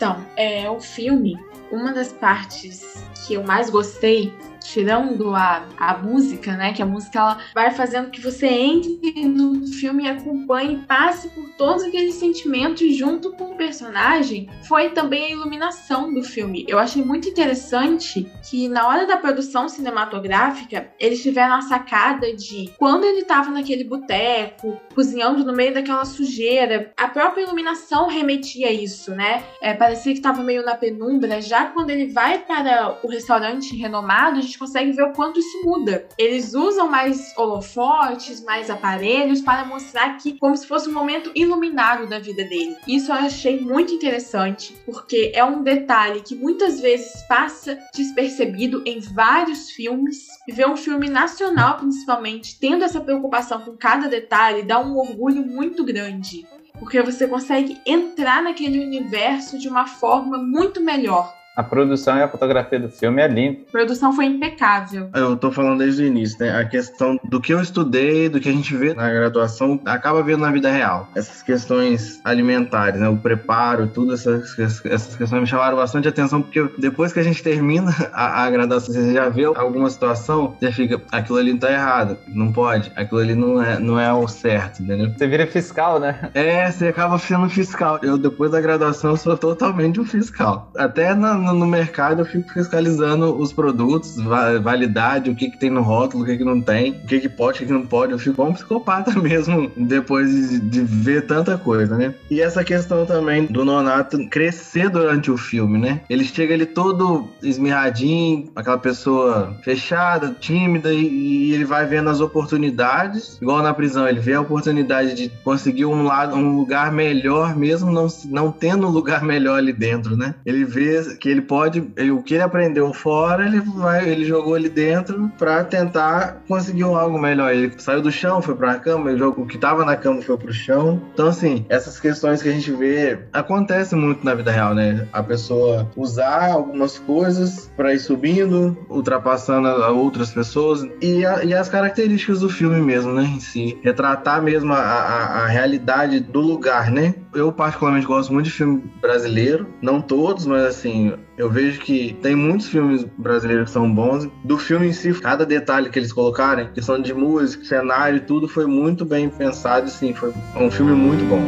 Então, 0.00 0.24
é, 0.34 0.70
o 0.70 0.80
filme, 0.80 1.38
uma 1.70 1.92
das 1.92 2.12
partes 2.12 3.04
que 3.26 3.34
eu 3.34 3.42
mais 3.42 3.70
gostei 3.70 4.32
tirando 4.60 5.34
a, 5.34 5.66
a 5.78 5.98
música, 5.98 6.56
né? 6.56 6.72
Que 6.72 6.82
a 6.82 6.86
música 6.86 7.18
ela 7.18 7.38
vai 7.54 7.70
fazendo 7.70 8.10
que 8.10 8.20
você 8.20 8.46
entre 8.46 9.26
no 9.26 9.66
filme 9.66 10.08
acompanhe 10.08 10.84
passe 10.86 11.28
por 11.30 11.48
todos 11.50 11.82
aqueles 11.82 12.14
sentimentos 12.14 12.94
junto 12.96 13.32
com 13.32 13.52
o 13.52 13.56
personagem. 13.56 14.48
Foi 14.68 14.90
também 14.90 15.24
a 15.24 15.30
iluminação 15.30 16.12
do 16.12 16.22
filme. 16.22 16.64
Eu 16.68 16.78
achei 16.78 17.02
muito 17.02 17.28
interessante 17.28 18.30
que 18.48 18.68
na 18.68 18.86
hora 18.86 19.06
da 19.06 19.16
produção 19.16 19.68
cinematográfica 19.68 20.90
eles 20.98 21.22
tiveram 21.22 21.54
a 21.54 21.62
sacada 21.62 22.34
de 22.34 22.70
quando 22.78 23.04
ele 23.04 23.20
estava 23.20 23.50
naquele 23.50 23.84
boteco, 23.84 24.78
cozinhando 24.94 25.44
no 25.44 25.52
meio 25.52 25.74
daquela 25.74 26.04
sujeira, 26.04 26.92
a 26.96 27.08
própria 27.08 27.42
iluminação 27.42 28.08
remetia 28.08 28.68
a 28.68 28.72
isso, 28.72 29.12
né? 29.12 29.42
É, 29.60 29.74
parecia 29.74 30.12
que 30.12 30.18
estava 30.18 30.42
meio 30.42 30.64
na 30.64 30.74
penumbra. 30.74 31.40
Já 31.40 31.59
quando 31.66 31.90
ele 31.90 32.12
vai 32.12 32.38
para 32.38 32.98
o 33.02 33.08
restaurante 33.08 33.76
renomado, 33.76 34.40
gente 34.40 34.58
consegue 34.58 34.92
ver 34.92 35.04
o 35.04 35.12
quanto 35.12 35.38
isso 35.38 35.62
muda. 35.64 36.06
Eles 36.18 36.54
usam 36.54 36.88
mais 36.88 37.32
holofotes, 37.36 38.42
mais 38.44 38.68
aparelhos 38.68 39.40
para 39.40 39.64
mostrar 39.64 40.16
que 40.16 40.38
como 40.38 40.56
se 40.56 40.66
fosse 40.66 40.88
um 40.88 40.92
momento 40.92 41.30
iluminado 41.34 42.08
da 42.08 42.18
vida 42.18 42.44
dele. 42.44 42.76
Isso 42.86 43.12
eu 43.12 43.16
achei 43.16 43.60
muito 43.60 43.94
interessante, 43.94 44.76
porque 44.84 45.32
é 45.34 45.44
um 45.44 45.62
detalhe 45.62 46.20
que 46.20 46.34
muitas 46.34 46.80
vezes 46.80 47.22
passa 47.28 47.78
despercebido 47.94 48.82
em 48.84 49.00
vários 49.00 49.70
filmes. 49.70 50.26
E 50.48 50.52
ver 50.52 50.68
um 50.68 50.76
filme 50.76 51.08
nacional, 51.08 51.78
principalmente, 51.78 52.58
tendo 52.58 52.84
essa 52.84 53.00
preocupação 53.00 53.60
com 53.60 53.76
cada 53.76 54.08
detalhe, 54.08 54.62
dá 54.62 54.80
um 54.80 54.96
orgulho 54.96 55.46
muito 55.46 55.84
grande. 55.84 56.46
Porque 56.78 57.02
você 57.02 57.28
consegue 57.28 57.78
entrar 57.86 58.42
naquele 58.42 58.82
universo 58.82 59.58
de 59.58 59.68
uma 59.68 59.86
forma 59.86 60.38
muito 60.38 60.80
melhor. 60.80 61.39
A 61.56 61.62
produção 61.62 62.16
e 62.16 62.22
a 62.22 62.28
fotografia 62.28 62.78
do 62.78 62.88
filme 62.88 63.20
é 63.20 63.28
linda. 63.28 63.60
A 63.68 63.72
produção 63.72 64.12
foi 64.12 64.26
impecável. 64.26 65.10
Eu 65.14 65.36
tô 65.36 65.50
falando 65.50 65.78
desde 65.78 66.02
o 66.02 66.06
início, 66.06 66.38
né? 66.40 66.56
A 66.56 66.64
questão 66.64 67.18
do 67.24 67.40
que 67.40 67.52
eu 67.52 67.60
estudei, 67.60 68.28
do 68.28 68.40
que 68.40 68.48
a 68.48 68.52
gente 68.52 68.74
vê 68.76 68.94
na 68.94 69.10
graduação, 69.10 69.80
acaba 69.84 70.22
vendo 70.22 70.40
na 70.40 70.50
vida 70.50 70.70
real. 70.70 71.08
Essas 71.14 71.42
questões 71.42 72.20
alimentares, 72.24 73.00
né? 73.00 73.08
O 73.08 73.16
preparo, 73.16 73.88
tudo 73.88 74.14
essas, 74.14 74.58
essas 74.58 75.16
questões 75.16 75.40
me 75.40 75.46
chamaram 75.46 75.76
bastante 75.76 76.08
atenção, 76.08 76.40
porque 76.40 76.68
depois 76.78 77.12
que 77.12 77.18
a 77.18 77.22
gente 77.22 77.42
termina 77.42 77.94
a, 78.12 78.44
a 78.44 78.50
graduação, 78.50 78.94
você 78.94 79.12
já 79.12 79.28
vê 79.28 79.44
alguma 79.44 79.90
situação, 79.90 80.56
você 80.58 80.70
fica, 80.70 81.00
aquilo 81.10 81.38
ali 81.38 81.58
tá 81.58 81.70
errado, 81.70 82.16
não 82.28 82.52
pode, 82.52 82.92
aquilo 82.94 83.20
ali 83.20 83.34
não 83.34 83.62
é, 83.62 83.78
não 83.78 83.98
é 83.98 84.12
o 84.12 84.26
certo, 84.28 84.82
entendeu? 84.82 85.12
Você 85.16 85.26
vira 85.26 85.46
fiscal, 85.46 85.98
né? 85.98 86.30
É, 86.32 86.70
você 86.70 86.88
acaba 86.88 87.18
sendo 87.18 87.48
fiscal. 87.48 87.98
Eu, 88.02 88.16
depois 88.16 88.52
da 88.52 88.60
graduação, 88.60 89.16
sou 89.16 89.36
totalmente 89.36 90.00
um 90.00 90.04
fiscal. 90.04 90.70
Até 90.76 91.14
na 91.14 91.39
no, 91.40 91.54
no, 91.54 91.66
mercado 91.66 92.20
eu 92.20 92.26
fico 92.26 92.52
fiscalizando 92.52 93.36
os 93.36 93.52
produtos, 93.52 94.16
validade, 94.62 95.30
o 95.30 95.34
que, 95.34 95.50
que 95.50 95.58
tem 95.58 95.70
no 95.70 95.82
rótulo, 95.82 96.22
o 96.22 96.26
que, 96.26 96.36
que 96.36 96.44
não 96.44 96.60
tem, 96.60 96.92
o 96.92 97.06
que, 97.06 97.20
que 97.20 97.28
pode, 97.28 97.56
o 97.56 97.60
que, 97.60 97.66
que 97.66 97.72
não 97.72 97.86
pode. 97.86 98.12
Eu 98.12 98.18
fico 98.18 98.42
um 98.42 98.52
psicopata 98.52 99.12
mesmo 99.18 99.70
depois 99.76 100.30
de, 100.30 100.60
de, 100.60 100.80
ver 100.82 101.26
tanta 101.26 101.56
coisa, 101.56 101.96
né? 101.96 102.14
E 102.30 102.40
essa 102.40 102.64
questão 102.64 103.06
também 103.06 103.46
do 103.46 103.64
Nonato 103.64 104.18
crescer 104.28 104.88
durante 104.88 105.30
o 105.30 105.36
filme, 105.36 105.78
né? 105.78 106.00
Ele 106.08 106.24
chega 106.24 106.54
ali 106.54 106.66
todo 106.66 107.28
esmirradinho, 107.42 108.50
aquela 108.54 108.78
pessoa 108.78 109.56
fechada, 109.62 110.36
tímida, 110.38 110.92
e, 110.92 111.06
e 111.06 111.54
ele 111.54 111.64
vai 111.64 111.86
vendo 111.86 112.10
as 112.10 112.20
oportunidades, 112.20 113.38
igual 113.40 113.62
na 113.62 113.72
prisão, 113.72 114.08
ele 114.08 114.20
vê 114.20 114.34
a 114.34 114.40
oportunidade 114.40 115.14
de 115.14 115.28
conseguir 115.42 115.86
um, 115.86 116.02
lado, 116.02 116.36
um 116.36 116.56
lugar 116.56 116.92
melhor, 116.92 117.56
mesmo 117.56 117.90
não, 117.90 118.06
não 118.26 118.52
tendo 118.52 118.86
um 118.86 118.90
lugar 118.90 119.22
melhor 119.24 119.58
ali 119.58 119.72
dentro, 119.72 120.16
né? 120.16 120.34
Ele 120.44 120.64
vê 120.64 121.16
que 121.16 121.28
ele 121.30 121.42
pode, 121.42 121.90
ele, 121.96 122.10
o 122.10 122.22
que 122.22 122.34
ele 122.34 122.42
aprendeu 122.42 122.92
fora, 122.92 123.46
ele 123.46 123.60
vai, 123.60 124.08
ele 124.08 124.24
jogou 124.24 124.54
ali 124.54 124.68
dentro 124.68 125.30
para 125.38 125.64
tentar 125.64 126.42
conseguir 126.46 126.84
um 126.84 126.96
algo 126.96 127.18
melhor. 127.18 127.52
Ele 127.52 127.72
saiu 127.78 128.02
do 128.02 128.10
chão, 128.10 128.42
foi 128.42 128.54
para 128.54 128.72
a 128.72 128.78
cama, 128.78 129.10
o 129.10 129.46
que 129.46 129.58
tava 129.58 129.84
na 129.84 129.96
cama 129.96 130.22
foi 130.22 130.36
pro 130.36 130.52
chão. 130.52 131.00
Então 131.12 131.28
assim, 131.28 131.64
essas 131.68 131.98
questões 131.98 132.42
que 132.42 132.48
a 132.48 132.52
gente 132.52 132.70
vê 132.72 133.18
acontecem 133.32 133.98
muito 133.98 134.24
na 134.24 134.34
vida 134.34 134.50
real, 134.50 134.74
né? 134.74 135.06
A 135.12 135.22
pessoa 135.22 135.90
usar 135.96 136.52
algumas 136.52 136.98
coisas 136.98 137.70
para 137.76 137.94
ir 137.94 137.98
subindo, 137.98 138.76
ultrapassando 138.88 139.68
outras 139.94 140.30
pessoas 140.30 140.86
e, 141.00 141.24
a, 141.24 141.44
e, 141.44 141.54
as 141.54 141.68
características 141.68 142.40
do 142.40 142.48
filme 142.48 142.80
mesmo, 142.80 143.12
né? 143.12 143.22
Em 143.22 143.40
si, 143.40 143.78
retratar 143.82 144.42
mesmo 144.42 144.72
a, 144.72 144.78
a, 144.78 145.44
a 145.44 145.46
realidade 145.46 146.20
do 146.20 146.40
lugar, 146.40 146.90
né? 146.90 147.14
Eu 147.34 147.52
particularmente 147.52 148.06
gosto 148.06 148.32
muito 148.32 148.46
de 148.46 148.52
filme 148.52 148.82
brasileiro, 149.00 149.66
não 149.80 150.00
todos, 150.00 150.46
mas 150.46 150.64
assim, 150.64 151.14
eu 151.36 151.50
vejo 151.50 151.80
que 151.80 152.14
tem 152.22 152.34
muitos 152.36 152.68
filmes 152.68 153.04
brasileiros 153.18 153.66
que 153.66 153.70
são 153.70 153.92
bons. 153.92 154.28
Do 154.44 154.58
filme 154.58 154.88
em 154.88 154.92
si, 154.92 155.12
cada 155.20 155.46
detalhe 155.46 155.90
que 155.90 155.98
eles 155.98 156.12
colocaram, 156.12 156.72
questão 156.72 157.00
de 157.00 157.14
música, 157.14 157.64
cenário, 157.64 158.20
tudo 158.26 158.48
foi 158.48 158.66
muito 158.66 159.04
bem 159.04 159.28
pensado, 159.28 159.88
sim, 159.88 160.12
foi 160.12 160.32
um 160.56 160.70
filme 160.70 160.92
muito 160.92 161.24
bom. 161.24 161.40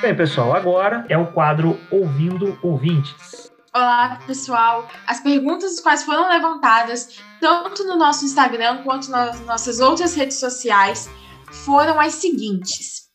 Bem, 0.00 0.14
pessoal, 0.14 0.54
agora 0.54 1.04
é 1.08 1.18
o 1.18 1.26
quadro 1.26 1.76
Ouvindo 1.90 2.56
Ouvintes. 2.62 3.52
Olá, 3.78 4.18
pessoal. 4.26 4.88
As 5.06 5.20
perguntas 5.20 5.78
quais 5.78 6.02
foram 6.02 6.28
levantadas, 6.28 7.10
tanto 7.40 7.84
no 7.84 7.96
nosso 7.96 8.24
Instagram 8.24 8.82
quanto 8.82 9.08
nas 9.08 9.38
nossas 9.42 9.78
outras 9.78 10.16
redes 10.16 10.36
sociais, 10.36 11.08
foram 11.64 12.00
as 12.00 12.14
seguintes. 12.14 13.06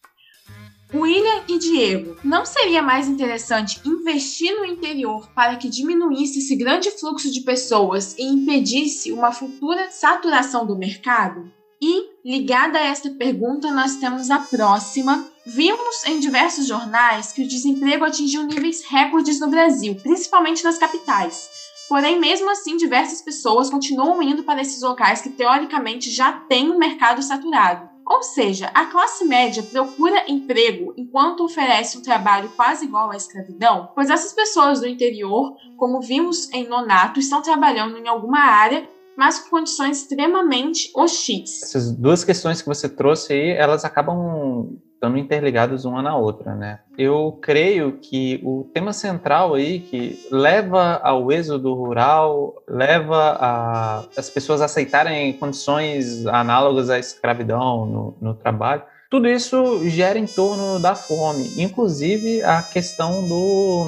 William 0.93 1.43
e 1.49 1.59
Diego, 1.59 2.17
não 2.23 2.45
seria 2.45 2.81
mais 2.81 3.09
interessante 3.09 3.81
investir 3.83 4.55
no 4.55 4.63
interior 4.63 5.29
para 5.35 5.57
que 5.57 5.67
diminuísse 5.67 6.39
esse 6.39 6.55
grande 6.55 6.91
fluxo 6.91 7.29
de 7.29 7.41
pessoas 7.41 8.15
e 8.17 8.23
impedisse 8.23 9.11
uma 9.11 9.33
futura 9.33 9.91
saturação 9.91 10.65
do 10.65 10.77
mercado? 10.77 11.51
E, 11.81 12.05
ligada 12.23 12.79
a 12.79 12.85
esta 12.85 13.09
pergunta, 13.09 13.69
nós 13.69 13.97
temos 13.97 14.31
a 14.31 14.39
próxima. 14.39 15.29
Vimos 15.45 16.05
em 16.05 16.19
diversos 16.19 16.65
jornais 16.65 17.33
que 17.33 17.43
o 17.43 17.47
desemprego 17.47 18.05
atingiu 18.05 18.43
níveis 18.43 18.81
recordes 18.85 19.41
no 19.41 19.49
Brasil, 19.49 19.95
principalmente 20.01 20.63
nas 20.63 20.77
capitais. 20.77 21.49
Porém, 21.89 22.17
mesmo 22.17 22.49
assim, 22.49 22.77
diversas 22.77 23.21
pessoas 23.21 23.69
continuam 23.69 24.21
indo 24.21 24.43
para 24.43 24.61
esses 24.61 24.81
locais 24.81 25.21
que 25.21 25.29
teoricamente 25.29 26.09
já 26.09 26.31
têm 26.31 26.71
um 26.71 26.77
mercado 26.77 27.21
saturado. 27.21 27.89
Ou 28.07 28.23
seja, 28.23 28.71
a 28.73 28.85
classe 28.85 29.25
média 29.25 29.63
procura 29.63 30.29
emprego 30.31 30.93
enquanto 30.97 31.43
oferece 31.43 31.97
um 31.97 32.01
trabalho 32.01 32.49
quase 32.55 32.85
igual 32.85 33.11
à 33.11 33.17
escravidão, 33.17 33.89
pois 33.93 34.09
essas 34.09 34.31
pessoas 34.31 34.79
do 34.79 34.87
interior, 34.87 35.55
como 35.77 36.01
vimos 36.01 36.51
em 36.53 36.67
Nonato, 36.67 37.19
estão 37.19 37.41
trabalhando 37.41 37.97
em 37.97 38.07
alguma 38.07 38.39
área 38.39 38.87
mas 39.15 39.39
com 39.39 39.57
condições 39.57 39.99
extremamente 39.99 40.91
hostis. 40.95 41.61
Essas 41.61 41.91
duas 41.91 42.23
questões 42.23 42.63
que 42.63 42.67
você 42.67 42.89
trouxe 42.89 43.33
aí, 43.33 43.51
elas 43.51 43.85
acabam 43.85 44.75
estando 45.03 45.17
interligadas 45.17 45.83
uma 45.83 46.01
na 46.01 46.15
outra, 46.15 46.55
né? 46.55 46.79
Eu 46.97 47.37
creio 47.41 47.99
que 48.01 48.39
o 48.41 48.69
tema 48.73 48.93
central 48.93 49.53
aí 49.53 49.81
que 49.81 50.17
leva 50.31 51.01
ao 51.03 51.29
êxodo 51.29 51.73
rural, 51.73 52.55
leva 52.67 53.37
a, 53.37 54.03
as 54.15 54.29
pessoas 54.29 54.61
a 54.61 54.65
aceitarem 54.65 55.33
condições 55.33 56.25
análogas 56.27 56.89
à 56.89 56.97
escravidão 56.97 57.85
no, 57.85 58.17
no 58.21 58.33
trabalho, 58.33 58.83
tudo 59.09 59.27
isso 59.27 59.87
gera 59.89 60.17
em 60.17 60.25
torno 60.25 60.79
da 60.79 60.95
fome, 60.95 61.51
inclusive 61.57 62.41
a 62.43 62.61
questão 62.61 63.27
do 63.27 63.87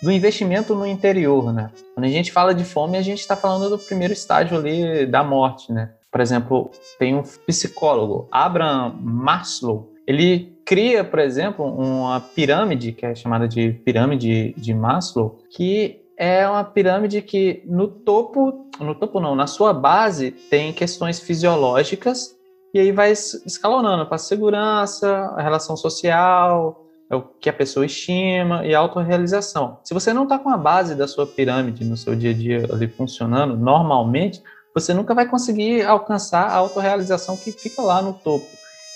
do 0.00 0.12
investimento 0.12 0.76
no 0.76 0.86
interior, 0.86 1.52
né? 1.52 1.72
Quando 1.92 2.04
a 2.04 2.08
gente 2.08 2.30
fala 2.30 2.54
de 2.54 2.62
fome, 2.62 2.96
a 2.96 3.02
gente 3.02 3.18
está 3.18 3.34
falando 3.34 3.68
do 3.68 3.76
primeiro 3.76 4.12
estágio 4.12 4.56
ali 4.56 5.04
da 5.04 5.24
morte, 5.24 5.72
né? 5.72 5.90
Por 6.08 6.20
exemplo, 6.20 6.70
tem 7.00 7.16
um 7.16 7.22
psicólogo, 7.44 8.28
Abraham 8.30 8.94
Maslow, 9.00 9.90
ele 10.08 10.58
cria, 10.64 11.04
por 11.04 11.18
exemplo, 11.18 11.66
uma 11.66 12.18
pirâmide 12.18 12.92
que 12.92 13.04
é 13.04 13.14
chamada 13.14 13.46
de 13.46 13.72
pirâmide 13.84 14.54
de 14.56 14.72
Maslow, 14.72 15.38
que 15.50 16.00
é 16.16 16.48
uma 16.48 16.64
pirâmide 16.64 17.20
que 17.20 17.62
no 17.66 17.86
topo, 17.86 18.70
no 18.80 18.94
topo 18.94 19.20
não, 19.20 19.34
na 19.34 19.46
sua 19.46 19.74
base 19.74 20.30
tem 20.30 20.72
questões 20.72 21.20
fisiológicas 21.20 22.34
e 22.72 22.80
aí 22.80 22.90
vai 22.90 23.12
escalonando 23.12 24.06
para 24.06 24.16
segurança, 24.16 25.06
a 25.36 25.42
relação 25.42 25.76
social, 25.76 26.86
é 27.10 27.14
o 27.14 27.20
que 27.20 27.50
a 27.50 27.52
pessoa 27.52 27.84
estima 27.84 28.64
e 28.66 28.74
autorrealização. 28.74 29.78
Se 29.84 29.92
você 29.92 30.14
não 30.14 30.22
está 30.22 30.38
com 30.38 30.48
a 30.48 30.56
base 30.56 30.94
da 30.94 31.06
sua 31.06 31.26
pirâmide 31.26 31.84
no 31.84 31.98
seu 31.98 32.16
dia 32.16 32.30
a 32.30 32.34
dia 32.34 32.66
ali 32.72 32.88
funcionando 32.88 33.58
normalmente, 33.58 34.42
você 34.74 34.94
nunca 34.94 35.14
vai 35.14 35.28
conseguir 35.28 35.82
alcançar 35.84 36.48
a 36.48 36.54
autorrealização 36.54 37.36
que 37.36 37.52
fica 37.52 37.82
lá 37.82 38.00
no 38.00 38.14
topo. 38.14 38.46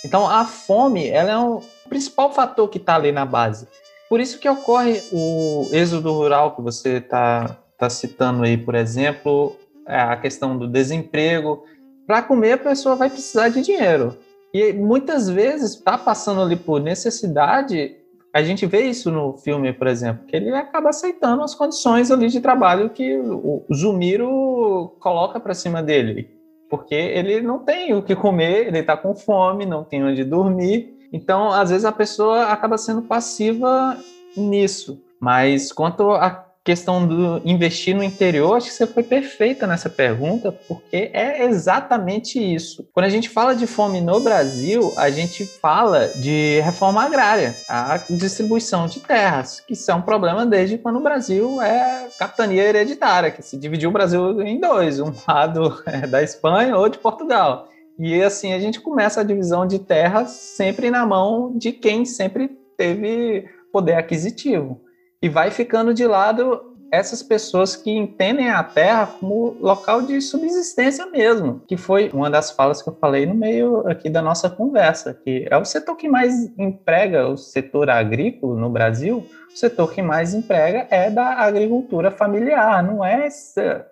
Então, 0.04 0.28
a 0.28 0.44
fome 0.44 1.08
ela 1.08 1.30
é 1.30 1.38
o 1.38 1.62
principal 1.88 2.32
fator 2.32 2.68
que 2.68 2.78
está 2.78 2.96
ali 2.96 3.12
na 3.12 3.24
base. 3.24 3.68
Por 4.08 4.20
isso 4.20 4.38
que 4.38 4.48
ocorre 4.48 5.02
o 5.12 5.68
êxodo 5.72 6.12
rural 6.12 6.54
que 6.54 6.62
você 6.62 6.98
está 6.98 7.56
tá 7.78 7.88
citando 7.88 8.44
aí, 8.44 8.56
por 8.56 8.74
exemplo, 8.74 9.56
é 9.86 10.00
a 10.00 10.16
questão 10.16 10.56
do 10.56 10.68
desemprego. 10.68 11.64
para 12.06 12.22
comer 12.22 12.52
a 12.52 12.58
pessoa 12.58 12.94
vai 12.94 13.08
precisar 13.08 13.48
de 13.48 13.62
dinheiro. 13.62 14.16
E 14.52 14.72
muitas 14.72 15.28
vezes 15.28 15.76
está 15.76 15.96
passando 15.96 16.42
ali 16.42 16.56
por 16.56 16.80
necessidade. 16.80 17.96
A 18.34 18.42
gente 18.42 18.66
vê 18.66 18.82
isso 18.82 19.10
no 19.10 19.38
filme, 19.38 19.72
por 19.72 19.86
exemplo, 19.86 20.26
que 20.26 20.36
ele 20.36 20.50
acaba 20.50 20.90
aceitando 20.90 21.42
as 21.42 21.54
condições 21.54 22.10
ali 22.10 22.28
de 22.28 22.40
trabalho 22.40 22.90
que 22.90 23.16
o 23.18 23.64
Zumiro 23.74 24.94
coloca 25.00 25.40
para 25.40 25.54
cima 25.54 25.82
dele, 25.82 26.30
porque 26.72 26.94
ele 26.94 27.42
não 27.42 27.58
tem 27.58 27.92
o 27.92 28.02
que 28.02 28.16
comer, 28.16 28.68
ele 28.68 28.78
está 28.78 28.96
com 28.96 29.14
fome, 29.14 29.66
não 29.66 29.84
tem 29.84 30.02
onde 30.02 30.24
dormir. 30.24 31.06
Então, 31.12 31.52
às 31.52 31.68
vezes 31.68 31.84
a 31.84 31.92
pessoa 31.92 32.44
acaba 32.44 32.78
sendo 32.78 33.02
passiva 33.02 33.94
nisso. 34.34 34.98
Mas 35.20 35.70
quanto 35.70 36.12
a 36.12 36.30
questão 36.64 37.06
do 37.06 37.42
investir 37.44 37.94
no 37.94 38.04
interior, 38.04 38.56
acho 38.56 38.68
que 38.68 38.72
você 38.72 38.86
foi 38.86 39.02
perfeita 39.02 39.66
nessa 39.66 39.90
pergunta, 39.90 40.52
porque 40.68 41.10
é 41.12 41.44
exatamente 41.44 42.38
isso. 42.38 42.88
Quando 42.92 43.06
a 43.06 43.10
gente 43.10 43.28
fala 43.28 43.54
de 43.54 43.66
fome 43.66 44.00
no 44.00 44.20
Brasil, 44.20 44.92
a 44.96 45.10
gente 45.10 45.44
fala 45.44 46.08
de 46.08 46.60
reforma 46.60 47.02
agrária, 47.02 47.54
a 47.68 47.98
distribuição 48.08 48.86
de 48.86 49.00
terras, 49.00 49.60
que 49.60 49.72
isso 49.72 49.90
é 49.90 49.94
um 49.94 50.02
problema 50.02 50.46
desde 50.46 50.78
quando 50.78 50.96
o 50.96 51.02
Brasil 51.02 51.60
é 51.60 52.08
capitania 52.18 52.62
hereditária, 52.62 53.30
que 53.30 53.42
se 53.42 53.56
dividiu 53.56 53.90
o 53.90 53.92
Brasil 53.92 54.40
em 54.42 54.60
dois, 54.60 55.00
um 55.00 55.12
lado 55.26 55.82
é 55.86 56.06
da 56.06 56.22
Espanha 56.22 56.76
ou 56.76 56.88
de 56.88 56.98
Portugal. 56.98 57.68
E 57.98 58.22
assim 58.22 58.52
a 58.52 58.58
gente 58.58 58.80
começa 58.80 59.20
a 59.20 59.24
divisão 59.24 59.66
de 59.66 59.78
terras 59.78 60.30
sempre 60.30 60.90
na 60.90 61.04
mão 61.04 61.56
de 61.56 61.72
quem 61.72 62.04
sempre 62.04 62.56
teve 62.76 63.48
poder 63.72 63.94
aquisitivo 63.94 64.80
e 65.22 65.28
vai 65.28 65.50
ficando 65.50 65.94
de 65.94 66.06
lado 66.06 66.72
essas 66.92 67.22
pessoas 67.22 67.74
que 67.74 67.90
entendem 67.90 68.50
a 68.50 68.62
Terra 68.62 69.06
como 69.18 69.56
local 69.58 70.02
de 70.02 70.20
subsistência 70.20 71.06
mesmo, 71.06 71.62
que 71.66 71.74
foi 71.74 72.10
uma 72.12 72.28
das 72.28 72.50
falas 72.50 72.82
que 72.82 72.90
eu 72.90 72.94
falei 73.00 73.24
no 73.24 73.34
meio 73.34 73.88
aqui 73.88 74.10
da 74.10 74.20
nossa 74.20 74.50
conversa, 74.50 75.14
que 75.14 75.46
é 75.50 75.56
o 75.56 75.64
setor 75.64 75.96
que 75.96 76.06
mais 76.06 76.52
emprega, 76.58 77.26
o 77.28 77.36
setor 77.38 77.88
agrícola 77.88 78.60
no 78.60 78.68
Brasil, 78.68 79.24
o 79.50 79.56
setor 79.56 79.90
que 79.90 80.02
mais 80.02 80.34
emprega 80.34 80.86
é 80.90 81.08
da 81.08 81.28
agricultura 81.38 82.10
familiar, 82.10 82.82
não 82.82 83.02
é 83.02 83.24
essa 83.24 83.86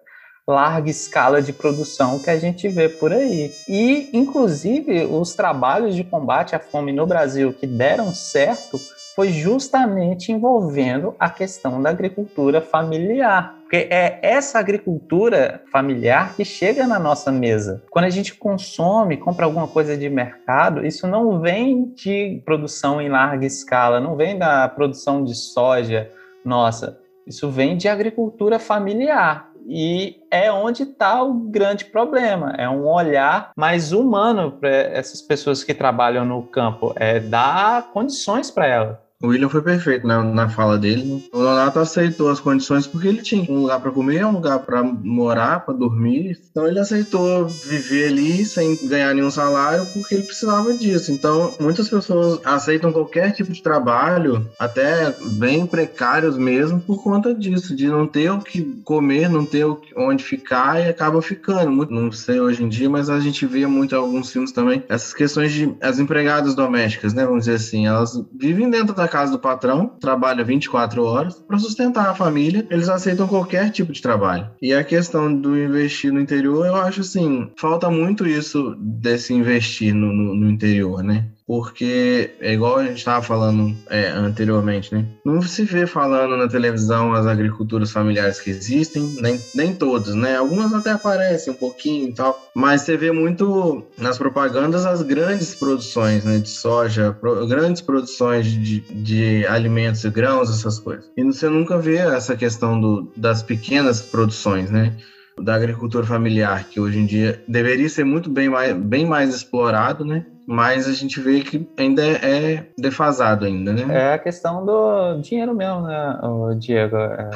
larga 0.47 0.91
escala 0.91 1.41
de 1.41 1.55
produção 1.55 2.19
que 2.19 2.29
a 2.29 2.39
gente 2.39 2.69
vê 2.69 2.89
por 2.89 3.13
aí. 3.13 3.51
E, 3.67 4.11
inclusive, 4.13 5.07
os 5.07 5.35
trabalhos 5.35 5.95
de 5.95 6.05
combate 6.05 6.55
à 6.55 6.59
fome 6.59 6.93
no 6.93 7.07
Brasil 7.07 7.53
que 7.53 7.67
deram 7.67 8.13
certo 8.13 8.79
foi 9.21 9.33
justamente 9.33 10.33
envolvendo 10.33 11.15
a 11.21 11.29
questão 11.29 11.83
da 11.83 11.91
agricultura 11.91 12.63
familiar. 12.63 13.55
Porque 13.61 13.87
é 13.91 14.19
essa 14.23 14.59
agricultura 14.59 15.63
familiar 15.71 16.35
que 16.35 16.43
chega 16.43 16.87
na 16.87 16.99
nossa 16.99 17.31
mesa. 17.31 17.83
Quando 17.91 18.07
a 18.07 18.11
gente 18.11 18.35
consome, 18.35 19.19
compra 19.19 19.45
alguma 19.45 19.69
coisa 19.69 19.95
de 19.95 20.09
mercado, 20.09 20.87
isso 20.87 21.07
não 21.07 21.39
vem 21.39 21.93
de 21.95 22.41
produção 22.47 22.99
em 22.99 23.11
larga 23.11 23.45
escala, 23.45 24.01
não 24.01 24.17
vem 24.17 24.39
da 24.39 24.67
produção 24.71 25.23
de 25.23 25.35
soja 25.35 26.11
nossa. 26.43 26.99
Isso 27.27 27.51
vem 27.51 27.77
de 27.77 27.89
agricultura 27.89 28.59
familiar. 28.59 29.51
E 29.69 30.17
é 30.31 30.51
onde 30.51 30.85
está 30.85 31.23
o 31.23 31.35
grande 31.35 31.85
problema. 31.85 32.55
É 32.57 32.67
um 32.67 32.89
olhar 32.89 33.53
mais 33.55 33.93
humano 33.93 34.53
para 34.53 34.71
essas 34.71 35.21
pessoas 35.21 35.63
que 35.63 35.75
trabalham 35.75 36.25
no 36.25 36.43
campo, 36.43 36.95
é 36.97 37.21
dar 37.21 37.91
condições 37.93 38.51
para 38.51 38.67
elas. 38.67 39.10
O 39.23 39.29
William 39.29 39.51
foi 39.51 39.61
perfeito 39.61 40.07
né, 40.07 40.17
na 40.23 40.49
fala 40.49 40.79
dele. 40.79 41.29
O 41.31 41.39
Donato 41.39 41.79
aceitou 41.79 42.31
as 42.31 42.41
condições 42.41 42.87
porque 42.87 43.07
ele 43.07 43.21
tinha 43.21 43.43
um 43.53 43.61
lugar 43.61 43.79
para 43.79 43.91
comer, 43.91 44.25
um 44.25 44.33
lugar 44.33 44.61
para 44.61 44.83
morar, 44.83 45.61
para 45.61 45.75
dormir. 45.75 46.41
Então 46.51 46.67
ele 46.67 46.79
aceitou 46.79 47.47
viver 47.47 48.09
ali 48.09 48.47
sem 48.47 48.79
ganhar 48.89 49.15
nenhum 49.15 49.31
salário 49.31 49.85
porque 49.93 50.15
ele 50.15 50.23
precisava 50.23 50.73
disso. 50.73 51.13
Então 51.13 51.53
muitas 51.61 51.87
pessoas 51.87 52.41
aceitam 52.47 52.93
qualquer 52.93 53.33
tipo 53.33 53.53
de 53.53 53.63
trabalho, 53.63 54.49
até 54.59 55.15
bem 55.33 55.67
precários 55.67 56.39
mesmo, 56.39 56.81
por 56.81 57.03
conta 57.03 57.35
disso, 57.35 57.77
de 57.77 57.89
não 57.89 58.07
ter 58.07 58.31
o 58.31 58.41
que 58.41 58.81
comer, 58.85 59.29
não 59.29 59.45
ter 59.45 59.67
onde 59.97 60.25
ficar 60.25 60.81
e 60.81 60.89
acaba 60.89 61.21
ficando. 61.21 61.87
Não 61.91 62.11
sei 62.11 62.41
hoje 62.41 62.65
em 62.65 62.71
dia, 62.71 62.89
mas 62.89 63.11
a 63.11 63.21
gente 63.21 63.45
vê 63.45 63.67
muito 63.67 63.95
em 63.95 63.99
alguns 63.99 64.33
filmes 64.33 64.51
também 64.51 64.83
essas 64.89 65.13
questões 65.13 65.53
de 65.53 65.75
as 65.79 65.99
empregadas 65.99 66.55
domésticas, 66.55 67.13
né? 67.13 67.27
Vamos 67.27 67.41
dizer 67.41 67.57
assim, 67.57 67.87
elas 67.87 68.19
vivem 68.33 68.71
dentro 68.71 68.95
da 68.95 69.10
casa 69.11 69.33
do 69.33 69.39
patrão, 69.39 69.89
trabalha 70.01 70.45
24 70.45 71.05
horas 71.05 71.35
para 71.47 71.59
sustentar 71.59 72.09
a 72.09 72.15
família. 72.15 72.67
Eles 72.71 72.89
aceitam 72.89 73.29
qualquer 73.29 73.71
tipo 73.71 73.93
de 73.93 74.01
trabalho. 74.01 74.49
E 74.63 74.73
a 74.73 74.83
questão 74.83 75.35
do 75.35 75.59
investir 75.59 76.13
no 76.13 76.21
interior, 76.21 76.67
eu 76.67 76.77
acho 76.77 77.01
assim, 77.01 77.51
falta 77.59 77.91
muito 77.91 78.27
isso 78.27 78.75
desse 78.79 79.35
investir 79.35 79.95
no, 79.95 80.13
no, 80.13 80.35
no 80.35 80.51
interior, 80.51 81.03
né? 81.03 81.27
Porque 81.51 82.31
é 82.41 82.53
igual 82.53 82.77
a 82.77 82.85
gente 82.85 82.99
estava 82.99 83.21
falando 83.21 83.77
é, 83.89 84.07
anteriormente, 84.11 84.95
né? 84.95 85.05
Não 85.25 85.43
se 85.43 85.65
vê 85.65 85.85
falando 85.85 86.37
na 86.37 86.47
televisão 86.47 87.13
as 87.13 87.27
agriculturas 87.27 87.91
familiares 87.91 88.39
que 88.39 88.51
existem, 88.51 89.17
nem, 89.21 89.41
nem 89.53 89.75
todos, 89.75 90.15
né? 90.15 90.37
Algumas 90.37 90.73
até 90.73 90.93
aparecem 90.93 91.53
um 91.53 91.57
pouquinho 91.57 92.11
e 92.11 92.15
tal, 92.15 92.41
mas 92.55 92.83
você 92.83 92.97
vê 92.97 93.11
muito 93.11 93.85
nas 93.99 94.17
propagandas 94.17 94.87
as 94.87 95.03
grandes 95.03 95.53
produções 95.53 96.25
né, 96.25 96.39
de 96.39 96.51
soja, 96.51 97.17
pro, 97.21 97.45
grandes 97.49 97.83
produções 97.83 98.47
de, 98.47 98.83
de 98.83 99.45
alimentos 99.47 100.05
e 100.05 100.11
grãos, 100.11 100.51
essas 100.51 100.79
coisas. 100.79 101.11
E 101.17 101.25
você 101.25 101.49
nunca 101.49 101.77
vê 101.77 101.97
essa 101.97 102.37
questão 102.37 102.81
do, 102.81 103.13
das 103.17 103.43
pequenas 103.43 104.01
produções, 104.01 104.71
né? 104.71 104.97
da 105.43 105.55
agricultura 105.55 106.05
familiar, 106.05 106.65
que 106.65 106.79
hoje 106.79 106.99
em 106.99 107.07
dia 107.07 107.43
deveria 107.49 107.89
ser 107.89 108.05
muito 108.05 108.29
bem 108.31 108.49
mais, 108.49 108.77
bem 108.77 109.07
mais 109.07 109.35
explorado, 109.35 110.05
né? 110.05 110.27
Mas 110.51 110.89
a 110.89 110.93
gente 110.93 111.21
vê 111.21 111.43
que 111.43 111.65
ainda 111.79 112.03
é 112.05 112.67
defasado 112.77 113.45
ainda, 113.45 113.73
né? 113.73 113.87
É 113.89 114.15
a 114.15 114.19
questão 114.19 114.67
do 114.67 115.21
dinheiro 115.21 115.55
mesmo, 115.55 115.83
né, 115.83 116.19
o 116.25 116.53
Diego? 116.55 116.97
É... 116.97 117.31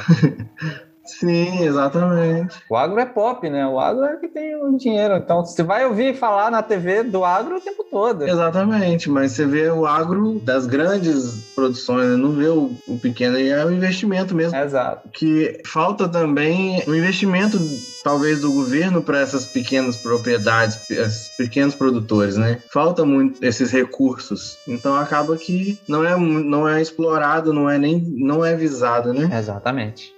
Sim, 1.04 1.62
exatamente. 1.64 2.56
O 2.68 2.76
agro 2.76 2.98
é 2.98 3.04
pop, 3.04 3.48
né? 3.48 3.66
O 3.66 3.78
agro 3.78 4.04
é 4.04 4.16
que 4.16 4.28
tem 4.28 4.56
o 4.56 4.76
dinheiro. 4.76 5.16
Então, 5.16 5.44
você 5.44 5.62
vai 5.62 5.84
ouvir 5.84 6.14
falar 6.14 6.50
na 6.50 6.62
TV 6.62 7.02
do 7.02 7.24
agro 7.24 7.56
o 7.56 7.60
tempo 7.60 7.84
todo. 7.84 8.26
Exatamente, 8.26 9.10
mas 9.10 9.32
você 9.32 9.44
vê 9.44 9.68
o 9.68 9.86
agro 9.86 10.40
das 10.40 10.66
grandes 10.66 11.52
produções, 11.54 12.08
né? 12.08 12.16
não 12.16 12.32
vê 12.32 12.48
o, 12.48 12.72
o 12.88 12.98
pequeno, 12.98 13.38
e 13.38 13.50
é 13.50 13.64
o 13.64 13.70
investimento 13.70 14.34
mesmo. 14.34 14.56
Exato. 14.56 15.08
Que 15.10 15.60
falta 15.66 16.08
também 16.08 16.82
um 16.88 16.94
investimento, 16.94 17.58
talvez, 18.02 18.40
do 18.40 18.52
governo 18.52 19.02
para 19.02 19.20
essas 19.20 19.46
pequenas 19.46 19.96
propriedades, 19.96 20.90
esses 20.90 21.28
pequenos 21.36 21.74
produtores, 21.74 22.36
né? 22.36 22.58
Falta 22.72 23.04
muito 23.04 23.44
esses 23.44 23.70
recursos. 23.70 24.56
Então, 24.66 24.96
acaba 24.96 25.36
que 25.36 25.78
não 25.86 26.04
é, 26.04 26.16
não 26.16 26.68
é 26.68 26.80
explorado, 26.80 27.52
não 27.52 27.68
é 27.68 27.78
nem 27.78 28.00
não 28.00 28.44
é 28.44 28.54
visado, 28.56 29.12
né? 29.12 29.28
Exatamente. 29.38 30.13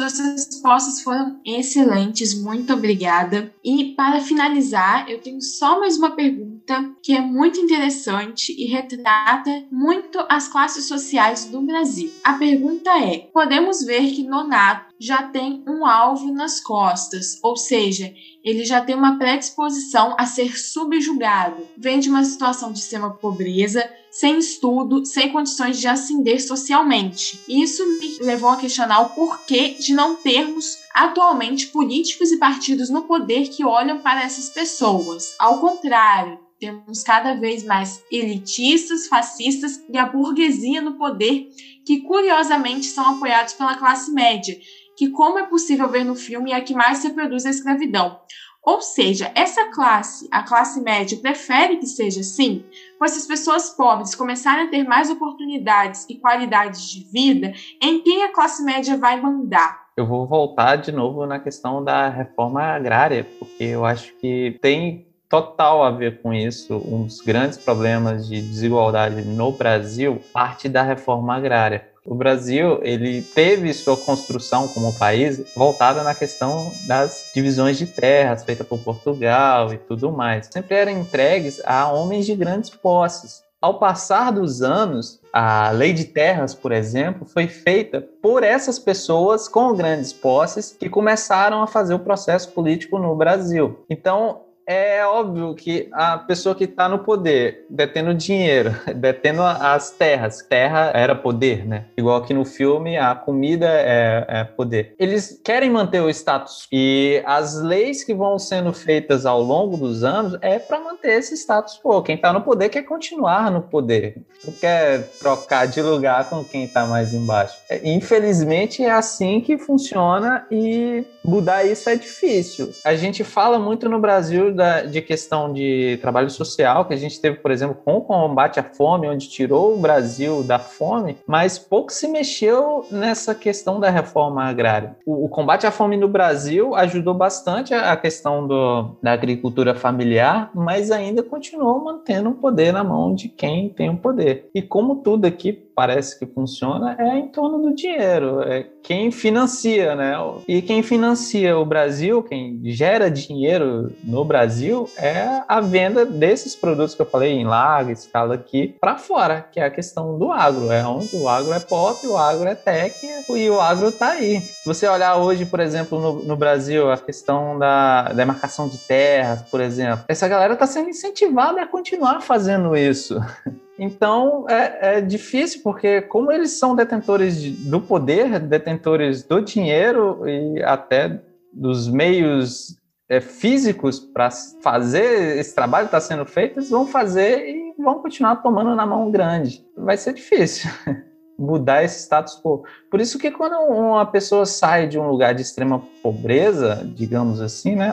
Suas 0.00 0.18
respostas 0.18 1.02
foram 1.02 1.38
excelentes, 1.44 2.32
muito 2.40 2.72
obrigada. 2.72 3.52
E 3.62 3.92
para 3.94 4.18
finalizar, 4.18 5.10
eu 5.10 5.20
tenho 5.20 5.42
só 5.42 5.78
mais 5.78 5.98
uma 5.98 6.12
pergunta 6.12 6.90
que 7.02 7.12
é 7.12 7.20
muito 7.20 7.60
interessante 7.60 8.54
e 8.58 8.64
retrata 8.64 9.66
muito 9.70 10.18
as 10.26 10.48
classes 10.48 10.86
sociais 10.86 11.44
do 11.44 11.60
Brasil. 11.60 12.10
A 12.24 12.32
pergunta 12.32 12.90
é: 12.98 13.28
podemos 13.30 13.84
ver 13.84 14.10
que 14.12 14.22
Nonato 14.22 14.94
já 14.98 15.22
tem 15.24 15.62
um 15.68 15.84
alvo 15.84 16.32
nas 16.32 16.60
costas, 16.60 17.38
ou 17.42 17.56
seja, 17.56 18.10
ele 18.42 18.64
já 18.64 18.80
tem 18.80 18.94
uma 18.94 19.18
predisposição 19.18 20.14
a 20.18 20.24
ser 20.24 20.58
subjugado. 20.58 21.66
Vem 21.76 22.00
de 22.00 22.08
uma 22.08 22.24
situação 22.24 22.72
de 22.72 22.78
extrema 22.78 23.10
pobreza, 23.10 23.90
sem 24.10 24.38
estudo, 24.38 25.04
sem 25.04 25.30
condições 25.32 25.78
de 25.78 25.86
ascender 25.86 26.42
socialmente. 26.42 27.40
Isso 27.48 27.84
me 27.98 28.18
levou 28.20 28.50
a 28.50 28.56
questionar 28.56 29.00
o 29.02 29.10
porquê 29.10 29.76
de 29.78 29.94
não 29.94 30.16
termos 30.16 30.76
atualmente 30.94 31.68
políticos 31.68 32.32
e 32.32 32.38
partidos 32.38 32.90
no 32.90 33.02
poder 33.02 33.48
que 33.48 33.64
olham 33.64 34.00
para 34.00 34.24
essas 34.24 34.48
pessoas. 34.48 35.34
Ao 35.38 35.58
contrário, 35.58 36.38
temos 36.58 37.02
cada 37.02 37.34
vez 37.34 37.64
mais 37.64 38.02
elitistas, 38.12 39.06
fascistas 39.06 39.80
e 39.88 39.96
a 39.96 40.04
burguesia 40.04 40.82
no 40.82 40.98
poder 40.98 41.48
que 41.86 42.02
curiosamente 42.02 42.86
são 42.86 43.16
apoiados 43.16 43.54
pela 43.54 43.76
classe 43.76 44.12
média, 44.12 44.58
que 44.96 45.08
como 45.08 45.38
é 45.38 45.46
possível 45.46 45.88
ver 45.88 46.04
no 46.04 46.14
filme 46.14 46.52
é 46.52 46.56
a 46.56 46.60
que 46.60 46.74
mais 46.74 47.02
reproduz 47.02 47.46
a 47.46 47.50
escravidão. 47.50 48.20
Ou 48.64 48.82
seja, 48.82 49.32
essa 49.34 49.70
classe, 49.70 50.28
a 50.30 50.42
classe 50.42 50.80
média, 50.80 51.18
prefere 51.18 51.78
que 51.78 51.86
seja 51.86 52.20
assim, 52.20 52.64
pois 52.98 53.12
se 53.12 53.18
as 53.18 53.26
pessoas 53.26 53.70
pobres 53.70 54.14
começarem 54.14 54.66
a 54.66 54.70
ter 54.70 54.84
mais 54.84 55.10
oportunidades 55.10 56.06
e 56.10 56.16
qualidades 56.16 56.90
de 56.90 57.04
vida, 57.10 57.52
em 57.82 58.02
quem 58.02 58.22
a 58.22 58.32
classe 58.32 58.62
média 58.62 58.98
vai 58.98 59.20
mandar? 59.20 59.88
Eu 59.96 60.06
vou 60.06 60.26
voltar 60.26 60.76
de 60.76 60.92
novo 60.92 61.26
na 61.26 61.38
questão 61.38 61.82
da 61.82 62.08
reforma 62.08 62.62
agrária, 62.62 63.26
porque 63.38 63.64
eu 63.64 63.84
acho 63.84 64.14
que 64.16 64.58
tem 64.60 65.06
total 65.28 65.82
a 65.82 65.90
ver 65.90 66.20
com 66.20 66.32
isso. 66.34 66.76
Um 66.86 67.04
dos 67.04 67.20
grandes 67.20 67.56
problemas 67.56 68.26
de 68.26 68.42
desigualdade 68.42 69.22
no 69.22 69.52
Brasil 69.52 70.20
parte 70.32 70.68
da 70.68 70.82
reforma 70.82 71.36
agrária 71.36 71.88
O 72.04 72.14
Brasil, 72.14 72.80
ele 72.82 73.20
teve 73.20 73.74
sua 73.74 73.96
construção 73.96 74.66
como 74.68 74.92
país 74.94 75.42
voltada 75.54 76.02
na 76.02 76.14
questão 76.14 76.72
das 76.86 77.30
divisões 77.34 77.76
de 77.76 77.86
terras 77.86 78.42
feitas 78.42 78.66
por 78.66 78.78
Portugal 78.78 79.72
e 79.72 79.78
tudo 79.78 80.10
mais. 80.10 80.48
Sempre 80.50 80.76
eram 80.76 80.92
entregues 80.92 81.60
a 81.64 81.92
homens 81.92 82.24
de 82.24 82.34
grandes 82.34 82.70
posses. 82.70 83.42
Ao 83.60 83.78
passar 83.78 84.32
dos 84.32 84.62
anos, 84.62 85.20
a 85.30 85.70
lei 85.70 85.92
de 85.92 86.04
terras, 86.04 86.54
por 86.54 86.72
exemplo, 86.72 87.26
foi 87.26 87.46
feita 87.46 88.00
por 88.22 88.42
essas 88.42 88.78
pessoas 88.78 89.46
com 89.46 89.74
grandes 89.74 90.14
posses 90.14 90.74
que 90.80 90.88
começaram 90.88 91.62
a 91.62 91.66
fazer 91.66 91.92
o 91.92 91.98
processo 91.98 92.50
político 92.52 92.98
no 92.98 93.14
Brasil. 93.14 93.84
Então, 93.90 94.40
é 94.70 95.04
óbvio 95.04 95.52
que 95.52 95.88
a 95.90 96.16
pessoa 96.16 96.54
que 96.54 96.62
está 96.62 96.88
no 96.88 97.00
poder, 97.00 97.66
detendo 97.68 98.14
dinheiro, 98.14 98.72
detendo 98.94 99.42
as 99.42 99.90
terras, 99.90 100.42
terra 100.42 100.92
era 100.94 101.12
poder, 101.12 101.66
né? 101.66 101.86
Igual 101.96 102.18
aqui 102.18 102.32
no 102.32 102.44
filme, 102.44 102.96
a 102.96 103.16
comida 103.16 103.66
é, 103.66 104.24
é, 104.28 104.44
poder. 104.44 104.94
Eles 104.96 105.40
querem 105.42 105.68
manter 105.68 106.00
o 106.00 106.08
status 106.08 106.68
e 106.70 107.20
as 107.26 107.60
leis 107.60 108.04
que 108.04 108.14
vão 108.14 108.38
sendo 108.38 108.72
feitas 108.72 109.26
ao 109.26 109.42
longo 109.42 109.76
dos 109.76 110.04
anos 110.04 110.38
é 110.40 110.60
para 110.60 110.78
manter 110.78 111.18
esse 111.18 111.34
status 111.36 111.80
quo. 111.82 112.00
Quem 112.02 112.14
está 112.14 112.32
no 112.32 112.42
poder 112.42 112.68
quer 112.68 112.82
continuar 112.82 113.50
no 113.50 113.62
poder, 113.62 114.22
não 114.44 114.52
quer 114.52 115.02
trocar 115.18 115.66
de 115.66 115.82
lugar 115.82 116.30
com 116.30 116.44
quem 116.44 116.64
está 116.64 116.86
mais 116.86 117.12
embaixo. 117.12 117.58
É, 117.68 117.80
infelizmente 117.88 118.84
é 118.84 118.90
assim 118.92 119.40
que 119.40 119.58
funciona 119.58 120.46
e 120.48 121.04
mudar 121.24 121.64
isso 121.64 121.88
é 121.88 121.96
difícil. 121.96 122.70
A 122.84 122.94
gente 122.94 123.24
fala 123.24 123.58
muito 123.58 123.88
no 123.88 123.98
Brasil 123.98 124.52
da, 124.54 124.82
de 124.82 125.00
questão 125.02 125.52
de 125.52 125.98
trabalho 126.00 126.30
social, 126.30 126.84
que 126.84 126.94
a 126.94 126.96
gente 126.96 127.20
teve, 127.20 127.38
por 127.38 127.50
exemplo, 127.50 127.76
com 127.84 127.96
o 127.96 128.00
combate 128.00 128.58
à 128.58 128.62
fome, 128.62 129.08
onde 129.08 129.28
tirou 129.28 129.74
o 129.74 129.78
Brasil 129.78 130.42
da 130.42 130.58
fome, 130.58 131.18
mas 131.26 131.58
pouco 131.58 131.92
se 131.92 132.08
mexeu 132.08 132.86
nessa 132.90 133.34
questão 133.34 133.78
da 133.78 133.90
reforma 133.90 134.44
agrária. 134.44 134.96
O, 135.06 135.26
o 135.26 135.28
combate 135.28 135.66
à 135.66 135.70
fome 135.70 135.96
no 135.96 136.08
Brasil 136.08 136.74
ajudou 136.74 137.14
bastante 137.14 137.74
a, 137.74 137.92
a 137.92 137.96
questão 137.96 138.46
do, 138.46 138.96
da 139.02 139.12
agricultura 139.12 139.74
familiar, 139.74 140.50
mas 140.54 140.90
ainda 140.90 141.22
continuou 141.22 141.82
mantendo 141.82 142.30
o 142.30 142.34
poder 142.34 142.72
na 142.72 142.84
mão 142.84 143.14
de 143.14 143.28
quem 143.28 143.68
tem 143.68 143.90
o 143.90 143.96
poder. 143.96 144.48
E 144.54 144.62
como 144.62 144.96
tudo 144.96 145.26
aqui 145.26 145.52
parece 145.74 146.18
que 146.18 146.26
funciona 146.26 146.96
é 146.98 147.18
em 147.18 147.28
torno 147.28 147.58
do 147.58 147.74
dinheiro, 147.74 148.42
é 148.42 148.66
quem 148.82 149.10
financia, 149.10 149.94
né? 149.94 150.14
E 150.48 150.62
quem 150.62 150.82
financia 150.82 151.56
o 151.56 151.64
Brasil, 151.64 152.22
quem 152.22 152.60
gera 152.64 153.10
dinheiro 153.10 153.92
no 154.04 154.24
Brasil 154.24 154.88
é 154.96 155.42
a 155.46 155.60
venda 155.60 156.04
desses 156.04 156.56
produtos 156.56 156.94
que 156.94 157.02
eu 157.02 157.06
falei 157.06 157.32
em 157.32 157.44
larga 157.44 157.92
escala 157.92 158.34
aqui 158.34 158.76
para 158.80 158.96
fora, 158.96 159.46
que 159.52 159.60
é 159.60 159.64
a 159.64 159.70
questão 159.70 160.18
do 160.18 160.32
agro, 160.32 160.70
é 160.72 160.84
onde 160.86 161.14
o 161.16 161.28
agro 161.28 161.52
é 161.52 161.60
pop, 161.60 162.06
o 162.06 162.16
agro 162.16 162.48
é 162.48 162.54
tech 162.54 162.94
e 163.28 163.50
o 163.50 163.60
agro 163.60 163.92
tá 163.92 164.10
aí. 164.10 164.40
Se 164.40 164.66
você 164.66 164.86
olhar 164.86 165.16
hoje, 165.16 165.44
por 165.44 165.60
exemplo, 165.60 166.00
no, 166.00 166.22
no 166.24 166.36
Brasil, 166.36 166.90
a 166.90 166.96
questão 166.96 167.58
da 167.58 168.04
demarcação 168.12 168.68
de 168.68 168.78
terras, 168.78 169.42
por 169.42 169.60
exemplo, 169.60 170.04
essa 170.08 170.26
galera 170.26 170.54
está 170.54 170.66
sendo 170.66 170.88
incentivada 170.88 171.62
a 171.62 171.66
continuar 171.66 172.20
fazendo 172.20 172.76
isso. 172.76 173.18
Então 173.82 174.44
é, 174.46 174.98
é, 174.98 175.00
difícil, 175.00 175.62
porque 175.62 176.02
como 176.02 176.30
eles 176.30 176.50
são 176.58 176.76
detentores 176.76 177.40
de, 177.40 177.50
do 177.50 177.80
poder, 177.80 178.38
detentores 178.38 179.22
do 179.22 179.40
dinheiro 179.40 180.28
e 180.28 180.62
até 180.62 181.18
dos 181.50 181.88
meios 181.88 182.76
é, 183.08 183.22
físicos 183.22 183.98
para 183.98 184.30
fazer 184.62 185.38
esse 185.38 185.54
trabalho 185.54 185.88
que 185.88 185.96
está 185.96 186.00
sendo 186.00 186.26
feito, 186.26 186.58
eles 186.58 186.68
vão 186.68 186.86
fazer 186.86 187.48
e 187.48 187.74
vão 187.82 188.02
continuar 188.02 188.36
tomando 188.36 188.76
na 188.76 188.84
mão 188.84 189.10
grande. 189.10 189.64
Vai 189.74 189.96
ser 189.96 190.12
difícil 190.12 190.70
mudar 191.38 191.82
esse 191.82 192.00
status 192.00 192.38
quo. 192.38 192.62
Por 192.90 193.00
isso 193.00 193.18
que 193.18 193.30
quando 193.30 193.54
uma 193.54 194.04
pessoa 194.04 194.44
sai 194.44 194.88
de 194.88 194.98
um 194.98 195.08
lugar 195.08 195.34
de 195.34 195.40
extrema 195.40 195.82
pobreza, 196.02 196.86
digamos 196.94 197.40
assim, 197.40 197.76
né, 197.76 197.90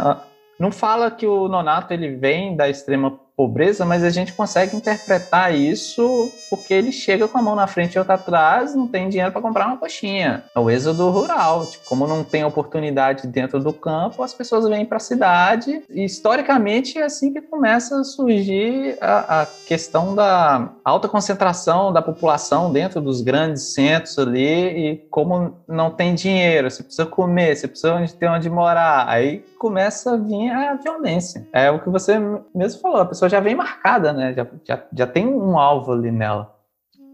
não 0.60 0.70
fala 0.70 1.10
que 1.10 1.26
o 1.26 1.48
nonato 1.48 1.94
ele 1.94 2.18
vem 2.18 2.58
da 2.58 2.68
extrema 2.68 3.18
pobreza, 3.38 3.86
mas 3.86 4.04
a 4.04 4.10
gente 4.10 4.34
consegue 4.34 4.76
interpretar 4.76 5.54
isso 5.54 6.32
porque 6.50 6.74
ele 6.74 6.92
chega 6.92 7.28
com 7.28 7.38
a 7.38 7.42
mão 7.42 7.56
na 7.56 7.68
frente 7.68 7.94
e 7.94 8.00
outra 8.00 8.16
atrás, 8.16 8.74
não 8.74 8.88
tem 8.88 9.08
dinheiro 9.10 9.32
para 9.32 9.42
comprar 9.42 9.68
uma 9.68 9.78
coxinha. 9.78 10.44
É 10.56 10.60
o 10.60 10.72
êxodo 10.72 11.08
rural. 11.12 11.68
Tipo, 11.68 11.86
como 11.86 12.08
não 12.08 12.24
tem 12.24 12.44
oportunidade 12.44 13.28
dentro 13.28 13.60
do 13.60 13.72
campo, 13.72 14.24
as 14.24 14.34
pessoas 14.34 14.68
vêm 14.68 14.86
para 14.86 14.98
a 14.98 15.00
cidade. 15.00 15.84
E, 15.88 16.04
historicamente, 16.04 16.98
é 16.98 17.04
assim 17.04 17.32
que 17.32 17.40
começa 17.40 18.00
a 18.00 18.04
surgir 18.04 18.98
a, 19.00 19.42
a, 19.42 19.46
questão 19.68 20.16
da 20.16 20.70
alta 20.84 21.08
concentração 21.08 21.94
da 21.94 22.02
população 22.02 22.74
dentro 22.74 23.00
dos 23.00 23.22
grandes 23.22 23.74
centros 23.74 24.18
ali. 24.18 24.48
E 24.48 24.98
como 25.12 25.58
não 25.68 25.92
tem 25.92 26.16
dinheiro, 26.16 26.72
você 26.72 26.82
precisa 26.82 27.06
comer, 27.06 27.56
você 27.56 27.68
precisa 27.68 28.04
ter 28.20 28.28
onde 28.30 28.50
morar. 28.50 29.08
Aí 29.08 29.44
começa 29.58 30.14
a 30.14 30.18
vir 30.18 30.50
a 30.50 30.76
violência. 30.76 31.48
É 31.52 31.70
o 31.70 31.80
que 31.80 31.90
você 31.90 32.18
mesmo 32.54 32.82
falou, 32.82 33.02
a 33.02 33.06
pessoa 33.06 33.30
já 33.30 33.40
vem 33.40 33.56
marcada, 33.56 34.14
né? 34.14 34.34
Já, 34.34 34.48
já, 34.64 34.84
já 34.94 35.08
tem 35.08 35.28
um 35.28 35.58
alvo 35.58 35.92
ali 35.92 36.12
nela. 36.12 36.56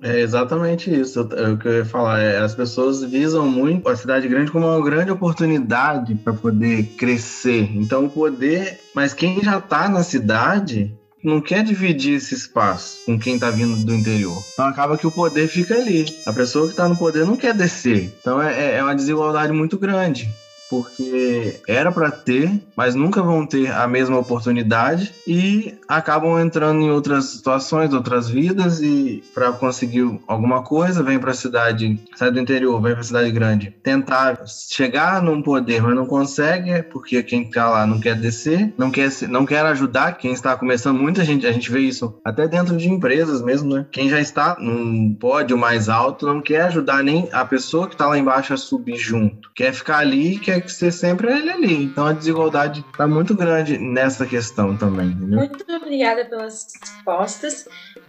É 0.04 0.20
exatamente 0.20 0.94
isso. 0.94 1.30
É 1.34 1.50
o 1.50 1.58
que 1.58 1.66
eu 1.66 1.78
ia 1.78 1.86
falar. 1.86 2.20
É, 2.20 2.38
as 2.38 2.54
pessoas 2.54 3.02
visam 3.04 3.48
muito 3.48 3.88
a 3.88 3.96
cidade 3.96 4.28
grande 4.28 4.52
como 4.52 4.68
uma 4.68 4.84
grande 4.84 5.12
oportunidade 5.12 6.14
para 6.16 6.34
poder 6.34 6.84
crescer. 6.98 7.72
Então, 7.74 8.06
o 8.06 8.10
poder. 8.10 8.82
Mas 8.94 9.14
quem 9.14 9.42
já 9.42 9.60
está 9.60 9.88
na 9.88 10.04
cidade 10.04 10.94
não 11.24 11.40
quer 11.40 11.64
dividir 11.64 12.16
esse 12.16 12.36
espaço 12.36 13.06
com 13.06 13.18
quem 13.18 13.36
está 13.36 13.50
vindo 13.50 13.86
do 13.86 13.96
interior. 13.96 14.44
Então 14.52 14.66
acaba 14.66 14.98
que 14.98 15.08
o 15.08 15.12
poder 15.12 15.48
fica 15.48 15.74
ali. 15.74 16.06
A 16.26 16.34
pessoa 16.34 16.66
que 16.66 16.72
está 16.72 16.88
no 16.90 16.98
poder 16.98 17.26
não 17.26 17.38
quer 17.38 17.54
descer. 17.54 18.14
Então 18.20 18.42
é, 18.42 18.76
é 18.76 18.84
uma 18.84 18.94
desigualdade 18.94 19.54
muito 19.54 19.80
grande 19.80 20.30
porque 20.74 21.62
era 21.68 21.92
para 21.92 22.10
ter, 22.10 22.50
mas 22.76 22.96
nunca 22.96 23.22
vão 23.22 23.46
ter 23.46 23.72
a 23.72 23.88
mesma 23.88 24.18
oportunidade 24.18 25.14
e 25.28 25.76
acabam 25.88 26.40
entrando 26.40 26.82
em 26.82 26.90
outras 26.90 27.26
situações, 27.26 27.94
outras 27.94 28.28
vidas 28.28 28.82
e 28.82 29.24
para 29.36 29.52
conseguir 29.52 30.20
alguma 30.28 30.64
coisa, 30.64 31.04
vem 31.04 31.20
para 31.20 31.30
a 31.30 31.36
cidade, 31.36 32.00
sai 32.16 32.32
do 32.32 32.40
interior, 32.40 32.82
vem 32.82 32.94
para 32.96 33.04
cidade 33.04 33.32
grande, 33.32 33.70
tentar 33.84 34.42
chegar 34.48 35.22
num 35.22 35.44
poder, 35.44 35.84
mas 35.84 35.96
não 35.96 36.08
consegue 36.08 36.82
porque 36.82 37.22
quem 37.22 37.44
está 37.44 37.70
lá 37.70 37.86
não 37.86 38.00
quer 38.00 38.16
descer, 38.16 38.74
não 38.76 38.90
quer 38.90 39.12
não 39.30 39.46
quer 39.46 39.64
ajudar 39.68 40.18
quem 40.18 40.34
está 40.34 40.58
começando. 40.58 40.98
Muita 40.98 41.24
gente, 41.24 41.46
a 41.46 41.52
gente 41.52 41.72
vê 41.72 41.82
isso 41.82 42.20
até 42.26 42.48
dentro 42.48 42.76
de 42.76 42.90
empresas 42.90 43.44
mesmo, 43.44 43.76
né? 43.76 43.86
Quem 43.92 44.10
já 44.10 44.20
está 44.20 44.58
num 44.60 45.14
pódio 45.14 45.56
mais 45.56 45.88
alto 45.88 46.26
não 46.26 46.42
quer 46.42 46.62
ajudar 46.64 47.04
nem 47.04 47.30
a 47.32 47.46
pessoa 47.46 47.88
que 47.88 47.94
está 47.94 48.08
lá 48.08 48.18
embaixo 48.18 48.54
a 48.56 48.58
subir 48.58 48.98
junto, 48.98 49.52
quer 49.54 49.72
ficar 49.74 50.00
ali, 50.00 50.40
quer 50.40 50.63
que 50.64 50.72
ser 50.72 50.92
sempre 50.92 51.32
ele 51.32 51.52
ali. 51.52 51.84
Então 51.84 52.06
a 52.06 52.14
desigualdade 52.14 52.86
está 52.92 53.08
muito 53.08 53.36
grande 53.36 53.78
nessa 53.78 54.26
questão 54.26 54.76
também. 54.76 55.08
Entendeu? 55.08 55.40
Muito 55.40 55.66
obrigada 55.72 56.26
pelas 56.26 56.68
respostas. 56.80 57.68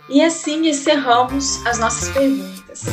E 0.08 0.22
assim 0.22 0.68
encerramos 0.68 1.64
as 1.66 1.78
nossas 1.78 2.08
perguntas. 2.10 2.84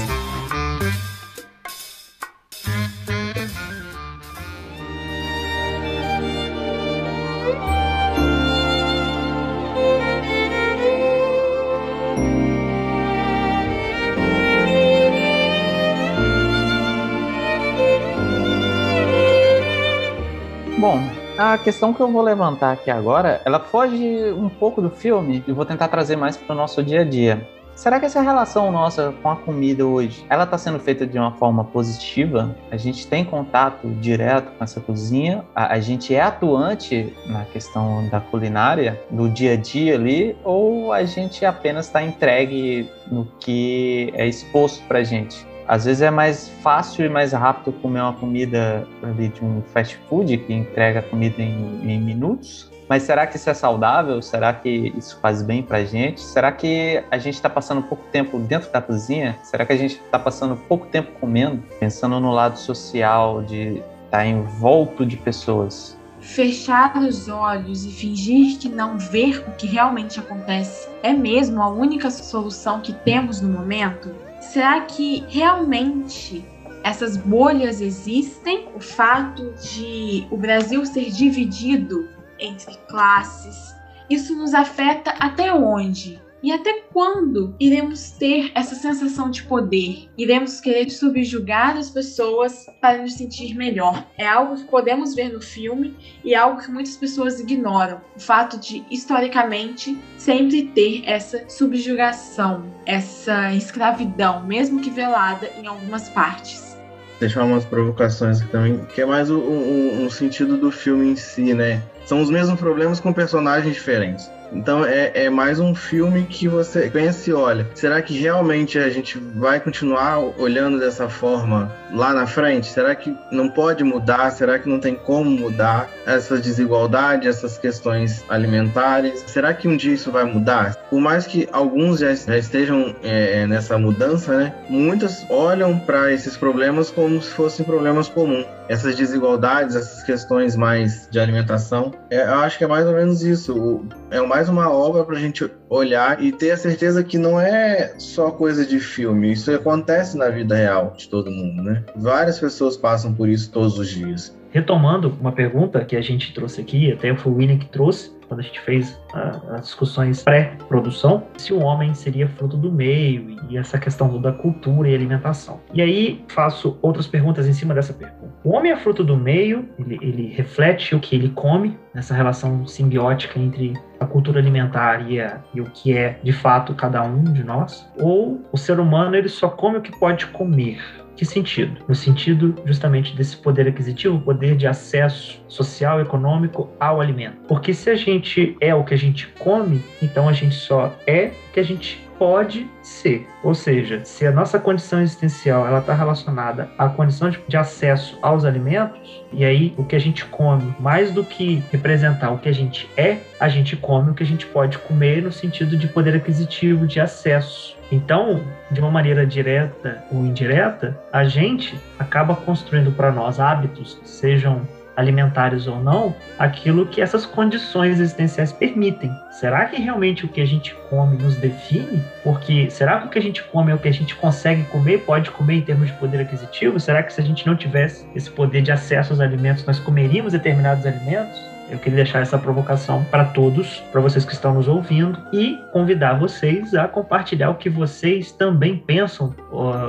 A 21.54 21.58
questão 21.58 21.93
que 21.93 21.99
eu 21.99 22.12
vou 22.12 22.22
levantar 22.22 22.72
aqui 22.72 22.89
agora, 22.89 23.41
ela 23.45 23.60
foge 23.60 24.32
um 24.32 24.49
pouco 24.49 24.82
do 24.82 24.89
filme 24.89 25.43
e 25.47 25.52
vou 25.52 25.66
tentar 25.66 25.88
trazer 25.89 26.16
mais 26.16 26.38
para 26.38 26.54
o 26.54 26.56
nosso 26.56 26.82
dia 26.82 27.02
a 27.02 27.04
dia. 27.04 27.47
Será 27.76 27.99
que 27.99 28.06
essa 28.06 28.22
relação 28.22 28.72
nossa 28.72 29.14
com 29.24 29.30
a 29.32 29.36
comida 29.36 29.86
hoje, 29.86 30.26
ela 30.30 30.43
está 30.43 30.58
sendo 30.58 30.80
feita 30.80 31.06
de 31.06 31.18
uma 31.18 31.32
forma 31.32 31.64
positiva? 31.64 32.56
A 32.70 32.78
gente 32.78 33.08
tem 33.08 33.26
contato 33.26 33.88
direto 33.99 34.52
com 34.58 34.64
essa 34.64 34.80
cozinha? 34.80 35.43
A, 35.56 35.74
a 35.74 35.80
gente 35.80 36.14
é 36.14 36.22
atuante 36.22 37.14
na 37.26 37.43
questão 37.45 38.08
da 38.10 38.20
culinária, 38.20 39.02
do 39.10 39.30
dia 39.30 39.54
a 39.54 39.56
dia 39.56 39.95
ali? 39.95 40.38
Ou 40.43 40.93
a 40.93 41.04
gente 41.06 41.45
apenas 41.45 41.88
está 41.88 42.04
entregue 42.04 42.89
no 43.10 43.26
que 43.39 44.12
é 44.16 44.28
exposto 44.28 44.84
para 44.88 45.04
gente? 45.04 45.51
Às 45.72 45.86
vezes 45.86 46.01
é 46.01 46.11
mais 46.11 46.49
fácil 46.61 47.06
e 47.06 47.07
mais 47.07 47.31
rápido 47.31 47.72
comer 47.72 48.02
uma 48.02 48.11
comida 48.11 48.85
ali 49.02 49.30
de 49.30 49.41
um 49.41 49.61
fast 49.61 49.98
food 50.10 50.38
que 50.39 50.53
entrega 50.53 50.99
a 50.99 51.02
comida 51.02 51.41
em, 51.41 51.80
em 51.89 51.98
minutos. 51.98 52.69
Mas 52.89 53.03
será 53.03 53.26
que 53.26 53.38
isso 53.38 53.49
é 53.49 53.53
saudável? 53.53 54.22
Será 54.22 54.52
que 54.52 54.91
isso 54.98 55.18
faz 55.22 55.41
bem 55.41 55.64
pra 55.64 55.85
gente? 55.85 56.19
Será 56.19 56.52
que 56.52 57.02
a 57.10 57.18
gente 57.18 57.35
está 57.35 57.49
passando 57.49 57.84
pouco 57.84 58.03
tempo 58.11 58.38
dentro 58.38 58.69
da 58.69 58.81
cozinha? 58.81 59.39
Será 59.43 59.65
que 59.65 59.72
a 59.72 59.77
gente 59.77 59.95
está 59.95 60.19
passando 60.19 60.57
pouco 60.57 60.88
tempo 60.88 61.14
comendo? 61.22 61.64
Pensando 61.80 62.19
no 62.19 62.34
lado 62.34 62.60
social 62.60 63.41
de 63.41 63.77
estar 63.77 64.10
tá 64.10 64.26
envolto 64.26 65.06
de 65.06 65.15
pessoas. 65.15 65.98
Fechar 66.19 66.98
os 66.98 67.30
olhos 67.30 67.85
e 67.85 67.91
fingir 67.91 68.60
que 68.60 68.68
não 68.68 68.98
ver 68.98 69.41
o 69.48 69.52
que 69.52 69.68
realmente 69.68 70.19
acontece 70.19 70.89
é 71.02 71.14
mesmo 71.14 71.61
a 71.61 71.69
única 71.69 72.11
solução 72.11 72.81
que 72.81 72.91
temos 72.91 73.39
no 73.39 73.48
momento? 73.48 74.14
Será 74.41 74.81
que 74.81 75.23
realmente 75.30 76.43
essas 76.84 77.15
bolhas 77.15 77.80
existem? 77.80 78.68
O 78.76 78.80
fato 78.80 79.53
de 79.53 80.27
o 80.30 80.38
Brasil 80.38 80.85
ser 80.85 81.09
dividido 81.09 82.09
entre 82.39 82.76
classes, 82.89 83.76
isso 84.09 84.35
nos 84.35 84.53
afeta 84.53 85.11
até 85.19 85.53
onde? 85.53 86.19
E 86.43 86.51
até 86.51 86.81
quando 86.91 87.55
iremos 87.59 88.11
ter 88.11 88.51
essa 88.55 88.73
sensação 88.73 89.30
de 89.30 89.43
poder? 89.43 90.09
Iremos 90.18 90.59
querer 90.59 90.89
subjugar 90.89 91.77
as 91.77 91.91
pessoas 91.91 92.65
para 92.81 92.97
nos 92.97 93.13
sentir 93.13 93.55
melhor? 93.55 94.07
É 94.18 94.26
algo 94.27 94.55
que 94.55 94.63
podemos 94.63 95.13
ver 95.13 95.31
no 95.31 95.39
filme 95.39 95.95
e 96.23 96.34
é 96.34 96.38
algo 96.38 96.59
que 96.59 96.72
muitas 96.72 96.97
pessoas 96.97 97.39
ignoram. 97.39 98.01
O 98.15 98.19
fato 98.19 98.59
de, 98.59 98.84
historicamente, 98.89 99.95
sempre 100.18 100.63
ter 100.63 101.03
essa 101.05 101.47
subjugação, 101.47 102.65
essa 102.88 103.53
escravidão, 103.53 104.43
mesmo 104.43 104.81
que 104.81 104.89
velada 104.89 105.47
em 105.61 105.68
algumas 105.68 106.09
partes 106.09 106.72
deixar 107.19 107.43
umas 107.43 107.63
provocações 107.63 108.41
aqui 108.41 108.49
também, 108.49 108.84
que 108.95 108.99
é 108.99 109.05
mais 109.05 109.30
o, 109.30 109.38
um, 109.38 110.05
um 110.05 110.09
sentido 110.09 110.57
do 110.57 110.72
filme 110.72 111.11
em 111.11 111.15
si, 111.15 111.53
né? 111.53 111.80
São 112.03 112.19
os 112.19 112.31
mesmos 112.31 112.59
problemas 112.59 112.99
com 112.99 113.13
personagens 113.13 113.76
diferentes. 113.76 114.27
Então 114.52 114.86
é, 114.86 115.11
é 115.14 115.30
mais 115.30 115.60
um 115.60 115.73
filme 115.73 116.23
que 116.23 116.48
você 116.48 116.90
pensa 116.90 117.30
e 117.30 117.34
olha, 117.34 117.68
será 117.73 118.02
que 118.02 118.18
realmente 118.18 118.78
a 118.78 118.90
gente 118.90 119.18
vai 119.18 119.60
continuar 119.60 120.19
olhando 120.38 120.80
dessa 120.80 121.07
forma 121.07 121.72
lá 121.94 122.14
na 122.14 122.28
frente? 122.28 122.68
Será 122.68 122.94
que 122.94 123.15
não 123.32 123.49
pode 123.49 123.84
mudar? 123.84 124.30
Será 124.32 124.60
que 124.60 124.68
não 124.68 124.80
tem 124.80 124.95
como 124.95 125.30
mudar 125.30 125.90
essa 126.06 126.38
desigualdade, 126.38 127.28
essas 127.28 127.57
questões 127.57 128.23
alimentares? 128.30 129.23
Será 129.28 129.53
que 129.53 129.68
um 129.68 129.78
dia 129.78 129.94
isso 129.94 130.11
vai 130.11 130.26
mudar? 130.26 130.76
Por 130.90 130.99
mais 130.99 131.26
que 131.26 131.48
alguns 131.52 131.99
já, 131.99 132.11
estejam 132.11 132.95
é, 133.03 133.45
nessa 133.48 133.78
mudança, 133.78 134.38
né? 134.38 134.53
Muitas 134.69 135.26
olham 135.30 135.80
para 135.80 136.11
esses 136.11 136.36
problemas 136.36 136.90
como 136.90 137.22
se 137.22 137.32
fossem 137.32 137.65
problemas 137.65 138.07
comuns. 138.07 138.45
Essas 138.72 138.95
desigualdades, 138.95 139.76
essas 139.76 140.02
questões 140.02 140.56
mais 140.56 141.06
de 141.11 141.19
alimentação, 141.19 141.91
é, 142.10 142.22
eu 142.22 142.35
acho 142.35 142.57
que 142.57 142.64
é 142.64 142.68
mais 142.68 142.88
ou 142.88 142.93
menos 142.93 143.22
isso. 143.22 143.85
É 144.10 144.22
mais 144.22 144.48
uma 144.48 144.72
obra 144.72 145.03
para 145.03 145.18
a 145.18 145.19
gente 145.19 145.52
olhar 145.69 146.23
e 146.23 146.31
ter 146.31 146.52
a 146.52 146.57
certeza 146.57 147.03
que 147.03 147.18
não 147.18 147.38
é 147.38 147.93
só 147.98 148.31
coisa 148.31 148.65
de 148.65 148.80
filme. 148.80 149.34
Isso 149.34 149.53
acontece 149.53 150.15
na 150.15 150.30
vida 150.30 150.56
real 150.56 150.93
de 150.95 151.10
todo 151.10 151.30
mundo, 151.30 151.61
né? 151.61 151.84
Várias 151.98 152.39
pessoas 152.39 152.77
passam 152.77 153.14
por 153.14 153.27
isso 153.27 153.52
todos 153.52 153.77
os 153.77 153.89
dias. 153.89 154.34
Retomando 154.52 155.15
uma 155.19 155.32
pergunta 155.32 155.84
que 155.86 155.95
a 155.95 156.02
gente 156.02 156.34
trouxe 156.34 156.61
aqui, 156.61 156.91
até 156.91 157.15
foi 157.15 157.32
o 157.32 157.36
William 157.36 157.57
que 157.57 157.68
trouxe, 157.68 158.11
quando 158.28 158.40
a 158.40 158.44
gente 158.44 158.61
fez 158.61 158.98
as 159.14 159.61
discussões 159.61 160.23
pré-produção, 160.23 161.23
se 161.38 161.53
o 161.53 161.60
homem 161.60 161.94
seria 161.94 162.30
fruto 162.30 162.56
do 162.56 162.72
meio 162.72 163.36
e 163.49 163.57
essa 163.57 163.78
questão 163.78 164.22
da 164.22 164.32
cultura 164.32 164.90
e 164.90 164.95
alimentação. 164.95 165.60
E 165.73 165.82
aí 165.82 166.23
faço 166.30 166.78
outras 166.82 167.07
perguntas 167.07 167.45
em 167.45 167.52
cima 167.52 167.73
dessa 167.73 167.94
pergunta. 167.94 168.34
O 168.44 168.52
homem 168.52 168.72
é 168.72 168.78
fruto 168.78 169.03
do 169.03 169.18
meio, 169.18 169.68
ele, 169.78 169.99
ele 170.02 170.34
reflete 170.34 170.95
o 170.95 170.99
que 171.02 171.14
ele 171.14 171.28
come, 171.30 171.78
nessa 171.94 172.14
relação 172.14 172.65
simbiótica 172.65 173.38
entre 173.38 173.73
a 173.99 174.06
cultura 174.06 174.40
alimentar 174.40 175.11
e, 175.11 175.19
a, 175.19 175.41
e, 175.53 175.60
o 175.60 175.65
que 175.65 175.95
é 175.95 176.18
de 176.23 176.32
fato 176.32 176.73
cada 176.73 177.03
um 177.03 177.23
de 177.26 177.44
nós, 177.44 177.86
ou 177.99 178.41
o 178.52 178.57
ser 178.57 178.80
humano 178.80 179.15
ele 179.15 179.28
só 179.28 179.49
come 179.49 179.78
o 179.78 179.82
que 179.82 179.91
pode 179.99 180.28
comer. 180.28 180.82
Que 181.15 181.25
sentido? 181.25 181.83
No 181.88 181.95
sentido 181.95 182.55
justamente 182.65 183.15
desse 183.15 183.38
poder 183.38 183.67
aquisitivo, 183.67 184.19
poder 184.19 184.55
de 184.55 184.67
acesso 184.67 185.43
social 185.47 185.99
econômico 186.01 186.69
ao 186.79 186.99
alimento. 186.99 187.38
Porque 187.47 187.73
se 187.73 187.89
a 187.89 187.95
gente 187.95 188.55
é 188.59 188.73
o 188.73 188.83
que 188.83 188.93
a 188.93 188.97
gente 188.97 189.27
come, 189.39 189.83
então 190.01 190.27
a 190.27 190.33
gente 190.33 190.55
só 190.55 190.95
é 191.05 191.31
o 191.49 191.53
que 191.53 191.59
a 191.59 191.63
gente 191.63 191.99
pode 192.21 192.69
ser. 192.83 193.27
Ou 193.43 193.55
seja, 193.55 194.05
se 194.05 194.27
a 194.27 194.31
nossa 194.31 194.59
condição 194.59 195.01
existencial 195.01 195.65
ela 195.65 195.79
está 195.79 195.91
relacionada 195.91 196.69
à 196.77 196.88
condição 196.88 197.31
de, 197.31 197.39
de, 197.47 197.57
acesso 197.57 198.15
aos 198.21 198.45
alimentos, 198.45 199.23
e 199.33 199.43
aí 199.43 199.73
o 199.75 199.83
que 199.83 199.95
a 199.95 199.99
gente 199.99 200.23
come, 200.25 200.71
mais 200.79 201.11
do 201.11 201.23
que 201.23 201.63
representar 201.71 202.29
o 202.29 202.38
que 202.38 202.47
a 202.47 202.51
gente 202.51 202.88
é, 202.95 203.17
a 203.39 203.49
gente 203.49 203.75
come 203.75 204.11
o 204.11 204.13
que 204.13 204.21
a 204.21 204.25
gente 204.25 204.45
pode 204.45 204.77
comer 204.77 205.23
no 205.23 205.31
sentido 205.31 205.75
de 205.75 205.88
poder 205.88 206.15
aquisitivo, 206.15 206.85
de 206.85 206.99
acesso. 206.99 207.75
Então, 207.91 208.41
de 208.72 208.80
uma 208.80 208.89
maneira 208.89 209.26
direta 209.26 210.03
ou 210.11 210.26
indireta, 210.26 210.97
a 211.11 211.26
gente 211.26 211.77
acaba 211.99 212.35
construindo 212.35 212.91
para 212.91 213.11
nós 213.11 213.39
hábitos, 213.39 213.99
sejam 214.05 214.61
alimentares 214.95 215.68
ou 215.68 215.81
não, 215.81 216.15
aquilo 216.38 216.85
que 216.85 217.01
essas 217.01 217.26
condições 217.26 217.99
existenciais 217.99 218.51
permitem. 218.51 219.11
Será 219.31 219.65
que 219.65 219.81
realmente 219.81 220.26
o 220.26 220.27
que 220.27 220.41
a 220.41 220.45
gente 220.45 220.76
come 220.89 221.18
nos 221.18 221.35
define? 221.35 222.03
Porque 222.23 222.69
será 222.69 222.99
que 222.99 223.07
o 223.07 223.09
que 223.09 223.19
a 223.19 223.22
gente 223.22 223.43
come 223.43 223.72
é 223.72 223.76
o 223.76 223.80
que 223.80 223.88
a 223.88 223.93
gente 223.93 224.15
consegue 224.15 224.63
comer, 224.65 224.99
pode 224.99 225.31
comer 225.31 225.55
em 225.55 225.61
termos 225.61 225.88
de 225.88 225.93
poder 225.93 226.22
aquisitivo? 226.22 226.80
Será 226.80 227.01
que 227.03 227.13
se 227.13 227.22
a 227.22 227.23
gente 227.23 227.45
não 227.47 227.55
tivesse 227.55 228.05
esse 228.15 228.30
poder 228.30 228.61
de 228.61 228.72
acesso 228.72 229.13
aos 229.13 229.19
alimentos, 229.19 229.65
nós 229.65 229.80
comeríamos 229.80 230.34
determinados 230.34 230.85
alimentos? 230.85 231.51
Eu 231.72 231.80
queria 231.80 232.03
deixar 232.03 232.19
essa 232.19 232.38
provocação 232.38 233.03
para 233.06 233.23
todos, 233.23 233.80
para 233.91 234.02
vocês 234.02 234.26
que 234.26 234.34
estão 234.34 234.53
nos 234.53 234.68
ouvindo 234.68 235.18
e 235.31 235.57
convidar 235.72 236.19
vocês 236.19 236.76
a 236.76 236.88
compartilhar 236.88 237.49
o 237.49 237.56
que 237.56 237.69
vocês 237.69 238.31
também 238.31 238.77
pensam, 238.77 239.34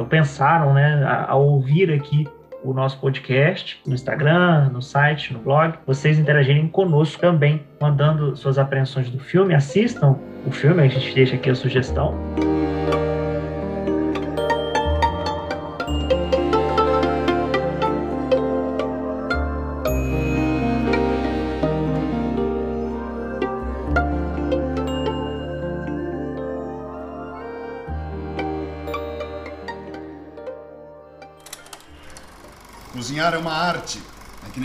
pensaram, 0.08 0.72
né, 0.72 1.04
ao 1.28 1.44
ouvir 1.44 1.92
aqui 1.92 2.28
o 2.64 2.72
nosso 2.72 2.98
podcast 3.00 3.80
no 3.84 3.92
Instagram, 3.92 4.70
no 4.72 4.80
site, 4.80 5.32
no 5.32 5.40
blog. 5.40 5.74
Vocês 5.84 6.20
interagirem 6.20 6.68
conosco 6.68 7.20
também, 7.20 7.62
mandando 7.80 8.36
suas 8.36 8.56
apreensões 8.58 9.10
do 9.10 9.18
filme. 9.18 9.52
Assistam 9.52 10.16
o 10.46 10.52
filme, 10.52 10.80
a 10.82 10.86
gente 10.86 11.12
deixa 11.12 11.34
aqui 11.34 11.50
a 11.50 11.54
sugestão. 11.56 12.14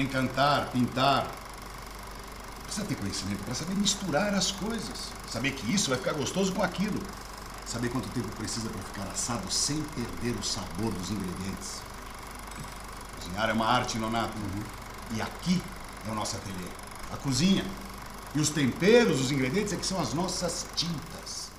É 0.07 0.09
cantar, 0.09 0.71
pintar. 0.71 1.27
Precisa 2.63 2.85
ter 2.85 2.95
conhecimento 2.95 3.43
para 3.43 3.53
saber 3.53 3.75
misturar 3.75 4.33
as 4.33 4.51
coisas. 4.51 5.11
Saber 5.27 5.51
que 5.51 5.69
isso 5.73 5.89
vai 5.89 5.99
ficar 5.99 6.13
gostoso 6.13 6.53
com 6.53 6.63
aquilo. 6.63 6.97
Saber 7.65 7.89
quanto 7.89 8.07
tempo 8.09 8.29
precisa 8.37 8.69
para 8.69 8.81
ficar 8.83 9.03
assado 9.11 9.51
sem 9.51 9.81
perder 9.81 10.39
o 10.39 10.43
sabor 10.43 10.93
dos 10.93 11.11
ingredientes. 11.11 11.81
Cozinhar 13.19 13.49
é 13.49 13.53
uma 13.53 13.67
arte, 13.67 13.97
Nonato. 13.97 14.37
Uhum. 14.37 15.17
E 15.17 15.21
aqui 15.21 15.61
é 16.07 16.11
o 16.11 16.15
nosso 16.15 16.37
ateliê. 16.37 16.69
A 17.11 17.17
cozinha. 17.17 17.65
E 18.33 18.39
os 18.39 18.49
temperos, 18.49 19.19
os 19.19 19.31
ingredientes 19.31 19.73
é 19.73 19.75
que 19.75 19.85
são 19.85 19.99
as 19.99 20.13
nossas 20.13 20.67
tintas. 20.75 21.51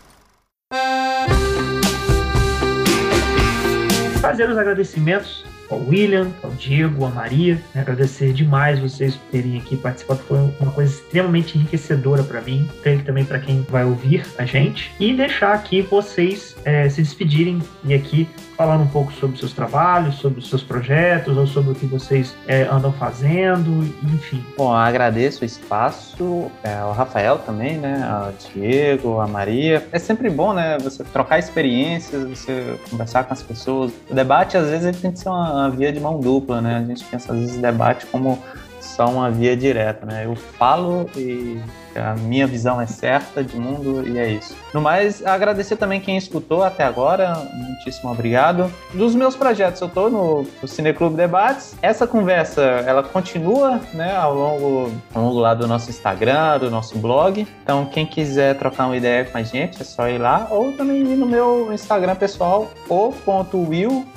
Fazer 4.23 4.49
os 4.49 4.57
agradecimentos 4.57 5.45
ao 5.71 5.81
William, 5.81 6.31
ao 6.43 6.51
Diego, 6.53 7.05
à 7.05 7.11
Maria. 7.11 7.55
Né? 7.75 7.81
Agradecer 7.81 8.33
demais 8.33 8.79
vocês 8.79 9.19
terem 9.31 9.59
aqui 9.59 9.77
participado. 9.77 10.21
Foi 10.21 10.39
uma 10.61 10.73
coisa 10.73 10.93
extremamente 10.93 11.57
enriquecedora 11.57 12.23
para 12.23 12.41
mim, 12.41 12.69
que 12.83 13.03
também 13.03 13.25
para 13.25 13.39
quem 13.39 13.63
vai 13.69 13.85
ouvir 13.85 14.25
a 14.39 14.45
gente. 14.45 14.93
E 14.99 15.13
deixar 15.13 15.55
aqui 15.55 15.83
vocês 15.83 16.57
é, 16.65 16.89
se 16.89 17.03
despedirem 17.03 17.61
e 17.85 17.95
aqui 17.95 18.29
falando 18.59 18.83
um 18.83 18.89
pouco 18.89 19.13
sobre 19.13 19.39
seus 19.39 19.53
trabalhos, 19.53 20.17
sobre 20.17 20.43
seus 20.43 20.65
projetos, 20.65 21.37
ou 21.37 21.47
sobre 21.47 21.71
o 21.71 21.75
que 21.77 21.87
vocês 21.87 22.35
é, 22.49 22.65
andam 22.65 22.93
fazendo, 22.93 23.85
enfim. 24.03 24.45
Bom, 24.57 24.73
agradeço 24.73 25.43
o 25.43 25.45
espaço, 25.45 26.51
é, 26.65 26.75
Rafael 26.93 27.39
também, 27.39 27.79
né, 27.79 28.05
ao 28.05 28.33
Diego, 28.33 29.21
a 29.21 29.29
Maria. 29.29 29.87
É 29.93 29.99
sempre 30.01 30.29
bom, 30.29 30.53
né, 30.53 30.77
você 30.79 31.05
trocar 31.05 31.39
experiências, 31.39 32.25
você 32.29 32.77
conversar 32.91 33.23
com 33.23 33.33
as 33.33 33.43
pessoas. 33.45 33.93
O 34.11 34.15
debate, 34.15 34.57
às 34.57 34.69
vezes, 34.69 34.87
ele 34.87 34.97
tem 34.97 35.13
que 35.13 35.21
ser 35.21 35.29
uma, 35.29 35.53
uma 35.53 35.71
via 35.71 35.93
de 35.93 36.01
mão 36.01 36.19
dupla, 36.19 36.61
né? 36.61 36.79
A 36.79 36.85
gente 36.85 37.05
pensa, 37.05 37.33
às 37.33 37.39
vezes, 37.39 37.57
debate 37.59 38.07
como 38.07 38.43
só 38.81 39.07
uma 39.09 39.31
via 39.31 39.57
direta, 39.57 40.05
né? 40.05 40.27
Eu 40.27 40.35
falo 40.35 41.09
e 41.17 41.61
a 41.99 42.15
minha 42.15 42.47
visão 42.47 42.81
é 42.81 42.87
certa 42.87 43.43
de 43.43 43.59
mundo 43.59 44.07
e 44.07 44.19
é 44.19 44.29
isso. 44.31 44.57
No 44.73 44.81
mais, 44.81 45.25
agradecer 45.25 45.77
também 45.77 46.01
quem 46.01 46.17
escutou 46.17 46.63
até 46.63 46.85
agora, 46.85 47.35
muitíssimo 47.55 48.11
obrigado. 48.11 48.73
Dos 48.95 49.15
meus 49.15 49.35
projetos, 49.37 49.81
eu 49.81 49.89
tô 49.89 50.09
no, 50.09 50.47
no 50.61 50.69
Cineclube 50.69 51.17
Debates. 51.17 51.77
Essa 51.83 52.07
conversa, 52.07 52.63
ela 52.63 53.03
continua, 53.03 53.81
né, 53.93 54.17
ao 54.17 54.35
longo, 54.35 54.93
ao 55.15 55.23
longo 55.23 55.39
lá 55.39 55.55
do 55.55 55.67
nosso 55.67 55.91
Instagram, 55.91 56.59
do 56.59 56.71
nosso 56.71 56.99
blog. 56.99 57.47
Então, 57.63 57.87
quem 57.87 58.07
quiser 58.07 58.57
trocar 58.59 58.87
uma 58.87 58.97
ideia 58.97 59.25
com 59.25 59.39
a 59.39 59.43
gente, 59.43 59.81
é 59.81 59.85
só 59.85 60.09
ir 60.09 60.19
lá 60.19 60.47
ou 60.51 60.73
também 60.73 61.03
ir 61.03 61.17
no 61.17 61.27
meu 61.27 61.73
Instagram 61.73 62.15
pessoal, 62.15 62.71
o.will.gil 62.89 64.09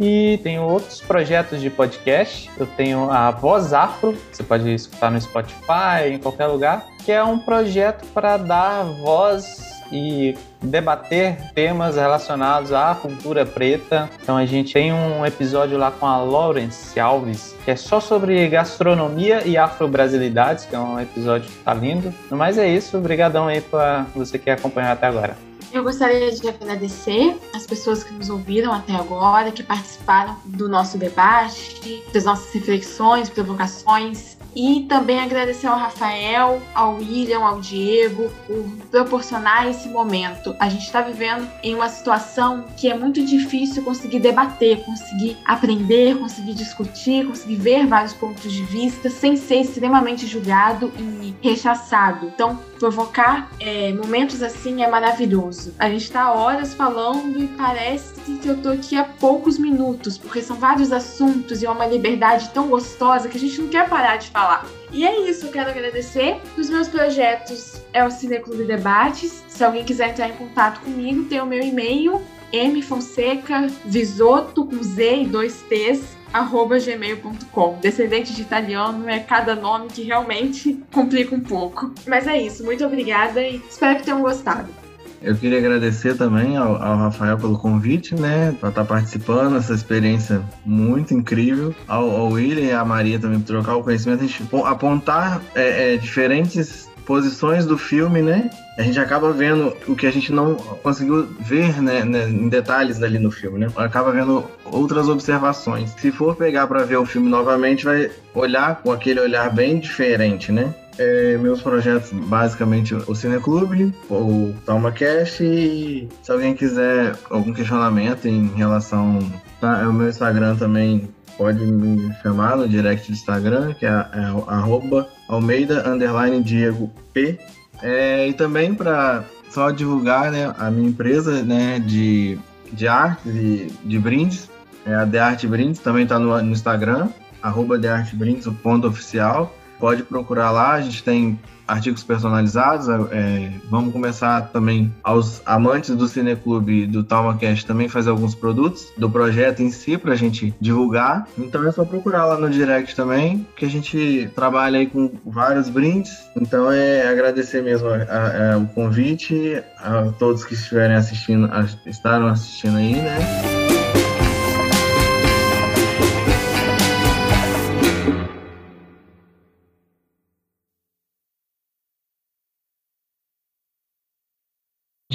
e 0.00 0.40
tenho 0.42 0.62
outros 0.62 1.00
projetos 1.02 1.60
de 1.60 1.68
podcast. 1.68 2.50
Eu 2.56 2.66
tenho 2.66 3.10
a 3.10 3.30
Voz 3.30 3.74
Afro, 3.74 4.16
você 4.32 4.42
pode 4.42 4.72
escutar 4.72 5.10
no 5.10 5.20
Spotify, 5.20 6.08
em 6.12 6.18
qualquer 6.18 6.46
lugar, 6.46 6.69
que 7.04 7.12
é 7.12 7.22
um 7.22 7.38
projeto 7.38 8.06
para 8.12 8.36
dar 8.36 8.84
voz 8.84 9.70
e 9.92 10.36
debater 10.62 11.36
temas 11.52 11.96
relacionados 11.96 12.72
à 12.72 12.94
cultura 12.94 13.44
preta. 13.44 14.08
Então 14.22 14.36
a 14.36 14.46
gente 14.46 14.72
tem 14.72 14.92
um 14.92 15.26
episódio 15.26 15.76
lá 15.76 15.90
com 15.90 16.06
a 16.06 16.18
Lawrence 16.18 16.98
Alves, 16.98 17.56
que 17.64 17.70
é 17.70 17.76
só 17.76 18.00
sobre 18.00 18.46
gastronomia 18.48 19.42
e 19.44 19.56
afro-brasilidades, 19.56 20.64
que 20.64 20.76
é 20.76 20.78
um 20.78 21.00
episódio 21.00 21.50
que 21.50 21.58
tá 21.58 21.74
lindo. 21.74 22.12
Mas 22.30 22.58
é 22.58 22.68
isso, 22.68 22.96
obrigadão 22.96 23.48
aí 23.48 23.60
para 23.60 24.06
você 24.14 24.38
que 24.38 24.50
acompanhou 24.50 24.92
até 24.92 25.06
agora. 25.06 25.49
Eu 25.72 25.84
gostaria 25.84 26.32
de 26.32 26.48
agradecer 26.48 27.38
as 27.54 27.64
pessoas 27.64 28.02
que 28.02 28.12
nos 28.12 28.28
ouviram 28.28 28.72
até 28.72 28.92
agora, 28.92 29.52
que 29.52 29.62
participaram 29.62 30.36
do 30.44 30.68
nosso 30.68 30.98
debate, 30.98 32.02
das 32.12 32.24
nossas 32.24 32.52
reflexões, 32.52 33.30
provocações. 33.30 34.36
E 34.54 34.84
também 34.88 35.20
agradecer 35.20 35.68
ao 35.68 35.78
Rafael, 35.78 36.60
ao 36.74 36.96
William, 36.96 37.44
ao 37.44 37.60
Diego 37.60 38.32
por 38.48 38.64
proporcionar 38.90 39.68
esse 39.68 39.88
momento. 39.88 40.56
A 40.58 40.68
gente 40.68 40.82
está 40.82 41.00
vivendo 41.02 41.48
em 41.62 41.72
uma 41.72 41.88
situação 41.88 42.64
que 42.76 42.90
é 42.90 42.98
muito 42.98 43.24
difícil 43.24 43.84
conseguir 43.84 44.18
debater, 44.18 44.84
conseguir 44.84 45.38
aprender, 45.44 46.18
conseguir 46.18 46.54
discutir, 46.54 47.26
conseguir 47.26 47.54
ver 47.54 47.86
vários 47.86 48.12
pontos 48.12 48.52
de 48.52 48.64
vista 48.64 49.08
sem 49.08 49.36
ser 49.36 49.60
extremamente 49.60 50.26
julgado 50.26 50.92
e 50.98 51.32
rechaçado. 51.40 52.26
Então, 52.26 52.58
provocar 52.80 53.50
é, 53.60 53.92
momentos 53.92 54.42
assim 54.42 54.82
é 54.82 54.88
maravilhoso. 54.88 55.74
A 55.78 55.90
gente 55.90 56.04
está 56.04 56.32
horas 56.32 56.72
falando 56.72 57.38
e 57.38 57.46
parece 57.46 58.18
que 58.38 58.48
eu 58.48 58.56
tô 58.56 58.70
aqui 58.70 58.96
há 58.96 59.04
poucos 59.04 59.58
minutos, 59.58 60.16
porque 60.16 60.40
são 60.40 60.56
vários 60.56 60.90
assuntos 60.90 61.62
e 61.62 61.66
é 61.66 61.70
uma 61.70 61.86
liberdade 61.86 62.48
tão 62.54 62.68
gostosa 62.68 63.28
que 63.28 63.36
a 63.36 63.40
gente 63.40 63.60
não 63.60 63.68
quer 63.68 63.86
parar 63.86 64.16
de 64.16 64.30
falar. 64.30 64.66
E 64.90 65.06
é 65.06 65.28
isso, 65.28 65.46
eu 65.46 65.52
quero 65.52 65.68
agradecer. 65.68 66.40
Os 66.56 66.70
meus 66.70 66.88
projetos 66.88 67.80
é 67.92 68.02
o 68.02 68.10
Cineclube 68.10 68.64
Debates. 68.64 69.44
Se 69.46 69.62
alguém 69.62 69.84
quiser 69.84 70.08
entrar 70.08 70.28
em 70.28 70.32
contato 70.32 70.80
comigo, 70.80 71.24
tem 71.24 71.40
o 71.40 71.46
meu 71.46 71.62
e-mail 71.62 72.20
mfonseca 72.52 73.68
visoto 73.84 74.64
com 74.64 74.82
Z 74.82 75.22
e 75.22 75.26
dois 75.26 75.62
T's 75.68 76.16
gmail.com. 76.32 77.78
Descendente 77.80 78.34
de 78.34 78.42
italiano 78.42 79.08
é 79.08 79.18
cada 79.20 79.54
nome 79.54 79.88
que 79.88 80.02
realmente 80.02 80.82
complica 80.92 81.34
um 81.34 81.40
pouco. 81.40 81.92
Mas 82.06 82.26
é 82.26 82.40
isso, 82.40 82.64
muito 82.64 82.84
obrigada 82.84 83.42
e 83.42 83.56
espero 83.68 83.98
que 83.98 84.04
tenham 84.04 84.20
gostado. 84.20 84.80
Eu 85.22 85.36
queria 85.36 85.58
agradecer 85.58 86.16
também 86.16 86.56
ao, 86.56 86.82
ao 86.82 86.96
Rafael 86.96 87.36
pelo 87.36 87.58
convite, 87.58 88.14
né, 88.14 88.56
para 88.58 88.70
estar 88.70 88.82
tá 88.82 88.84
participando 88.84 89.52
dessa 89.52 89.74
experiência 89.74 90.42
muito 90.64 91.12
incrível. 91.12 91.74
Ao, 91.86 92.10
ao 92.10 92.28
William 92.28 92.64
e 92.64 92.72
à 92.72 92.84
Maria 92.84 93.18
também 93.18 93.38
por 93.38 93.46
trocar 93.46 93.76
o 93.76 93.82
conhecimento, 93.82 94.24
a 94.24 94.26
gente 94.26 94.42
apontar 94.64 95.42
é, 95.54 95.94
é, 95.94 95.96
diferentes 95.98 96.88
posições 97.00 97.66
do 97.66 97.76
filme, 97.76 98.22
né? 98.22 98.50
A 98.78 98.82
gente 98.82 98.98
acaba 98.98 99.32
vendo 99.32 99.76
o 99.86 99.94
que 99.94 100.06
a 100.06 100.10
gente 100.10 100.32
não 100.32 100.54
conseguiu 100.54 101.28
ver, 101.40 101.82
né, 101.82 102.04
né 102.04 102.28
em 102.28 102.48
detalhes 102.48 103.02
ali 103.02 103.18
no 103.18 103.30
filme, 103.30 103.58
né? 103.58 103.68
Acaba 103.76 104.12
vendo 104.12 104.44
outras 104.64 105.08
observações. 105.08 105.90
Se 105.98 106.10
for 106.10 106.36
pegar 106.36 106.66
para 106.66 106.84
ver 106.84 106.96
o 106.96 107.06
filme 107.06 107.28
novamente, 107.28 107.84
vai 107.84 108.10
olhar 108.34 108.80
com 108.82 108.92
aquele 108.92 109.20
olhar 109.20 109.52
bem 109.52 109.78
diferente, 109.78 110.52
né? 110.52 110.74
É, 110.98 111.38
meus 111.38 111.62
projetos, 111.62 112.10
basicamente, 112.12 112.94
o 112.94 113.14
Cineclube, 113.14 113.94
o 114.10 114.54
TalmaCast 114.66 115.42
e 115.42 116.08
se 116.22 116.30
alguém 116.30 116.54
quiser 116.54 117.14
algum 117.30 117.52
questionamento 117.52 118.26
em 118.26 118.48
relação... 118.48 119.18
Tá, 119.60 119.80
é 119.82 119.86
o 119.86 119.92
meu 119.92 120.08
Instagram 120.08 120.56
também 120.56 121.08
pode 121.40 121.64
me 121.64 122.14
chamar 122.22 122.54
no 122.54 122.68
direct 122.68 123.06
do 123.06 123.14
Instagram, 123.14 123.72
que 123.72 123.86
é, 123.86 123.88
é 123.88 125.06
Almeida 125.26 125.88
underline 125.88 126.42
Diego 126.42 126.92
P. 127.14 127.38
É, 127.82 128.28
e 128.28 128.34
também 128.34 128.74
para 128.74 129.24
só 129.48 129.70
divulgar 129.70 130.30
né, 130.30 130.54
a 130.58 130.70
minha 130.70 130.90
empresa 130.90 131.42
né, 131.42 131.78
de, 131.78 132.38
de 132.70 132.86
arte 132.86 133.26
e 133.26 133.72
de 133.82 133.98
brindes, 133.98 134.50
é 134.84 134.94
a 134.94 135.06
The 135.06 135.18
Art 135.18 135.46
Brindes, 135.46 135.78
também 135.80 136.02
está 136.02 136.18
no, 136.18 136.42
no 136.42 136.52
Instagram, 136.52 137.08
arroba 137.42 137.78
The 137.78 138.06
o 138.46 138.52
ponto 138.52 138.86
oficial. 138.86 139.54
Pode 139.80 140.02
procurar 140.02 140.50
lá, 140.50 140.72
a 140.72 140.80
gente 140.80 141.02
tem 141.02 141.38
artigos 141.70 142.02
personalizados. 142.02 142.88
É, 143.10 143.50
vamos 143.70 143.92
começar 143.92 144.48
também 144.52 144.92
aos 145.02 145.40
amantes 145.46 145.94
do 145.94 146.08
Cineclube 146.08 146.86
do 146.86 147.04
TalmaCast 147.04 147.64
também 147.64 147.88
fazer 147.88 148.10
alguns 148.10 148.34
produtos 148.34 148.86
do 148.98 149.08
projeto 149.08 149.60
em 149.60 149.70
si 149.70 149.96
para 149.96 150.12
a 150.12 150.16
gente 150.16 150.54
divulgar. 150.60 151.26
Então 151.38 151.66
é 151.66 151.72
só 151.72 151.84
procurar 151.84 152.26
lá 152.26 152.36
no 152.36 152.50
direct 152.50 152.94
também, 152.94 153.46
que 153.56 153.64
a 153.64 153.70
gente 153.70 154.30
trabalha 154.34 154.80
aí 154.80 154.86
com 154.86 155.12
vários 155.24 155.68
brindes. 155.68 156.12
Então 156.36 156.70
é 156.70 157.08
agradecer 157.08 157.62
mesmo 157.62 157.88
a, 157.88 158.02
a, 158.02 158.54
a, 158.54 158.58
o 158.58 158.66
convite 158.68 159.62
a 159.78 160.12
todos 160.18 160.44
que 160.44 160.54
estiverem 160.54 160.96
assistindo, 160.96 161.48
estaram 161.86 162.26
assistindo 162.26 162.76
aí, 162.76 162.96
né? 162.96 163.18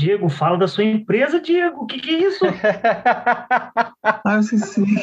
Diego, 0.06 0.30
fala 0.30 0.56
da 0.56 0.68
sua 0.68 0.84
empresa, 0.84 1.42
Diego. 1.42 1.82
O 1.82 1.88
que, 1.88 2.00
que 2.00 2.12
é 2.12 2.28
isso? 2.28 2.46
ah, 4.04 4.44
sim, 4.44 4.60
sim. 4.60 4.86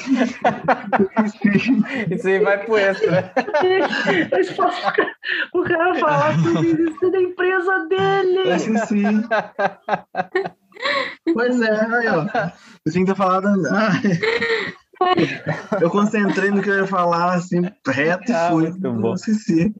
Isso 2.08 2.28
aí 2.28 2.38
vai 2.38 2.64
pro 2.64 2.78
extra. 2.78 3.32
o 5.52 5.62
cara 5.64 5.96
falar 5.96 6.38
sobre 6.38 7.10
da 7.10 7.20
empresa 7.20 7.88
dele. 7.88 8.58
Sim, 8.60 8.78
sim. 8.78 9.28
Pois 11.34 11.60
é, 11.60 11.80
aí, 11.84 12.06
ó. 12.06 12.24
Eu 12.86 12.92
tinha 12.92 13.04
que 13.04 13.10
ter 13.10 13.16
falado. 13.16 13.48
Eu 15.80 15.90
concentrei 15.90 16.52
no 16.52 16.62
que 16.62 16.70
eu 16.70 16.78
ia 16.78 16.86
falar, 16.86 17.34
assim, 17.34 17.62
reto 17.88 18.32
ah, 18.32 18.46
e 18.46 18.50
fui. 18.52 18.70
Muito 18.70 18.92
bom. 18.92 19.14
Esqueci. 19.14 19.74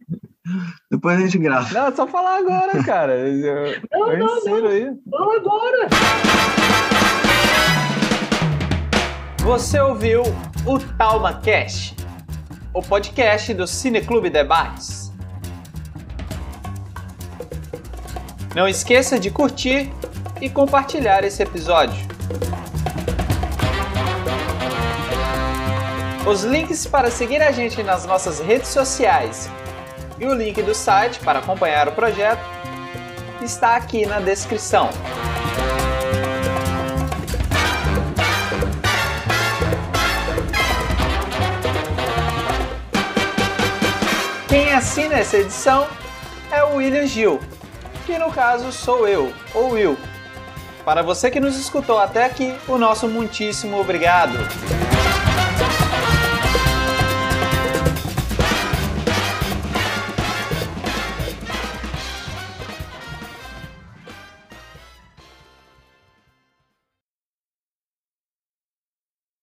Depois 0.91 1.19
a 1.19 1.21
gente 1.21 1.39
grava. 1.39 1.73
Não, 1.73 1.87
é 1.87 1.93
só 1.93 2.07
falar 2.07 2.39
agora, 2.39 2.83
cara. 2.83 3.13
Eu, 3.15 3.81
não, 3.93 4.13
eu 4.13 4.19
não, 4.19 4.45
não. 4.45 4.69
Aí. 4.69 4.91
Não 5.07 5.37
agora. 5.37 5.89
Você 9.39 9.81
ouviu 9.81 10.23
o 10.67 10.79
Talma 10.97 11.41
Cast, 11.41 11.97
o 12.75 12.83
podcast 12.83 13.55
do 13.55 13.67
Cineclube 13.67 14.31
Debates. 14.31 15.13
Não 18.55 18.69
esqueça 18.69 19.19
de 19.19 19.31
curtir 19.31 19.93
e 20.41 20.51
compartilhar 20.51 21.25
esse 21.25 21.43
episódio. 21.43 22.05
Os 26.27 26.45
links 26.45 26.87
para 26.87 27.11
seguir 27.11 27.43
a 27.43 27.51
gente 27.51 27.83
nas 27.83 28.05
nossas 28.07 28.41
redes 28.41 28.69
sociais 28.69 29.49
e 30.23 30.27
o 30.27 30.35
link 30.35 30.63
do 30.63 30.73
site 30.73 31.19
para 31.19 31.41
acompanhar 31.41 31.89
o 31.89 31.93
projeto 31.93 32.41
está 33.43 33.75
aqui 33.75 34.07
na 34.07 34.21
descrição. 34.21 34.89
Quem 44.49 44.73
assina 44.73 45.17
essa 45.17 45.39
edição 45.39 45.89
é 46.53 46.63
o 46.63 46.77
William 46.77 47.07
Gil, 47.07 47.41
que 48.07 48.17
no 48.17 48.31
caso 48.31 48.71
sou 48.71 49.09
eu, 49.09 49.33
ou 49.53 49.71
Will. 49.71 49.99
Para 50.85 51.03
você 51.03 51.33
que 51.33 51.41
nos 51.41 51.59
escutou 51.59 51.99
até 51.99 52.27
aqui, 52.27 52.55
o 52.69 52.79
nosso 52.79 53.09
muitíssimo 53.09 53.81
obrigado. 53.81 54.39